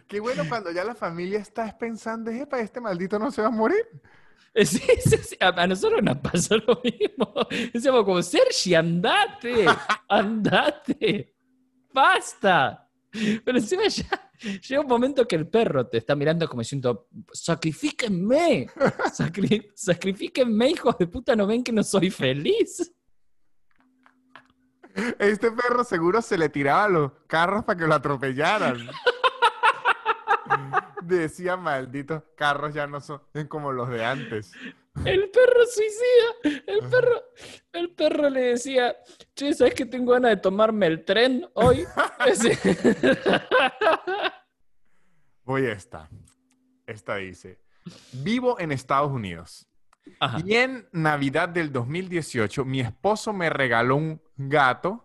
Qué 0.07 0.21
bueno 0.21 0.45
cuando 0.49 0.71
ya 0.71 0.85
la 0.85 0.95
familia 0.95 1.40
está 1.40 1.77
pensando, 1.77 2.31
epa, 2.31 2.61
este 2.61 2.81
maldito 2.81 3.19
no 3.19 3.33
se 3.33 3.42
va 3.42 3.49
a 3.49 3.51
morir. 3.51 3.85
Sí, 4.64 4.81
sí, 5.05 5.37
a 5.38 5.66
nosotros 5.66 6.03
nos 6.03 6.16
pasó 6.16 6.57
lo 6.57 6.81
mismo. 6.83 7.35
Decíamos 7.75 8.05
como, 8.05 8.23
Sergi, 8.23 8.75
andate, 8.75 9.66
andate, 10.09 11.37
basta. 11.92 12.85
Pero 13.44 13.58
encima 13.58 13.87
ya 13.88 14.31
llega 14.69 14.81
un 14.81 14.87
momento 14.87 15.27
que 15.27 15.37
el 15.37 15.48
perro 15.48 15.87
te 15.87 15.98
está 15.98 16.14
mirando 16.14 16.48
como 16.48 16.60
diciendo, 16.62 17.08
sacrifíquenme, 17.33 18.67
sacri- 19.12 19.71
sacrifíquenme, 19.75 20.71
hijos 20.71 20.96
de 20.98 21.06
puta, 21.06 21.35
¿no 21.37 21.46
ven 21.46 21.62
que 21.64 21.73
no 21.73 21.83
soy 21.83 22.10
feliz? 22.10 22.92
Este 25.19 25.50
perro 25.50 25.85
seguro 25.85 26.23
se 26.23 26.38
le 26.38 26.48
tiraba 26.48 26.85
a 26.85 26.88
los 26.88 27.12
carros 27.27 27.64
para 27.64 27.79
que 27.79 27.87
lo 27.87 27.94
atropellaran. 27.94 28.88
Decía, 31.02 31.56
malditos 31.56 32.23
carros 32.37 32.75
ya 32.75 32.87
no 32.87 33.00
son 33.00 33.21
como 33.48 33.73
los 33.73 33.88
de 33.90 34.04
antes. 34.04 34.52
El 35.05 35.31
perro 35.31 35.61
suicida, 35.71 36.63
el 36.67 36.81
perro, 36.88 37.23
el 37.73 37.90
perro 37.94 38.31
le 38.31 38.40
decía, 38.40 38.97
che, 39.35 39.53
¿sabes 39.55 39.75
que 39.75 39.87
tengo 39.87 40.13
ganas 40.13 40.31
de 40.31 40.37
tomarme 40.38 40.87
el 40.87 41.05
tren 41.05 41.47
hoy? 41.55 41.85
Voy 45.44 45.67
a 45.67 45.73
esta. 45.73 46.09
Esta 46.87 47.17
dice, 47.17 47.61
vivo 48.13 48.59
en 48.59 48.73
Estados 48.73 49.11
Unidos. 49.13 49.69
Ajá. 50.21 50.38
Y 50.44 50.55
en 50.55 50.88
Navidad 50.92 51.49
del 51.49 51.73
2018, 51.73 52.65
mi 52.65 52.81
esposo 52.81 53.33
me 53.33 53.51
regaló 53.51 53.97
un 53.97 54.23
gato 54.37 55.05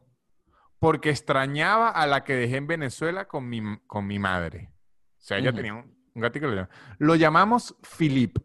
porque 0.80 1.10
extrañaba 1.10 1.90
a 1.90 2.06
la 2.08 2.24
que 2.24 2.36
dejé 2.36 2.58
en 2.58 2.68
Venezuela 2.68 3.28
con 3.28 3.48
mi, 3.50 3.62
con 3.88 4.06
mi 4.08 4.20
madre. 4.20 4.72
sea, 5.18 5.38
ella 5.38 5.54
tenía 5.54 5.74
un, 5.76 5.96
un 6.14 6.22
gatito 6.22 6.48
lo, 6.48 6.68
llamamos 7.16 7.76
Philip. 7.98 8.38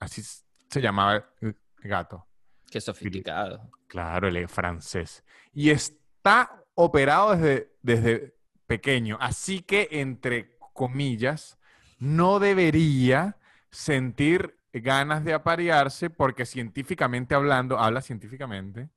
Así 0.00 0.20
s- 0.20 0.44
se 0.68 0.80
llamaba 0.80 1.26
gato. 1.82 2.26
Qué 2.70 2.80
sofisticado. 2.80 3.70
Claro, 3.86 4.28
él 4.28 4.36
es 4.36 4.50
francés. 4.50 5.24
Y 5.52 5.70
está 5.70 6.62
operado 6.74 7.36
desde, 7.36 7.72
desde 7.82 8.34
pequeño. 8.66 9.16
Así 9.20 9.60
que, 9.62 9.88
entre 9.92 10.56
comillas, 10.72 11.58
no 11.98 12.38
debería 12.40 13.36
sentir 13.70 14.58
ganas 14.72 15.24
de 15.24 15.32
aparearse 15.32 16.10
porque 16.10 16.44
científicamente 16.44 17.34
hablando, 17.34 17.78
habla 17.78 18.02
científicamente, 18.02 18.90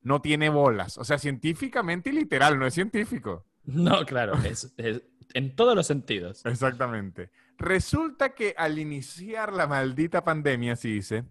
no 0.00 0.20
tiene 0.20 0.48
bolas. 0.48 0.98
O 0.98 1.04
sea, 1.04 1.18
científicamente 1.18 2.10
y 2.10 2.12
literal, 2.14 2.58
no 2.58 2.66
es 2.66 2.74
científico. 2.74 3.46
No, 3.64 4.04
claro, 4.04 4.34
es, 4.44 4.72
es- 4.76 5.02
en 5.34 5.54
todos 5.56 5.74
los 5.74 5.86
sentidos. 5.86 6.44
Exactamente. 6.44 7.30
Resulta 7.58 8.34
que 8.34 8.54
al 8.56 8.78
iniciar 8.78 9.52
la 9.52 9.66
maldita 9.66 10.24
pandemia, 10.24 10.72
así 10.74 10.92
dice, 10.92 11.24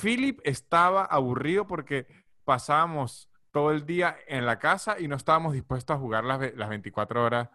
Philip 0.00 0.40
estaba 0.44 1.04
aburrido 1.04 1.66
porque 1.66 2.06
pasábamos 2.44 3.30
todo 3.50 3.72
el 3.72 3.86
día 3.86 4.16
en 4.26 4.46
la 4.46 4.58
casa 4.58 5.00
y 5.00 5.08
no 5.08 5.16
estábamos 5.16 5.52
dispuestos 5.52 5.96
a 5.96 5.98
jugar 5.98 6.24
las, 6.24 6.54
las 6.54 6.68
24 6.68 7.24
horas 7.24 7.48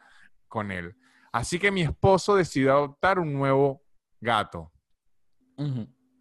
con 0.48 0.72
él. 0.72 0.96
Así 1.32 1.60
que 1.60 1.72
mi 1.72 1.82
esposo 1.82 2.36
decidió 2.36 2.74
adoptar 2.74 3.20
un 3.20 3.34
nuevo 3.34 3.84
gato. 4.20 4.72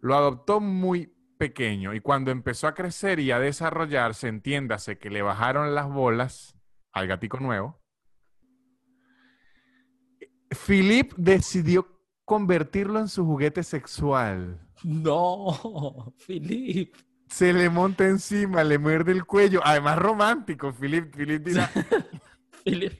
Lo 0.01 0.15
adoptó 0.15 0.59
muy 0.59 1.13
pequeño 1.37 1.95
y 1.95 1.99
cuando 1.99 2.29
empezó 2.29 2.67
a 2.67 2.75
crecer 2.75 3.19
y 3.19 3.31
a 3.31 3.39
desarrollarse, 3.39 4.27
entiéndase 4.27 4.99
que 4.99 5.09
le 5.09 5.23
bajaron 5.23 5.73
las 5.73 5.89
bolas 5.89 6.55
al 6.91 7.07
gatico 7.07 7.39
nuevo, 7.39 7.80
Philip 10.67 11.13
decidió 11.17 11.87
convertirlo 12.25 12.99
en 12.99 13.07
su 13.07 13.25
juguete 13.25 13.63
sexual. 13.63 14.59
No, 14.83 16.13
Philip. 16.27 16.93
Se 17.27 17.53
le 17.53 17.69
monta 17.69 18.05
encima, 18.07 18.63
le 18.63 18.77
muerde 18.77 19.11
el 19.13 19.25
cuello. 19.25 19.61
Además, 19.63 19.97
romántico. 19.97 20.73
Philip, 20.73 21.15
Philip 21.15 21.41
dirá, 21.43 21.69
Philip, 22.65 22.93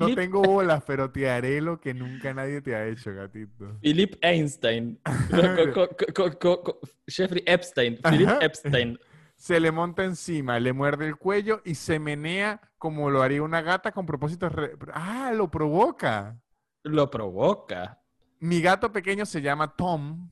no 0.00 0.14
tengo 0.14 0.42
bolas, 0.42 0.82
pero 0.86 1.10
te 1.10 1.28
haré 1.30 1.60
lo 1.60 1.78
que 1.78 1.92
nunca 1.94 2.32
nadie 2.32 2.60
te 2.62 2.74
ha 2.74 2.86
hecho, 2.86 3.12
gatito. 3.14 3.78
Philip 3.82 4.14
Einstein. 4.22 4.98
Co- 5.74 6.38
co- 6.38 6.62
co- 6.62 6.80
Jeffrey 7.06 7.42
Epstein. 7.46 7.98
Philip 8.02 8.28
Ajá. 8.28 8.38
Epstein. 8.40 8.98
Se 9.36 9.60
le 9.60 9.70
monta 9.70 10.02
encima, 10.04 10.58
le 10.58 10.72
muerde 10.72 11.06
el 11.06 11.16
cuello 11.16 11.60
y 11.64 11.74
se 11.74 11.98
menea 11.98 12.60
como 12.78 13.10
lo 13.10 13.22
haría 13.22 13.42
una 13.42 13.60
gata 13.60 13.92
con 13.92 14.06
propósitos... 14.06 14.50
re- 14.50 14.72
Ah, 14.94 15.30
lo 15.34 15.50
provoca. 15.50 16.40
Lo 16.86 17.10
provoca. 17.10 18.00
Mi 18.40 18.60
gato 18.60 18.92
pequeño 18.92 19.26
se 19.26 19.42
llama 19.42 19.74
Tom. 19.74 20.30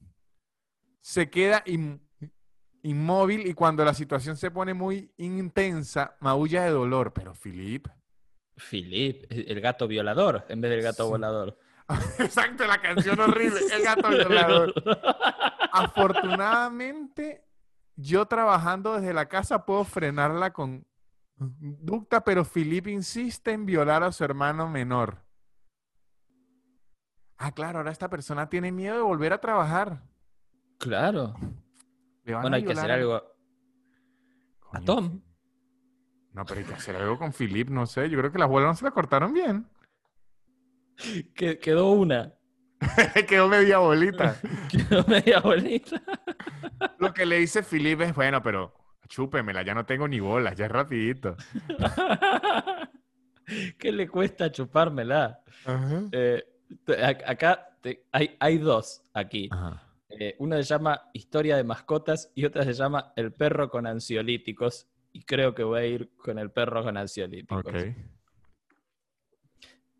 Se 1.00 1.28
queda 1.28 1.62
in- 1.66 2.00
inmóvil 2.82 3.46
y 3.46 3.54
cuando 3.54 3.84
la 3.84 3.92
situación 3.94 4.36
se 4.36 4.50
pone 4.50 4.72
muy 4.74 5.12
intensa, 5.16 6.16
maulla 6.20 6.64
de 6.64 6.70
dolor. 6.70 7.12
Pero 7.12 7.34
Philip... 7.34 7.86
Philip, 8.70 9.24
el 9.30 9.60
gato 9.60 9.88
violador 9.88 10.44
en 10.48 10.60
vez 10.60 10.70
del 10.70 10.82
gato 10.82 11.04
Sí. 11.04 11.10
volador. 11.10 11.58
Exacto, 12.20 12.64
la 12.68 12.80
canción 12.80 13.18
horrible. 13.18 13.60
El 13.72 13.82
gato 13.82 14.08
violador. 14.10 14.72
Afortunadamente, 15.72 17.44
yo 17.96 18.26
trabajando 18.26 18.94
desde 18.94 19.12
la 19.12 19.26
casa 19.28 19.66
puedo 19.66 19.84
frenarla 19.84 20.52
con 20.52 20.86
ducta, 21.36 22.22
pero 22.22 22.44
Philip 22.44 22.86
insiste 22.86 23.50
en 23.50 23.66
violar 23.66 24.04
a 24.04 24.12
su 24.12 24.22
hermano 24.22 24.68
menor. 24.68 25.23
Ah, 27.38 27.52
claro, 27.52 27.78
ahora 27.78 27.90
esta 27.90 28.08
persona 28.08 28.48
tiene 28.48 28.72
miedo 28.72 28.96
de 28.96 29.02
volver 29.02 29.32
a 29.32 29.38
trabajar. 29.38 30.02
Claro. 30.78 31.34
Bueno, 32.24 32.56
hay 32.56 32.64
que 32.64 32.72
hacer 32.72 32.90
algo. 32.90 33.22
A 34.72 34.80
Tom. 34.80 35.20
No, 36.32 36.44
pero 36.44 36.60
hay 36.60 36.66
que 36.66 36.74
hacer 36.74 36.96
algo 36.96 37.18
con 37.18 37.32
Philip, 37.32 37.68
no 37.68 37.86
sé. 37.86 38.08
Yo 38.10 38.18
creo 38.18 38.32
que 38.32 38.38
las 38.38 38.48
bolas 38.48 38.68
no 38.68 38.74
se 38.74 38.84
la 38.84 38.90
cortaron 38.90 39.32
bien. 39.32 39.66
Que, 41.34 41.58
quedó 41.58 41.90
una. 41.90 42.34
Quedó 43.28 43.48
media 43.48 43.78
bolita. 43.78 44.40
Quedó 44.70 45.04
media 45.08 45.40
bonita. 45.40 46.00
Lo 46.98 47.12
que 47.12 47.26
le 47.26 47.38
dice 47.38 47.64
Philip 47.64 48.00
es, 48.02 48.14
bueno, 48.14 48.40
pero 48.42 48.72
chúpemela, 49.08 49.62
ya 49.62 49.74
no 49.74 49.84
tengo 49.84 50.06
ni 50.06 50.20
bolas, 50.20 50.54
ya 50.56 50.66
es 50.66 50.70
rapidito. 50.70 51.36
¿Qué 53.78 53.90
le 53.90 54.08
cuesta 54.08 54.52
chupármela? 54.52 55.40
Ajá. 55.66 56.02
Eh, 56.12 56.44
acá 57.26 57.76
te- 57.80 58.04
hay, 58.12 58.36
hay 58.40 58.58
dos 58.58 59.02
aquí. 59.12 59.48
Eh, 60.08 60.36
una 60.38 60.56
se 60.56 60.62
llama 60.64 61.10
Historia 61.12 61.56
de 61.56 61.64
mascotas 61.64 62.30
y 62.34 62.44
otra 62.44 62.62
se 62.64 62.72
llama 62.72 63.12
El 63.16 63.32
perro 63.32 63.68
con 63.70 63.86
ansiolíticos. 63.86 64.86
Y 65.12 65.22
creo 65.24 65.54
que 65.54 65.62
voy 65.64 65.80
a 65.80 65.86
ir 65.86 66.10
con 66.16 66.38
el 66.38 66.50
perro 66.50 66.82
con 66.82 66.96
ansiolíticos. 66.96 67.62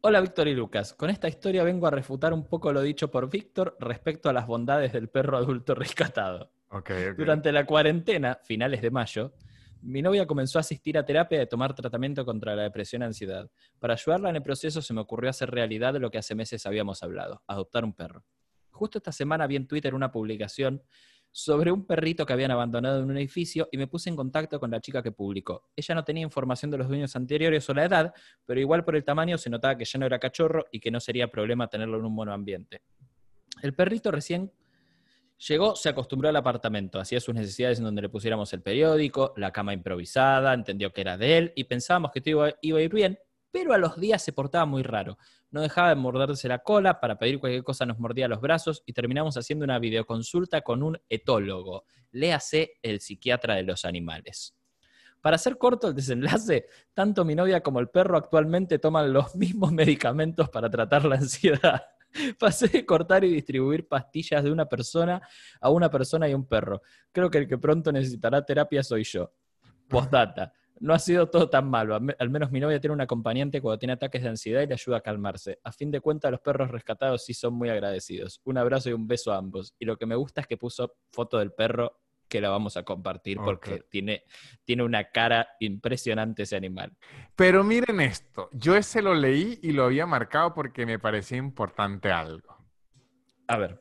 Hola 0.01 0.21
Víctor 0.21 0.49
y 0.49 0.55
Lucas. 0.55 0.93
Con 0.93 1.09
esta 1.09 1.29
historia 1.29 1.65
vengo 1.65 1.87
a 1.87 1.91
refutar 1.91 2.33
un 2.35 2.47
poco 2.47 2.73
lo 2.73 2.83
dicho 2.83 3.11
por 3.11 3.31
Víctor 3.31 3.77
respecto 3.81 4.29
a 4.29 4.33
las 4.33 4.47
bondades 4.47 4.93
del 4.93 5.09
perro 5.09 5.37
adulto 5.39 5.75
rescatado. 5.75 6.51
Durante 7.17 7.53
la 7.53 7.65
cuarentena, 7.65 8.39
finales 8.43 8.83
de 8.83 8.91
mayo, 8.91 9.33
mi 9.85 10.01
novia 10.01 10.27
comenzó 10.27 10.59
a 10.59 10.61
asistir 10.61 10.97
a 10.97 11.05
terapia 11.05 11.39
de 11.39 11.47
tomar 11.47 11.75
tratamiento 11.75 12.25
contra 12.25 12.57
la 12.57 12.63
depresión 12.63 13.03
y 13.03 13.05
ansiedad. 13.05 13.51
Para 13.79 13.95
ayudarla 13.95 14.31
en 14.31 14.37
el 14.37 14.43
proceso 14.43 14.81
se 14.81 14.95
me 14.95 15.01
ocurrió 15.01 15.29
hacer 15.29 15.51
realidad 15.51 15.95
lo 15.97 16.11
que 16.11 16.19
hace 16.19 16.35
meses 16.35 16.65
habíamos 16.65 17.03
hablado, 17.03 17.43
adoptar 17.47 17.85
un 17.85 17.93
perro. 17.93 18.25
Justo 18.71 18.99
esta 18.99 19.13
semana 19.13 19.47
vi 19.47 19.57
en 19.57 19.67
Twitter 19.67 19.95
una 19.95 20.11
publicación 20.11 20.83
sobre 21.31 21.71
un 21.71 21.85
perrito 21.85 22.25
que 22.25 22.33
habían 22.33 22.51
abandonado 22.51 23.01
en 23.03 23.11
un 23.11 23.19
edificio 23.19 23.69
y 23.73 23.77
me 23.77 23.87
puse 23.87 24.09
en 24.09 24.17
contacto 24.17 24.59
con 24.59 24.71
la 24.71 24.81
chica 24.81 25.03
que 25.03 25.13
publicó. 25.13 25.69
Ella 25.77 25.95
no 25.97 26.05
tenía 26.05 26.23
información 26.23 26.71
de 26.71 26.79
los 26.79 26.89
dueños 26.89 27.15
anteriores 27.17 27.69
o 27.69 27.75
la 27.75 27.85
edad, 27.85 28.15
pero 28.47 28.61
igual 28.61 28.85
por 28.85 28.97
el 28.97 29.05
tamaño 29.05 29.37
se 29.37 29.51
notaba 29.51 29.77
que 29.77 29.85
ya 29.85 29.99
no 29.99 30.07
era 30.07 30.19
cachorro 30.19 30.65
y 30.71 30.81
que 30.81 30.91
no 30.91 31.01
sería 31.01 31.29
problema 31.29 31.69
tenerlo 31.69 31.99
en 31.99 32.05
un 32.05 32.15
monoambiente. 32.15 32.83
El 33.63 33.75
perrito 33.75 34.11
recién 34.11 34.53
Llegó, 35.39 35.75
se 35.75 35.89
acostumbró 35.89 36.29
al 36.29 36.37
apartamento, 36.37 37.01
hacía 37.01 37.21
sus 37.21 37.35
necesidades 37.35 37.79
en 37.79 37.85
donde 37.85 38.03
le 38.03 38.09
pusiéramos 38.09 38.53
el 38.53 38.63
periódico, 38.63 39.35
la 39.37 39.51
cama 39.51 39.75
improvisada, 39.75 40.55
entendió 40.55 40.93
que 40.93 41.01
era 41.01 41.17
de 41.17 41.39
él 41.39 41.53
y 41.57 41.65
pensábamos 41.65 42.13
que 42.13 42.21
todo 42.21 42.55
iba, 42.63 42.79
a 42.79 42.83
ir 42.83 42.95
bien, 42.95 43.19
pero 43.51 43.73
a 43.73 43.79
los 43.79 43.99
días 43.99 44.23
se 44.23 44.33
portaba 44.33 44.65
muy 44.65 44.83
raro. 44.83 45.19
No 45.51 45.61
dejaba 45.61 45.91
de 45.91 45.97
morderse 45.97 46.49
la 46.49 46.61
cola, 46.61 47.01
para 47.01 47.19
pedir 47.19 47.41
cualquier 47.41 47.65
cosa 47.65 47.85
nos 47.85 47.99
mordía 47.99 48.29
los 48.29 48.41
brazos 48.41 48.83
y 48.87 48.93
terminamos 48.93 49.37
haciendo 49.37 49.65
una 49.65 49.79
videoconsulta 49.79 50.63
con 50.63 50.83
un 50.83 50.99
etólogo, 51.09 51.85
léase 52.13 52.79
el 52.83 53.01
psiquiatra 53.01 53.57
de 53.57 53.65
los 53.65 53.85
animales. 53.85 54.57
Para 55.21 55.37
hacer 55.37 55.57
corto 55.57 55.89
el 55.89 55.95
desenlace, 55.95 56.69
tanto 56.93 57.25
mi 57.25 57.35
novia 57.35 57.63
como 57.63 57.81
el 57.81 57.89
perro 57.89 58.19
actualmente 58.19 58.79
toman 58.79 59.13
los 59.13 59.35
mismos 59.35 59.73
medicamentos 59.73 60.49
para 60.51 60.71
tratar 60.71 61.05
la 61.07 61.17
ansiedad. 61.17 61.83
Pasé 62.39 62.69
de 62.69 62.87
cortar 62.87 63.25
y 63.25 63.31
distribuir 63.31 63.87
pastillas 63.89 64.43
de 64.45 64.51
una 64.51 64.67
persona 64.67 65.21
a 65.61 65.71
una 65.71 65.91
persona 65.91 66.29
y 66.29 66.35
un 66.35 66.47
perro. 66.47 66.81
Creo 67.13 67.31
que 67.31 67.39
el 67.39 67.49
que 67.49 67.59
pronto 67.59 67.93
necesitará 67.93 68.45
terapia 68.45 68.83
soy 68.83 69.05
yo. 69.05 69.33
Postdata. 69.89 70.53
No 70.81 70.93
ha 70.93 70.99
sido 70.99 71.29
todo 71.31 71.49
tan 71.49 71.69
malo. 71.71 71.95
Al 71.95 72.01
me- 72.01 72.17
Al 72.19 72.31
menos 72.31 72.51
mi 72.51 72.59
novia 72.61 72.81
tiene 72.81 72.95
un 72.95 73.01
acompañante 73.01 73.61
cuando 73.61 73.79
tiene 73.79 73.93
ataques 73.93 74.23
de 74.23 74.29
ansiedad 74.29 74.61
y 74.63 74.67
le 74.67 74.75
ayuda 74.75 74.97
a 74.99 75.01
calmarse. 75.01 75.61
A 75.63 75.71
fin 75.73 75.91
de 75.91 76.01
cuentas, 76.01 76.31
los 76.33 76.41
perros 76.41 76.71
rescatados 76.71 77.25
sí 77.25 77.33
son 77.33 77.55
muy 77.55 77.69
agradecidos. 77.69 78.41
Un 78.45 78.59
abrazo 78.59 78.91
y 78.91 78.93
un 78.93 79.07
beso 79.07 79.33
a 79.33 79.37
ambos. 79.37 79.75
Y 79.79 79.85
lo 79.85 79.97
que 79.97 80.07
me 80.07 80.17
gusta 80.17 80.41
es 80.41 80.47
que 80.47 80.57
puso 80.57 80.97
foto 81.13 81.39
del 81.39 81.53
perro 81.53 82.01
que 82.35 82.41
la 82.41 82.49
vamos 82.49 82.77
a 82.77 82.83
compartir 82.83 83.39
porque 83.39 83.85
tiene, 83.89 84.25
tiene 84.65 84.83
una 84.83 85.05
cara 85.13 85.51
impresionante 85.61 86.43
ese 86.43 86.57
animal. 86.57 86.93
Pero 87.37 87.63
miren 87.63 88.01
esto, 88.01 88.49
yo 88.51 88.75
ese 88.75 89.03
lo 89.03 89.15
leí 89.15 89.61
y 89.63 89.71
lo 89.71 89.85
había 89.85 90.05
marcado 90.05 90.53
porque 90.53 90.85
me 90.85 90.99
parecía 90.99 91.39
importante 91.39 92.11
algo. 92.11 92.59
A 93.47 93.57
ver. 93.57 93.81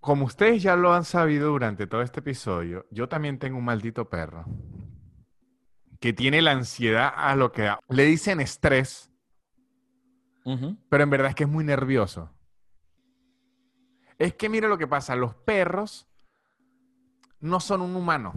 Como 0.00 0.24
ustedes 0.24 0.62
ya 0.62 0.76
lo 0.76 0.94
han 0.94 1.04
sabido 1.04 1.50
durante 1.50 1.86
todo 1.86 2.00
este 2.00 2.20
episodio, 2.20 2.86
yo 2.90 3.06
también 3.06 3.38
tengo 3.38 3.58
un 3.58 3.66
maldito 3.66 4.08
perro 4.08 4.46
que 6.00 6.14
tiene 6.14 6.40
la 6.40 6.52
ansiedad 6.52 7.12
a 7.14 7.36
lo 7.36 7.52
que 7.52 7.64
da. 7.64 7.80
Le 7.90 8.04
dicen 8.04 8.40
estrés, 8.40 9.12
pero 10.88 11.04
en 11.04 11.10
verdad 11.10 11.28
es 11.28 11.34
que 11.34 11.44
es 11.44 11.50
muy 11.50 11.64
nervioso. 11.64 12.32
Es 14.16 14.32
que 14.32 14.48
mire 14.48 14.68
lo 14.68 14.78
que 14.78 14.86
pasa, 14.86 15.14
los 15.16 15.34
perros 15.34 16.08
no 17.40 17.60
son 17.60 17.82
un 17.82 17.96
humano. 17.96 18.32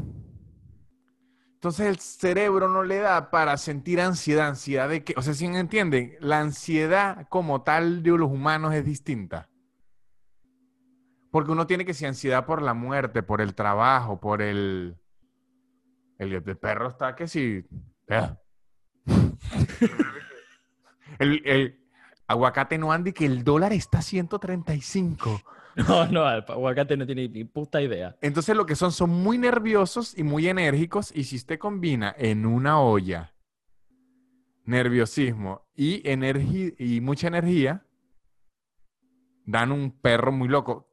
Entonces 1.53 1.87
el 1.87 1.99
cerebro 1.99 2.67
no 2.67 2.83
le 2.83 2.97
da 2.97 3.29
para 3.29 3.55
sentir 3.57 4.01
ansiedad, 4.01 4.47
ansiedad 4.47 4.89
de 4.89 5.03
que, 5.03 5.13
o 5.15 5.21
sea, 5.21 5.35
si 5.35 5.45
entienden, 5.45 6.15
la 6.19 6.39
ansiedad 6.39 7.27
como 7.29 7.61
tal 7.61 8.01
de 8.01 8.09
los 8.17 8.31
humanos 8.31 8.73
es 8.73 8.83
distinta. 8.83 9.47
Porque 11.29 11.51
uno 11.51 11.67
tiene 11.67 11.85
que 11.85 11.93
ser 11.93 12.09
ansiedad 12.09 12.45
por 12.45 12.61
la 12.61 12.73
muerte, 12.73 13.23
por 13.23 13.39
el 13.41 13.53
trabajo, 13.55 14.19
por 14.19 14.41
el... 14.41 14.97
El, 16.17 16.33
el 16.33 16.57
perro 16.57 16.89
está 16.89 17.15
que 17.15 17.27
si... 17.27 17.63
El- 21.19 21.41
el- 21.45 21.77
Aguacate 22.27 22.77
no 22.77 22.93
ande 22.93 23.13
que 23.13 23.25
el 23.25 23.43
dólar 23.43 23.73
está 23.73 23.99
a 23.99 24.01
135. 24.01 25.41
No, 25.87 26.05
no, 26.07 26.29
el 26.29 26.43
aguacate 26.47 26.97
no 26.97 27.05
tiene 27.05 27.29
ni 27.29 27.43
puta 27.43 27.81
idea. 27.81 28.17
Entonces 28.21 28.55
lo 28.55 28.65
que 28.65 28.75
son 28.75 28.91
son 28.91 29.09
muy 29.09 29.37
nerviosos 29.37 30.17
y 30.17 30.23
muy 30.23 30.47
enérgicos 30.47 31.11
y 31.15 31.23
si 31.23 31.37
usted 31.37 31.57
combina 31.59 32.13
en 32.17 32.45
una 32.45 32.81
olla 32.81 33.33
nerviosismo 34.65 35.67
y, 35.75 36.03
y 36.77 37.01
mucha 37.01 37.27
energía, 37.27 37.85
dan 39.45 39.71
un 39.71 39.91
perro 39.91 40.31
muy 40.31 40.47
loco 40.47 40.89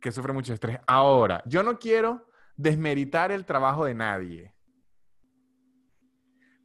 que 0.00 0.12
sufre 0.12 0.32
mucho 0.32 0.54
estrés. 0.54 0.78
Ahora, 0.86 1.42
yo 1.46 1.62
no 1.62 1.78
quiero 1.78 2.28
desmeritar 2.56 3.32
el 3.32 3.44
trabajo 3.44 3.84
de 3.84 3.94
nadie. 3.94 4.54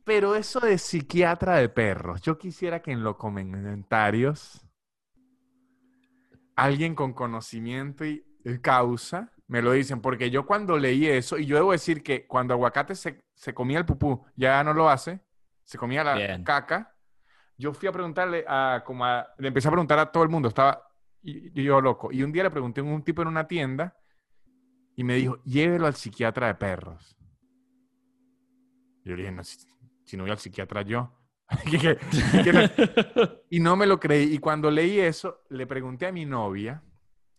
Pero 0.04 0.36
eso 0.36 0.60
de 0.60 0.78
psiquiatra 0.78 1.56
de 1.56 1.70
perros, 1.70 2.22
yo 2.22 2.38
quisiera 2.38 2.82
que 2.82 2.92
en 2.92 3.04
los 3.04 3.16
comentarios 3.16 4.63
alguien 6.56 6.96
con 6.96 7.14
conocimiento 7.14 8.06
y 8.06 8.24
causa 8.62 9.32
me 9.48 9.62
lo 9.62 9.72
dicen, 9.74 10.02
porque 10.02 10.32
yo 10.32 10.46
cuando 10.46 10.78
leí 10.78 11.06
eso, 11.08 11.38
y 11.38 11.46
yo 11.46 11.56
debo 11.58 11.74
decir 11.74 12.02
que 12.02 12.26
cuando 12.26 12.54
Aguacate 12.54 12.96
se, 12.96 13.22
se 13.36 13.54
comía 13.54 13.78
el 13.78 13.86
pupú, 13.86 14.26
ya 14.36 14.64
no 14.64 14.74
lo 14.74 14.90
hace, 14.90 15.20
se 15.64 15.78
comía 15.78 16.04
la 16.04 16.16
Bien. 16.16 16.44
caca, 16.44 16.96
yo 17.58 17.74
fui 17.74 17.88
a 17.88 17.92
preguntarle 17.92 18.46
a, 18.48 18.82
como 18.86 19.06
a- 19.06 19.28
le 19.38 19.50
empecé 19.50 19.68
a 19.68 19.72
preguntar 19.72 20.00
a 20.00 20.12
todo 20.12 20.24
el 20.24 20.30
mundo, 20.30 20.48
estaba 20.48 20.88
y, 21.22 21.60
y 21.60 21.64
yo 21.64 21.80
loco, 21.82 22.12
y 22.12 22.24
un 22.24 22.32
día 22.32 22.44
le 22.44 22.50
pregunté 22.52 22.82
a 22.82 22.84
un 22.84 23.04
tipo 23.04 23.22
en 23.22 23.28
una 23.28 23.48
tienda 23.48 23.96
y 24.96 25.04
me 25.04 25.16
dijo, 25.16 25.42
llévelo 25.44 25.86
al 25.88 25.96
psiquiatra 25.96 26.48
de 26.48 26.56
perros. 26.56 27.16
Y 29.04 29.10
yo 29.10 29.16
le 29.16 29.24
dije, 29.24 29.32
no, 29.36 29.44
si, 29.44 29.58
si 30.06 30.18
no 30.18 30.24
voy 30.24 30.32
al 30.32 30.40
psiquiatra 30.40 30.82
yo. 30.82 31.12
Y 33.50 33.60
no 33.60 33.76
me 33.76 33.86
lo 33.86 34.00
creí. 34.00 34.34
Y 34.34 34.40
cuando 34.40 34.72
leí 34.72 35.00
eso, 35.00 35.44
le 35.50 35.68
pregunté 35.68 36.08
a 36.08 36.12
mi 36.12 36.26
novia, 36.26 36.84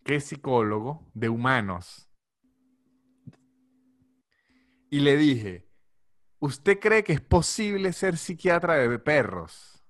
que 0.04 0.16
es 0.16 0.24
psicólogo 0.24 1.10
de 1.14 1.28
humanos, 1.28 2.08
y 4.90 5.00
le 5.00 5.16
dije, 5.16 5.68
¿usted 6.38 6.78
cree 6.78 7.02
que 7.02 7.14
es 7.14 7.20
posible 7.20 7.92
ser 7.92 8.16
psiquiatra 8.16 8.74
de 8.74 8.98
perros? 9.00 9.84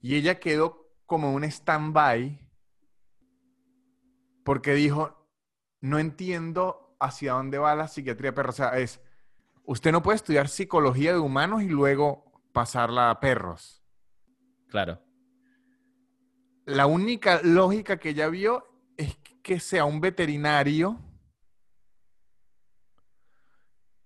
Y 0.00 0.14
ella 0.14 0.40
quedó 0.40 0.90
como 1.04 1.34
un 1.34 1.44
stand-by 1.44 2.48
porque 4.44 4.72
dijo, 4.72 5.28
no 5.82 5.98
entiendo 5.98 6.96
hacia 7.00 7.34
dónde 7.34 7.58
va 7.58 7.74
la 7.74 7.88
psiquiatría 7.88 8.30
de 8.30 8.34
perros. 8.34 8.54
O 8.54 8.56
sea, 8.56 8.78
es, 8.78 9.00
usted 9.64 9.92
no 9.92 10.02
puede 10.02 10.16
estudiar 10.16 10.48
psicología 10.48 11.12
de 11.12 11.18
humanos 11.18 11.62
y 11.62 11.68
luego 11.68 12.27
pasarla 12.52 13.10
a 13.10 13.20
perros. 13.20 13.82
Claro. 14.68 15.02
La 16.66 16.86
única 16.86 17.40
lógica 17.42 17.98
que 17.98 18.10
ella 18.10 18.28
vio 18.28 18.64
es 18.96 19.16
que 19.42 19.60
sea 19.60 19.84
un 19.84 20.00
veterinario 20.00 21.00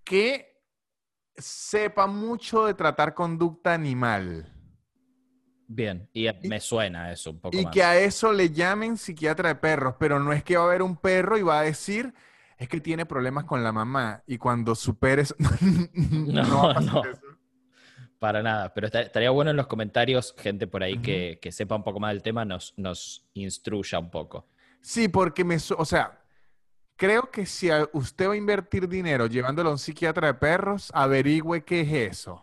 que 0.04 0.62
sepa 1.36 2.06
mucho 2.06 2.66
de 2.66 2.74
tratar 2.74 3.14
conducta 3.14 3.72
animal 3.72 4.52
Bien. 5.74 6.08
Y 6.12 6.28
me 6.48 6.60
suena 6.60 7.10
eso 7.12 7.30
un 7.30 7.40
poco 7.40 7.56
y 7.56 7.64
más. 7.64 7.72
que 7.72 7.82
a 7.82 7.98
eso 7.98 8.32
le 8.32 8.50
llamen 8.50 8.98
psiquiatra 8.98 9.48
de 9.48 9.54
perros, 9.54 9.94
pero 9.98 10.20
no 10.20 10.32
es 10.32 10.44
que 10.44 10.56
va 10.56 10.64
a 10.64 10.66
haber 10.66 10.82
un 10.82 10.96
perro 10.96 11.38
y 11.38 11.42
va 11.42 11.60
a 11.60 11.62
decir 11.62 12.12
es 12.58 12.68
que 12.68 12.80
tiene 12.80 13.06
problemas 13.06 13.44
con 13.44 13.64
la 13.64 13.72
mamá 13.72 14.22
y 14.26 14.36
cuando 14.36 14.74
superes 14.74 15.34
no, 15.98 16.62
va 16.62 16.70
a 16.70 16.74
pasar 16.74 16.92
no. 16.92 17.04
eso. 17.04 17.22
Para 18.22 18.40
nada, 18.40 18.72
pero 18.72 18.86
esta- 18.86 19.00
estaría 19.00 19.30
bueno 19.30 19.50
en 19.50 19.56
los 19.56 19.66
comentarios, 19.66 20.32
gente 20.38 20.68
por 20.68 20.84
ahí 20.84 20.98
que, 20.98 21.40
que 21.42 21.50
sepa 21.50 21.74
un 21.74 21.82
poco 21.82 21.98
más 21.98 22.12
del 22.12 22.22
tema, 22.22 22.44
nos, 22.44 22.72
nos 22.76 23.28
instruya 23.34 23.98
un 23.98 24.12
poco. 24.12 24.46
Sí, 24.80 25.08
porque 25.08 25.42
me, 25.42 25.56
o 25.76 25.84
sea, 25.84 26.20
creo 26.94 27.32
que 27.32 27.46
si 27.46 27.68
usted 27.92 28.28
va 28.28 28.34
a 28.34 28.36
invertir 28.36 28.88
dinero 28.88 29.26
llevándolo 29.26 29.70
a 29.70 29.72
un 29.72 29.78
psiquiatra 29.80 30.28
de 30.28 30.34
perros, 30.34 30.92
averigüe 30.94 31.64
qué 31.64 31.80
es 31.80 31.92
eso. 32.12 32.40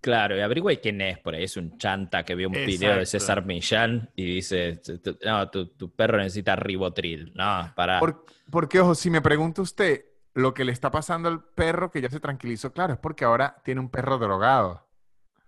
Claro, 0.00 0.36
y 0.36 0.40
averigüe 0.40 0.80
quién 0.80 1.00
es 1.00 1.16
por 1.20 1.36
ahí. 1.36 1.44
Es 1.44 1.56
un 1.56 1.78
chanta 1.78 2.24
que 2.24 2.34
vio 2.34 2.48
un 2.48 2.54
video 2.66 2.96
de. 2.98 3.06
César 3.06 3.46
Millán 3.46 4.10
y 4.16 4.24
dice: 4.34 4.78
"Tu- 4.84 4.98
tu- 4.98 5.16
No, 5.24 5.48
tu, 5.48 5.68
tu 5.76 5.94
perro 5.94 6.18
necesita 6.18 6.56
ribotril. 6.56 7.32
No, 7.36 7.72
para. 7.76 8.00
Por- 8.00 8.24
porque, 8.50 8.80
ojo, 8.80 8.96
si 8.96 9.10
me 9.10 9.22
pregunta 9.22 9.62
usted 9.62 10.06
lo 10.34 10.52
que 10.52 10.64
le 10.64 10.72
está 10.72 10.90
pasando 10.90 11.28
al 11.28 11.44
perro 11.44 11.92
que 11.92 12.00
ya 12.00 12.10
se 12.10 12.18
tranquilizó, 12.18 12.72
claro, 12.72 12.94
es 12.94 12.98
porque 12.98 13.24
ahora 13.24 13.62
tiene 13.64 13.80
un 13.80 13.88
perro 13.90 14.18
drogado. 14.18 14.82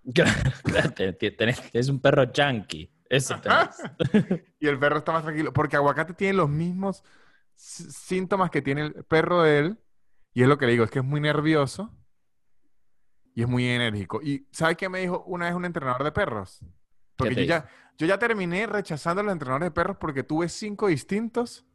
Tenés 0.95 1.89
un 1.89 2.01
perro 2.01 2.33
yankee. 2.33 2.93
Eso. 3.09 3.41
Y 4.61 4.69
el 4.69 4.79
perro 4.79 4.99
está 4.99 5.13
más 5.13 5.23
tranquilo. 5.23 5.53
Porque 5.53 5.77
Aguacate 5.77 6.15
tiene 6.15 6.35
los 6.35 6.49
mismos 6.49 7.05
síntomas 7.55 8.51
que 8.51 8.63
tiene 8.63 8.83
el 8.83 9.05
perro 9.05 9.43
de 9.43 9.59
él. 9.59 9.79
Y 10.35 10.43
es 10.43 10.49
lo 10.49 10.59
que 10.59 10.67
le 10.67 10.73
digo, 10.73 10.85
es 10.85 10.91
que 10.91 10.99
es 10.99 11.05
muy 11.05 11.21
nervioso 11.21 11.95
y 13.37 13.43
es 13.43 13.49
muy 13.49 13.67
enérgico. 13.67 14.21
¿Y 14.23 14.49
sabe 14.51 14.77
qué 14.77 14.89
me 14.89 15.01
dijo 15.01 15.23
una 15.27 15.47
vez 15.47 15.55
un 15.55 15.65
entrenador 15.65 16.05
de 16.05 16.11
perros? 16.13 16.65
Porque 17.17 17.35
yo 17.35 17.43
ya, 17.43 17.69
yo 17.97 18.07
ya 18.07 18.19
terminé 18.19 18.67
rechazando 18.67 19.21
a 19.21 19.25
los 19.25 19.33
entrenadores 19.33 19.67
de 19.67 19.71
perros 19.73 19.99
porque 20.01 20.23
tuve 20.23 20.49
cinco 20.49 20.89
distintos 20.89 21.67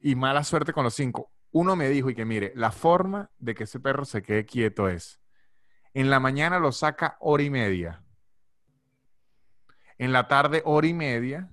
y 0.00 0.14
mala 0.14 0.44
suerte 0.44 0.72
con 0.72 0.84
los 0.84 0.94
cinco. 0.94 1.30
Uno 1.50 1.76
me 1.76 1.88
dijo 1.88 2.10
y 2.10 2.14
que 2.14 2.24
mire, 2.24 2.52
la 2.56 2.72
forma 2.72 3.30
de 3.38 3.54
que 3.54 3.64
ese 3.64 3.80
perro 3.80 4.04
se 4.04 4.22
quede 4.22 4.46
quieto 4.46 4.88
es, 4.88 5.21
en 5.94 6.10
la 6.10 6.20
mañana 6.20 6.58
lo 6.58 6.72
saca 6.72 7.16
hora 7.20 7.42
y 7.42 7.50
media, 7.50 8.02
en 9.98 10.12
la 10.12 10.26
tarde 10.28 10.62
hora 10.64 10.86
y 10.86 10.94
media 10.94 11.48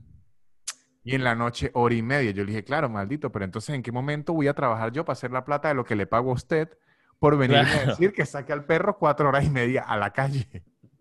y 1.04 1.16
en 1.16 1.24
la 1.24 1.36
noche 1.36 1.72
hora 1.74 1.96
y 1.96 2.02
media. 2.02 2.32
Yo 2.32 2.44
le 2.44 2.50
dije, 2.52 2.64
claro, 2.64 2.90
maldito, 2.90 3.32
pero 3.32 3.46
entonces 3.46 3.76
¿en 3.76 3.84
qué 3.84 3.92
momento 3.92 4.34
voy 4.34 4.48
a 4.48 4.54
trabajar 4.54 4.92
yo 4.92 5.06
para 5.06 5.14
hacer 5.14 5.32
la 5.32 5.46
plata 5.46 5.68
de 5.68 5.74
lo 5.76 5.84
que 5.86 5.96
le 5.96 6.08
pago 6.08 6.32
a 6.32 6.34
usted 6.34 6.70
por 7.20 7.38
venirme 7.38 7.76
a 7.76 7.86
decir 7.86 8.14
que 8.14 8.26
saque 8.26 8.54
al 8.54 8.66
perro 8.66 8.98
cuatro 8.98 9.28
horas 9.30 9.46
y 9.46 9.50
media 9.50 9.84
a 9.84 9.98
la 9.98 10.12
calle? 10.12 10.48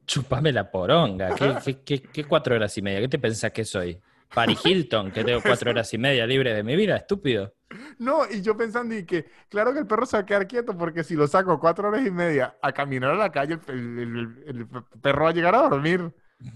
Chupame 0.07 0.53
la 0.53 0.70
poronga. 0.70 1.34
¿Qué, 1.34 1.55
qué, 1.64 1.82
qué- 1.84 2.03
qué 2.03 2.24
cuatro 2.24 2.55
horas 2.57 2.76
y 2.78 2.82
media? 2.82 3.01
¿Qué 3.01 3.09
te 3.09 3.18
pensás 3.18 3.53
que 3.53 3.64
soy? 3.64 4.01
Paris 4.35 4.61
Hilton, 4.64 5.11
que 5.11 5.24
tengo 5.24 5.41
cuatro 5.43 5.70
horas 5.70 5.93
y 5.95 5.99
media 5.99 6.26
libre 6.26 6.53
de 6.55 6.62
mi 6.62 6.76
vida, 6.76 6.97
estúpido. 6.97 7.55
No, 7.99 8.20
y 8.31 8.41
yo 8.41 8.57
pensando 8.57 8.95
y 8.95 9.05
que, 9.05 9.26
claro 9.49 9.72
que 9.72 9.81
el 9.81 9.87
perro 9.87 10.07
se 10.07 10.16
va 10.16 10.22
a 10.22 10.26
quedar 10.26 10.47
quieto 10.47 10.76
porque 10.76 11.05
si 11.05 11.14
lo 11.14 11.26
saco 11.26 11.59
cuatro 11.61 11.89
horas 11.89 12.07
y 12.07 12.11
media 12.11 12.57
a 12.62 12.72
caminar 12.72 13.11
a 13.11 13.16
la 13.16 13.31
calle, 13.33 13.59
el, 13.68 13.79
el- 13.99 13.99
el- 14.09 14.37
el 14.47 14.66
perro 15.03 15.24
va 15.24 15.31
a 15.31 15.35
llegar 15.35 15.55
a 15.55 15.68
dormir. 15.68 16.12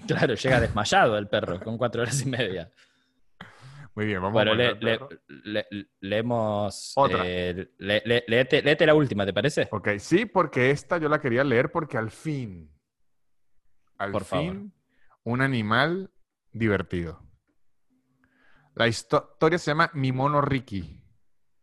Claro, 0.07 0.35
llega 0.35 0.61
desmayado 0.61 1.19
el 1.19 1.29
perro 1.29 1.59
con 1.61 1.77
cuatro 1.77 2.03
horas 2.03 2.23
y 2.23 2.29
media. 2.29 2.71
Muy 3.95 4.07
bien, 4.07 4.23
vamos 4.23 4.33
Bueno, 4.33 4.53
a 4.53 4.55
le, 4.55 4.75
le- 5.29 5.67
leemos. 6.01 6.93
Otra. 6.97 7.23
eh, 7.27 7.69
le- 7.79 8.03
le- 8.07 8.25
léete, 8.27 8.63
léete 8.63 8.87
la 8.87 8.95
última, 8.95 9.27
¿te 9.27 9.35
parece? 9.35 9.69
Ok, 9.71 9.89
sí, 9.99 10.25
porque 10.25 10.71
esta 10.71 10.97
yo 10.99 11.09
la 11.11 11.21
quería 11.21 11.45
leer 11.45 11.71
porque 11.71 11.99
al 11.99 12.11
fin, 12.11 12.71
al 13.99 14.13
Por 14.13 14.25
favor. 14.25 14.53
fin, 14.55 14.73
un 15.25 15.43
animal 15.43 16.11
divertido. 16.53 17.21
La 18.75 18.89
histo- 18.89 19.31
historia 19.35 19.59
se 19.59 19.71
llama 19.71 19.91
Mi 19.95 20.13
mono 20.13 20.41
Ricky. 20.41 21.03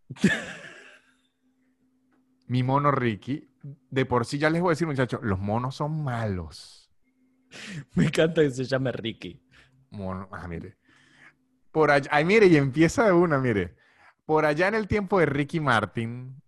Mi 2.47 2.63
mono 2.63 2.91
Ricky. 2.91 3.45
De 3.89 4.05
por 4.05 4.25
sí 4.25 4.37
ya 4.37 4.49
les 4.49 4.61
voy 4.61 4.69
a 4.69 4.71
decir, 4.71 4.87
muchachos, 4.87 5.19
los 5.23 5.39
monos 5.39 5.75
son 5.75 6.03
malos. 6.03 6.89
Me 7.95 8.05
encanta 8.05 8.41
que 8.41 8.51
se 8.51 8.63
llame 8.63 8.91
Ricky. 8.91 9.43
Mono, 9.91 10.29
ah, 10.31 10.47
mire. 10.47 10.77
Por 11.71 11.91
allá, 11.91 12.09
ay, 12.13 12.25
mire, 12.25 12.47
y 12.47 12.57
empieza 12.57 13.05
de 13.05 13.11
una, 13.11 13.37
mire. 13.39 13.75
Por 14.25 14.45
allá 14.45 14.67
en 14.67 14.75
el 14.75 14.87
tiempo 14.87 15.19
de 15.19 15.25
Ricky 15.25 15.59
Martin, 15.59 16.41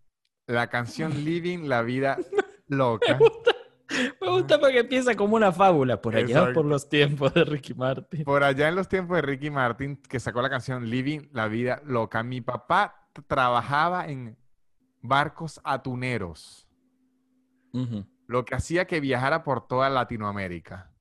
la 0.47 0.69
canción 0.69 1.11
Living 1.25 1.67
la 1.67 1.81
Vida 1.81 2.17
Loca. 2.67 3.17
Me 3.17 3.19
gusta 3.19 3.51
porque 4.59 4.79
empieza 4.79 5.15
como 5.15 5.35
una 5.35 5.51
fábula 5.51 6.01
por 6.01 6.15
allá 6.15 6.39
Exacto. 6.39 6.53
por 6.53 6.65
los 6.65 6.89
tiempos 6.89 7.33
de 7.33 7.43
Ricky 7.43 7.73
Martin. 7.73 8.23
Por 8.23 8.43
allá 8.43 8.69
en 8.69 8.75
los 8.75 8.87
tiempos 8.87 9.17
de 9.17 9.21
Ricky 9.21 9.49
Martin, 9.49 9.97
que 9.97 10.19
sacó 10.19 10.41
la 10.41 10.49
canción 10.49 10.89
Living 10.89 11.29
la 11.31 11.47
Vida 11.47 11.81
Loca, 11.85 12.23
mi 12.23 12.41
papá 12.41 13.07
trabajaba 13.27 14.07
en 14.07 14.37
barcos 15.01 15.59
atuneros, 15.63 16.67
lo 18.27 18.45
que 18.45 18.55
hacía 18.55 18.85
que 18.85 18.99
viajara 18.99 19.43
por 19.43 19.67
toda 19.67 19.89
Latinoamérica. 19.89 20.91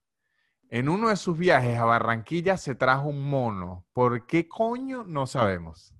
En 0.69 0.89
uno 0.89 1.09
de 1.09 1.17
sus 1.17 1.37
viajes 1.37 1.79
a 1.79 1.85
Barranquilla 1.85 2.57
se 2.57 2.77
trajo 2.77 3.09
un 3.09 3.29
mono. 3.29 3.85
¿Por 3.93 4.27
qué 4.27 4.49
coño? 4.49 5.03
No 5.05 5.27
sabemos. 5.27 5.93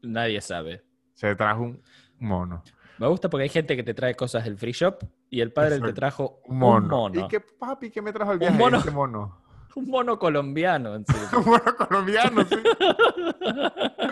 Nadie 0.00 0.40
sabe. 0.40 0.84
Se 1.14 1.34
trajo 1.34 1.62
un 1.62 1.82
mono. 2.18 2.62
Me 2.98 3.08
gusta 3.08 3.28
porque 3.28 3.42
hay 3.44 3.48
gente 3.48 3.74
que 3.76 3.82
te 3.82 3.92
trae 3.92 4.14
cosas 4.14 4.44
del 4.44 4.56
free 4.56 4.72
shop 4.72 5.02
y 5.30 5.40
el 5.40 5.52
padre 5.52 5.70
te 5.70 5.76
Exacto. 5.76 5.94
trajo 5.94 6.40
Un 6.44 6.58
mono. 6.58 6.84
un 6.84 6.88
mono. 6.90 7.20
¿Y 7.24 7.28
qué 7.28 7.40
papi 7.40 7.90
qué 7.90 8.02
me 8.02 8.12
trajo 8.12 8.32
el 8.32 8.36
Un 8.36 8.40
viaje? 8.40 8.58
mono. 8.58 8.78
Este 8.78 8.90
mono. 8.90 9.40
Un 9.76 9.88
mono 9.88 10.18
colombiano, 10.18 10.96
en 10.96 11.06
serio. 11.06 11.28
Un 11.38 11.44
mono 11.44 11.76
colombiano, 11.76 12.44
sí. 12.44 12.56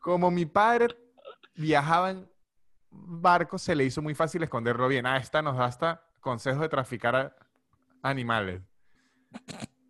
Como 0.00 0.30
mi 0.30 0.46
padre 0.46 0.88
viajaba 1.54 2.10
en 2.10 2.28
barco, 2.90 3.58
se 3.58 3.74
le 3.74 3.84
hizo 3.84 4.02
muy 4.02 4.14
fácil 4.14 4.42
esconderlo 4.42 4.88
bien. 4.88 5.06
Ah, 5.06 5.16
esta 5.16 5.42
nos 5.42 5.56
da 5.56 5.66
hasta 5.66 6.04
consejos 6.20 6.60
de 6.60 6.68
traficar 6.68 7.16
a- 7.16 7.36
animales. 8.02 8.62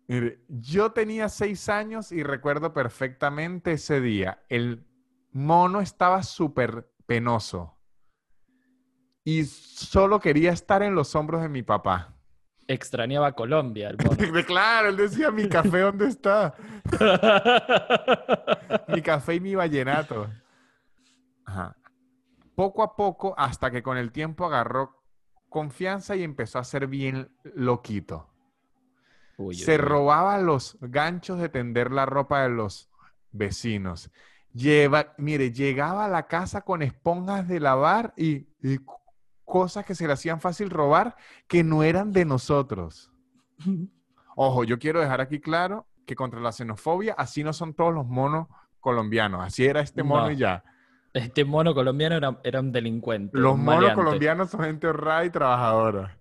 Mire, 0.07 0.43
yo 0.49 0.91
tenía 0.91 1.29
seis 1.29 1.67
años 1.69 2.11
y 2.11 2.23
recuerdo 2.23 2.73
perfectamente 2.73 3.73
ese 3.73 4.01
día. 4.01 4.43
El 4.49 4.85
mono 5.31 5.81
estaba 5.81 6.23
súper 6.23 6.89
penoso 7.05 7.77
y 9.23 9.45
solo 9.45 10.19
quería 10.19 10.51
estar 10.51 10.83
en 10.83 10.95
los 10.95 11.15
hombros 11.15 11.41
de 11.41 11.49
mi 11.49 11.63
papá. 11.63 12.13
Extrañaba 12.67 13.33
Colombia, 13.33 13.89
el 13.89 13.97
mono. 13.97 14.17
claro, 14.45 14.89
él 14.89 14.97
decía, 14.97 15.31
mi 15.31 15.47
café, 15.47 15.79
¿dónde 15.79 16.07
está? 16.07 16.55
mi 18.87 19.01
café 19.01 19.35
y 19.35 19.39
mi 19.39 19.55
vallenato. 19.55 20.29
Ajá. 21.45 21.75
Poco 22.55 22.83
a 22.83 22.95
poco, 22.95 23.33
hasta 23.37 23.71
que 23.71 23.83
con 23.83 23.97
el 23.97 24.11
tiempo 24.11 24.45
agarró 24.45 25.01
confianza 25.49 26.15
y 26.15 26.23
empezó 26.23 26.59
a 26.59 26.63
ser 26.63 26.87
bien 26.87 27.29
loquito. 27.43 28.29
Uy, 29.37 29.55
Se 29.55 29.73
uy, 29.73 29.77
robaba 29.77 30.37
los 30.39 30.77
ganchos 30.81 31.39
de 31.39 31.49
tender 31.49 31.91
la 31.91 32.05
ropa 32.05 32.43
de 32.43 32.49
los 32.49 32.89
vecinos. 33.31 34.11
Lleva, 34.53 35.13
mire, 35.17 35.51
llegaba 35.51 36.05
a 36.05 36.09
la 36.09 36.27
casa 36.27 36.61
con 36.61 36.81
esponjas 36.81 37.47
de 37.47 37.59
lavar 37.59 38.13
y, 38.15 38.47
cosas 39.45 39.85
que 39.85 39.95
se 39.95 40.07
le 40.07 40.13
hacían 40.13 40.39
fácil 40.41 40.69
robar 40.69 41.15
que 41.47 41.63
no 41.63 41.83
eran 41.83 42.11
de 42.11 42.25
nosotros. 42.25 43.11
Ojo, 44.35 44.63
yo 44.63 44.79
quiero 44.79 44.99
dejar 44.99 45.21
aquí 45.21 45.39
claro 45.39 45.87
que 46.05 46.15
contra 46.15 46.39
la 46.39 46.51
xenofobia, 46.51 47.13
así 47.17 47.43
no 47.43 47.53
son 47.53 47.73
todos 47.73 47.93
los 47.93 48.05
monos 48.07 48.47
colombianos. 48.79 49.43
Así 49.45 49.65
era 49.65 49.81
este 49.81 50.03
mono 50.03 50.25
No. 50.25 50.31
y 50.31 50.37
ya. 50.37 50.63
Este 51.13 51.45
mono 51.45 51.73
colombiano 51.75 52.15
era, 52.15 52.39
era 52.43 52.59
un 52.59 52.71
delincuente. 52.71 53.37
Los 53.37 53.53
un 53.53 53.63
monos 53.63 53.81
maleante. 53.81 54.03
colombianos 54.03 54.49
son 54.49 54.61
gente 54.61 54.87
honrada 54.87 55.25
y 55.25 55.29
trabajadora. 55.29 56.17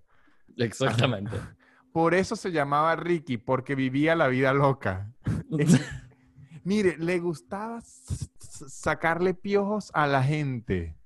Exactamente. 0.56 1.30
Por 1.92 2.14
eso 2.14 2.36
se 2.36 2.52
llamaba 2.52 2.96
Ricky, 2.96 3.36
porque 3.36 3.74
vivía 3.74 4.14
la 4.14 4.28
vida 4.28 4.52
loca. 4.54 5.12
Mire, 6.64 6.96
le 6.96 7.18
gustaba 7.18 7.80
sacarle 7.82 9.34
piojos 9.34 9.90
a 9.94 10.06
la 10.06 10.22
gente 10.22 10.96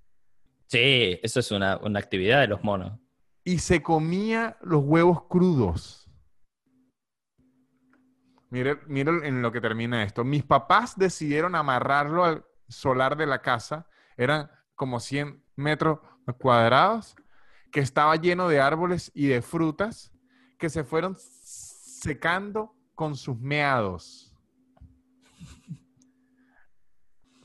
sí, 0.66 1.18
eso 1.22 1.40
es 1.40 1.50
una, 1.50 1.78
una 1.78 1.98
actividad 1.98 2.40
de 2.40 2.48
los 2.48 2.62
monos. 2.62 2.98
y 3.44 3.58
se 3.58 3.82
comía 3.82 4.56
los 4.60 4.82
huevos 4.84 5.24
crudos. 5.28 6.10
Mire, 8.50 8.80
mire 8.86 9.26
en 9.26 9.42
lo 9.42 9.52
que 9.52 9.60
termina 9.60 10.02
esto. 10.02 10.24
Mis 10.24 10.44
papás 10.44 10.96
decidieron 10.96 11.54
amarrarlo 11.54 12.24
al 12.24 12.44
solar 12.68 13.16
de 13.16 13.26
la 13.26 13.42
casa. 13.42 13.86
Eran 14.16 14.50
como 14.74 15.00
100 15.00 15.44
metros 15.56 15.98
cuadrados, 16.38 17.16
que 17.70 17.80
estaba 17.80 18.16
lleno 18.16 18.48
de 18.48 18.60
árboles 18.60 19.10
y 19.14 19.26
de 19.26 19.42
frutas 19.42 20.12
que 20.58 20.70
se 20.70 20.84
fueron 20.84 21.16
secando 21.18 22.74
con 22.94 23.16
sus 23.16 23.38
meados. 23.38 24.34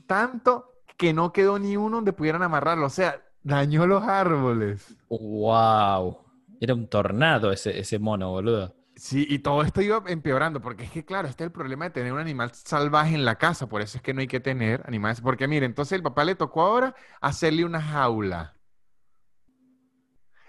Tanto 0.06 0.71
que 1.02 1.12
no 1.12 1.32
quedó 1.32 1.58
ni 1.58 1.76
uno 1.76 1.96
donde 1.96 2.12
pudieran 2.12 2.44
amarrarlo. 2.44 2.86
O 2.86 2.90
sea, 2.90 3.20
dañó 3.42 3.88
los 3.88 4.04
árboles. 4.04 4.96
¡Wow! 5.08 6.16
Era 6.60 6.74
un 6.74 6.86
tornado 6.86 7.50
ese, 7.50 7.76
ese 7.76 7.98
mono, 7.98 8.30
boludo. 8.30 8.72
Sí, 8.94 9.26
y 9.28 9.40
todo 9.40 9.62
esto 9.62 9.82
iba 9.82 10.00
empeorando, 10.06 10.60
porque 10.60 10.84
es 10.84 10.92
que, 10.92 11.04
claro, 11.04 11.26
este 11.26 11.42
es 11.42 11.46
el 11.48 11.52
problema 11.52 11.86
de 11.86 11.90
tener 11.90 12.12
un 12.12 12.20
animal 12.20 12.52
salvaje 12.54 13.16
en 13.16 13.24
la 13.24 13.34
casa, 13.34 13.68
por 13.68 13.82
eso 13.82 13.98
es 13.98 14.02
que 14.02 14.14
no 14.14 14.20
hay 14.20 14.28
que 14.28 14.38
tener 14.38 14.84
animales, 14.86 15.20
porque 15.20 15.48
mire, 15.48 15.66
entonces 15.66 15.96
el 15.96 16.04
papá 16.04 16.24
le 16.24 16.36
tocó 16.36 16.62
ahora 16.62 16.94
hacerle 17.20 17.64
una 17.64 17.82
jaula. 17.82 18.54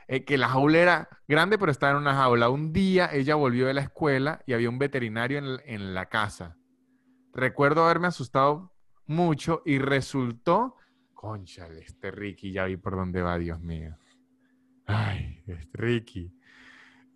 Eh, 0.07 0.23
que 0.23 0.37
la 0.37 0.49
jaula 0.49 0.77
era 0.77 1.09
grande, 1.27 1.57
pero 1.57 1.71
estaba 1.71 1.93
en 1.93 1.97
una 1.97 2.13
jaula. 2.13 2.49
Un 2.49 2.73
día 2.73 3.09
ella 3.11 3.33
volvió 3.33 3.65
de 3.65 3.73
la 3.73 3.81
escuela 3.81 4.43
y 4.45 4.53
había 4.53 4.69
un 4.69 4.77
veterinario 4.77 5.39
en, 5.39 5.59
en 5.65 5.95
la 5.95 6.09
casa. 6.09 6.57
Recuerdo 7.33 7.85
haberme 7.85 8.05
asustado 8.05 8.72
mucho 9.07 9.61
y 9.65 9.79
resultó, 9.79 10.75
conchale, 11.13 11.81
este 11.81 12.11
Ricky, 12.11 12.51
ya 12.51 12.65
vi 12.65 12.77
por 12.77 12.95
dónde 12.95 13.21
va, 13.21 13.37
Dios 13.37 13.59
mío. 13.61 13.95
Ay, 14.85 15.41
este 15.47 15.69
Ricky. 15.77 16.33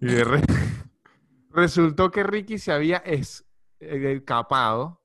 Y 0.01 0.05
de 0.05 0.23
re- 0.23 0.41
Resultó 1.49 2.11
que 2.11 2.23
Ricky 2.23 2.57
se 2.59 2.71
había 2.71 2.97
es- 2.97 3.45
eh, 3.79 4.13
escapado, 4.17 5.01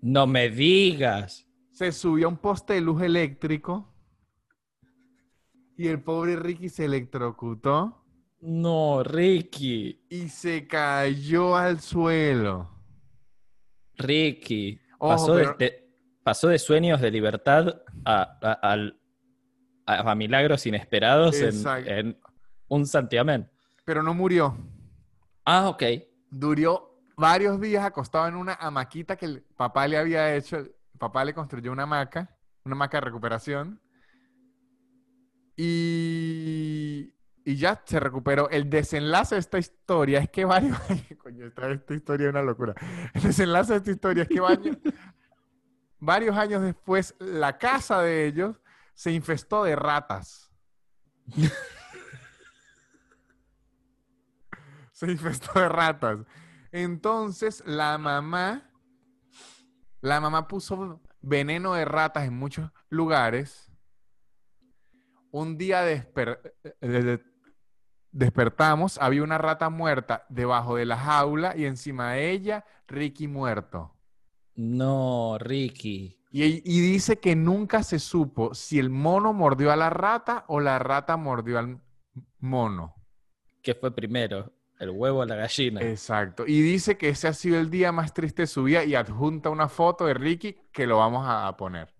No 0.00 0.26
me 0.26 0.48
digas. 0.50 1.46
se 1.70 1.90
subió 1.92 2.26
a 2.26 2.30
un 2.30 2.36
poste 2.38 2.74
de 2.74 2.80
luz 2.80 3.02
eléctrico 3.02 3.92
y 5.76 5.88
el 5.88 6.00
pobre 6.02 6.36
Ricky 6.36 6.68
se 6.68 6.84
electrocutó 6.84 8.04
No, 8.40 9.02
Ricky. 9.02 10.04
y 10.08 10.28
se 10.28 10.66
cayó 10.68 11.56
al 11.56 11.80
suelo. 11.80 12.70
Ricky. 13.96 14.80
Ojo, 14.98 15.08
pasó, 15.14 15.34
pero- 15.34 15.54
de- 15.58 15.83
pasó 16.24 16.48
de 16.48 16.58
sueños 16.58 17.00
de 17.00 17.10
libertad 17.10 17.82
a, 18.04 18.38
a- 18.42 18.52
al- 18.72 18.98
a- 19.86 20.10
a 20.10 20.14
milagros 20.14 20.66
inesperados 20.66 21.36
en, 21.86 22.18
un 22.68 22.86
santiamén. 22.86 23.48
Pero 23.84 24.02
no 24.02 24.14
murió. 24.14 24.56
Ah, 25.44 25.68
ok. 25.68 25.82
Duró 26.30 26.98
varios 27.16 27.60
días 27.60 27.84
acostado 27.84 28.26
en 28.26 28.34
una 28.36 28.54
hamaquita 28.54 29.16
que 29.16 29.26
el 29.26 29.42
papá 29.56 29.86
le 29.86 29.98
había 29.98 30.34
hecho. 30.34 30.56
El 30.56 30.74
papá 30.98 31.24
le 31.24 31.34
construyó 31.34 31.70
una 31.70 31.82
hamaca, 31.84 32.34
una 32.64 32.74
hamaca 32.74 32.96
de 32.96 33.00
recuperación. 33.02 33.80
Y, 35.56 37.14
y 37.44 37.56
ya 37.56 37.80
se 37.84 38.00
recuperó. 38.00 38.48
El 38.50 38.68
desenlace 38.70 39.34
de 39.36 39.40
esta 39.40 39.58
historia 39.58 40.20
es 40.20 40.30
que 40.30 40.44
varios 40.44 40.76
Coño, 41.22 41.46
esta, 41.46 41.70
esta 41.70 41.94
historia 41.94 42.26
es 42.26 42.30
una 42.32 42.42
locura. 42.42 42.74
El 43.12 43.22
desenlace 43.22 43.72
de 43.74 43.78
esta 43.78 43.90
historia 43.90 44.22
es 44.24 44.28
que 44.28 44.40
varios, 44.40 44.76
varios 46.04 46.36
años 46.36 46.62
después, 46.62 47.14
la 47.18 47.58
casa 47.58 48.02
de 48.02 48.26
ellos 48.26 48.60
se 48.94 49.12
infestó 49.12 49.64
de 49.64 49.76
ratas. 49.76 50.50
se 54.92 55.10
infestó 55.10 55.58
de 55.58 55.68
ratas. 55.68 56.18
Entonces, 56.70 57.62
la 57.66 57.98
mamá, 57.98 58.70
la 60.00 60.20
mamá 60.20 60.48
puso 60.48 61.00
veneno 61.20 61.74
de 61.74 61.84
ratas 61.84 62.24
en 62.24 62.36
muchos 62.36 62.70
lugares. 62.88 63.70
Un 65.30 65.58
día 65.58 65.90
eh, 65.90 66.06
eh, 66.80 67.18
despertamos, 68.12 68.98
había 68.98 69.22
una 69.22 69.38
rata 69.38 69.70
muerta 69.70 70.26
debajo 70.28 70.76
de 70.76 70.84
la 70.84 70.96
jaula 70.96 71.56
y 71.56 71.64
encima 71.64 72.12
de 72.12 72.30
ella, 72.30 72.64
Ricky 72.86 73.26
muerto. 73.26 73.93
No, 74.56 75.36
Ricky. 75.38 76.18
Y, 76.30 76.42
y 76.64 76.80
dice 76.80 77.18
que 77.20 77.36
nunca 77.36 77.82
se 77.82 77.98
supo 77.98 78.54
si 78.54 78.78
el 78.78 78.90
mono 78.90 79.32
mordió 79.32 79.70
a 79.70 79.76
la 79.76 79.90
rata 79.90 80.44
o 80.48 80.60
la 80.60 80.78
rata 80.78 81.16
mordió 81.16 81.58
al 81.58 81.80
mono. 82.40 82.94
¿Qué 83.62 83.74
fue 83.74 83.94
primero? 83.94 84.52
¿El 84.78 84.90
huevo 84.90 85.20
o 85.20 85.24
la 85.24 85.36
gallina? 85.36 85.80
Exacto. 85.80 86.44
Y 86.46 86.60
dice 86.60 86.98
que 86.98 87.08
ese 87.10 87.28
ha 87.28 87.32
sido 87.32 87.58
el 87.58 87.70
día 87.70 87.92
más 87.92 88.12
triste 88.12 88.42
de 88.42 88.46
su 88.46 88.64
vida 88.64 88.84
y 88.84 88.94
adjunta 88.94 89.48
una 89.50 89.68
foto 89.68 90.06
de 90.06 90.14
Ricky 90.14 90.56
que 90.72 90.86
lo 90.86 90.98
vamos 90.98 91.24
a 91.28 91.56
poner. 91.56 91.94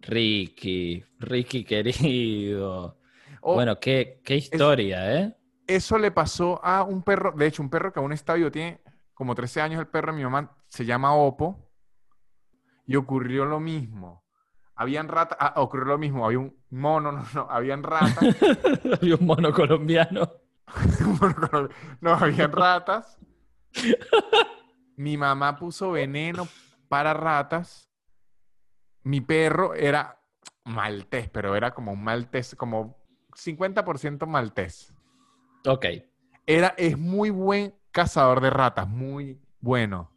Ricky, 0.00 1.02
Ricky 1.20 1.64
querido. 1.64 2.98
O- 3.40 3.54
Bueno, 3.54 3.78
qué, 3.78 4.20
qué 4.24 4.36
historia, 4.36 5.20
¿eh? 5.20 5.34
Eso 5.66 5.96
le 5.98 6.10
pasó 6.10 6.60
a 6.62 6.82
un 6.82 7.02
perro, 7.02 7.32
de 7.32 7.46
hecho, 7.46 7.62
un 7.62 7.70
perro 7.70 7.92
que 7.92 8.00
aún 8.00 8.12
está 8.12 8.34
vivo, 8.34 8.50
tiene 8.50 8.82
como 9.14 9.34
13 9.34 9.60
años 9.62 9.80
el 9.80 9.86
perro 9.86 10.12
de 10.12 10.18
mi 10.18 10.24
mamá, 10.24 10.54
se 10.68 10.84
llama 10.84 11.14
Opo, 11.14 11.63
y 12.86 12.96
ocurrió 12.96 13.44
lo 13.44 13.60
mismo. 13.60 14.24
Habían 14.76 15.08
ratas, 15.08 15.38
ah, 15.40 15.54
ocurrió 15.56 15.86
lo 15.86 15.98
mismo, 15.98 16.26
había 16.26 16.40
un 16.40 16.56
mono, 16.70 17.12
no, 17.12 17.24
no, 17.34 17.46
habían 17.50 17.82
ratas, 17.82 18.18
Había 19.00 19.16
un 19.16 19.26
mono 19.26 19.52
colombiano. 19.52 20.30
un 21.00 21.18
mono 21.20 21.48
con- 21.50 21.70
no, 22.00 22.14
habían 22.14 22.52
ratas. 22.52 23.18
Mi 24.96 25.16
mamá 25.16 25.56
puso 25.56 25.92
veneno 25.92 26.46
para 26.88 27.14
ratas. 27.14 27.90
Mi 29.02 29.20
perro 29.20 29.74
era 29.74 30.18
maltés, 30.64 31.28
pero 31.28 31.54
era 31.56 31.74
como 31.74 31.92
un 31.92 32.02
maltés, 32.02 32.54
como 32.56 32.96
50% 33.32 34.26
maltés. 34.26 34.94
Ok. 35.66 35.86
Era, 36.46 36.74
es 36.76 36.96
muy 36.98 37.30
buen 37.30 37.74
cazador 37.90 38.40
de 38.40 38.50
ratas, 38.50 38.88
muy 38.88 39.40
bueno. 39.60 40.13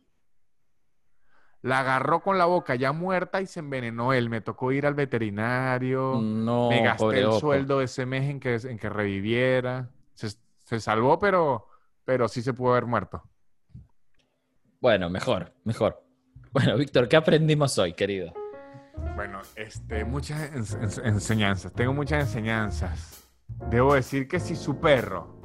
La 1.63 1.79
agarró 1.79 2.21
con 2.21 2.37
la 2.37 2.45
boca 2.45 2.75
ya 2.75 2.91
muerta 2.91 3.41
y 3.41 3.47
se 3.47 3.59
envenenó 3.59 4.13
él. 4.13 4.29
Me 4.29 4.41
tocó 4.41 4.71
ir 4.71 4.85
al 4.85 4.93
veterinario. 4.93 6.19
No, 6.21 6.69
me 6.69 6.81
gasté 6.83 7.03
pobre 7.03 7.21
el 7.21 7.31
sueldo 7.33 7.79
de 7.79 7.85
ese 7.85 8.05
mes 8.05 8.29
en 8.29 8.39
que, 8.39 8.55
en 8.55 8.77
que 8.77 8.89
reviviera. 8.89 9.89
Se, 10.13 10.29
se 10.65 10.79
salvó, 10.79 11.19
pero, 11.19 11.67
pero 12.05 12.27
sí 12.27 12.41
se 12.41 12.53
pudo 12.53 12.71
haber 12.71 12.85
muerto. 12.85 13.23
Bueno, 14.79 15.09
mejor, 15.09 15.53
mejor. 15.63 16.03
Bueno, 16.51 16.77
Víctor, 16.77 17.07
¿qué 17.09 17.17
aprendimos 17.17 17.77
hoy, 17.79 17.93
querido? 17.93 18.33
Bueno, 19.15 19.41
este, 19.55 20.05
muchas 20.05 20.51
ens- 20.53 20.79
ens- 20.79 21.05
enseñanzas. 21.05 21.73
Tengo 21.73 21.93
muchas 21.93 22.21
enseñanzas. 22.21 23.27
Debo 23.69 23.95
decir 23.95 24.27
que 24.27 24.39
si 24.39 24.55
su 24.55 24.79
perro 24.79 25.41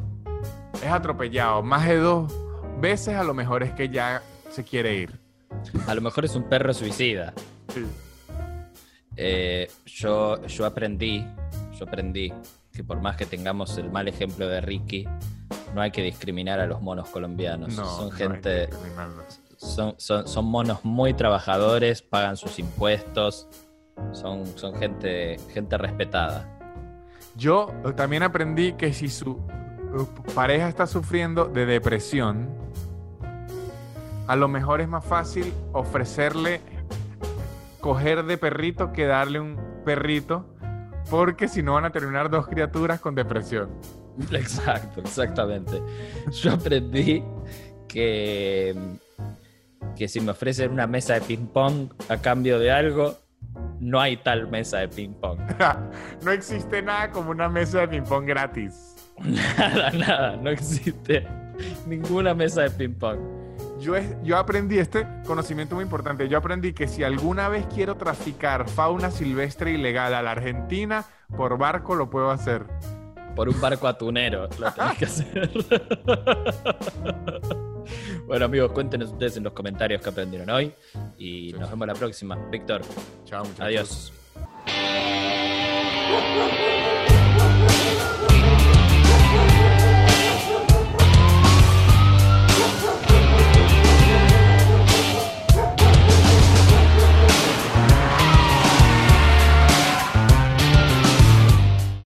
es 0.75 0.87
atropellado 0.91 1.63
más 1.63 1.87
de 1.87 1.97
dos 1.97 2.33
veces, 2.81 3.15
a 3.17 3.25
lo 3.25 3.33
mejor 3.35 3.63
es 3.63 3.73
que 3.73 3.89
ya 3.89 4.23
se 4.51 4.63
quiere 4.65 4.95
ir. 4.97 5.22
A 5.87 5.95
lo 5.95 6.01
mejor 6.01 6.25
es 6.25 6.35
un 6.35 6.49
perro 6.49 6.73
suicida. 6.75 7.33
Eh, 9.17 9.71
yo, 9.87 10.45
yo 10.47 10.67
aprendí, 10.67 11.25
yo 11.79 11.85
aprendí 11.85 12.33
que 12.73 12.83
por 12.83 13.01
más 13.01 13.17
que 13.17 13.27
tengamos 13.27 13.77
el 13.79 13.91
mal 13.91 14.09
ejemplo 14.09 14.49
de 14.49 14.61
Ricky, 14.61 15.07
no 15.75 15.81
hay 15.81 15.91
que 15.91 16.03
discriminar 16.03 16.61
a 16.61 16.67
los 16.67 16.81
monos 16.81 17.09
colombianos. 17.09 17.77
No, 17.77 17.85
son 17.85 18.05
no 18.07 18.11
gente, 18.13 18.69
son, 19.57 19.95
son, 19.99 20.27
son 20.27 20.45
monos 20.45 20.85
muy 20.85 21.15
trabajadores, 21.15 22.03
pagan 22.03 22.37
sus 22.37 22.59
impuestos, 22.59 23.49
son, 24.13 24.47
son 24.57 24.75
gente, 24.77 25.39
gente 25.53 25.79
respetada. 25.79 26.49
Yo 27.37 27.73
eh, 27.85 27.93
también 27.93 28.23
aprendí 28.23 28.75
que 28.75 28.93
si 28.93 29.09
su 29.09 29.33
eh, 29.33 30.33
pareja 30.35 30.69
está 30.69 30.87
sufriendo 30.87 31.47
de 31.47 31.67
depresión, 31.67 32.51
a 34.27 34.37
lo 34.37 34.49
mejor 34.49 34.81
es 34.81 34.89
más 34.89 35.05
fácil 35.05 35.53
ofrecerle 35.73 36.61
coger 37.81 38.25
de 38.25 38.39
perrito 38.39 38.93
que 38.93 39.07
darle 39.07 39.41
un 39.41 39.59
perrito, 39.85 40.47
porque 41.11 41.49
si 41.49 41.63
no 41.63 41.75
van 41.75 41.85
a 41.85 41.91
terminar 41.91 42.31
dos 42.31 42.47
criaturas 42.47 43.01
con 43.01 43.15
depresión. 43.15 43.71
Exacto, 44.31 45.01
exactamente. 45.01 45.83
Yo 46.31 46.53
aprendí 46.53 47.25
que, 47.89 48.77
que 49.97 50.07
si 50.07 50.21
me 50.21 50.31
ofrecen 50.33 50.71
una 50.71 50.87
mesa 50.87 51.15
de 51.15 51.23
ping-pong 51.23 51.93
a 52.09 52.19
cambio 52.19 52.59
de 52.59 52.71
algo, 52.71 53.17
no 53.81 54.01
hay 54.01 54.19
tal 54.19 54.49
mesa 54.49 54.79
de 54.79 54.89
ping-pong. 54.89 55.41
no 56.25 56.31
existe 56.31 56.83
nada 56.83 57.11
como 57.11 57.31
una 57.31 57.49
mesa 57.49 57.81
de 57.81 57.89
ping-pong 57.89 58.27
gratis. 58.27 58.95
Nada, 59.23 59.91
nada, 59.91 60.37
no 60.37 60.51
existe 60.51 61.27
ninguna 61.87 62.35
mesa 62.35 62.63
de 62.63 62.71
ping-pong. 62.71 63.42
Yo, 63.83 64.37
aprendí 64.37 64.79
este 64.79 65.07
conocimiento 65.27 65.75
muy 65.75 65.83
importante. 65.85 66.29
Yo 66.29 66.39
aprendí 66.39 66.73
que 66.73 66.87
si 66.87 67.03
alguna 67.03 67.49
vez 67.49 67.67
quiero 67.75 67.97
traficar 67.97 68.69
fauna 68.69 69.11
silvestre 69.11 69.73
ilegal 69.73 70.15
a 70.15 70.23
la 70.23 70.31
Argentina, 70.31 71.05
por 71.37 71.59
barco 71.59 71.97
lo 71.97 72.09
puedo 72.09 72.31
hacer. 72.31 72.65
Por 73.35 73.49
un 73.49 73.61
barco 73.61 73.89
atunero 73.89 74.49
lo 74.59 74.73
tenés 74.73 74.99
que 74.99 75.05
hacer. 75.07 75.51
bueno, 78.27 78.45
amigos, 78.45 78.73
cuéntenos 78.73 79.11
ustedes 79.13 79.37
en 79.39 79.45
los 79.45 79.53
comentarios 79.53 80.01
qué 80.03 80.11
aprendieron 80.11 80.49
hoy. 80.51 80.73
Y 81.19 81.51
Sí. 81.53 81.57
nos 81.59 81.71
vemos 81.71 81.87
la 81.89 81.95
próxima. 81.95 82.37
Víctor, 82.51 82.83
Chao, 83.25 83.45
muchachos. 83.45 83.67
adiós. 83.67 84.13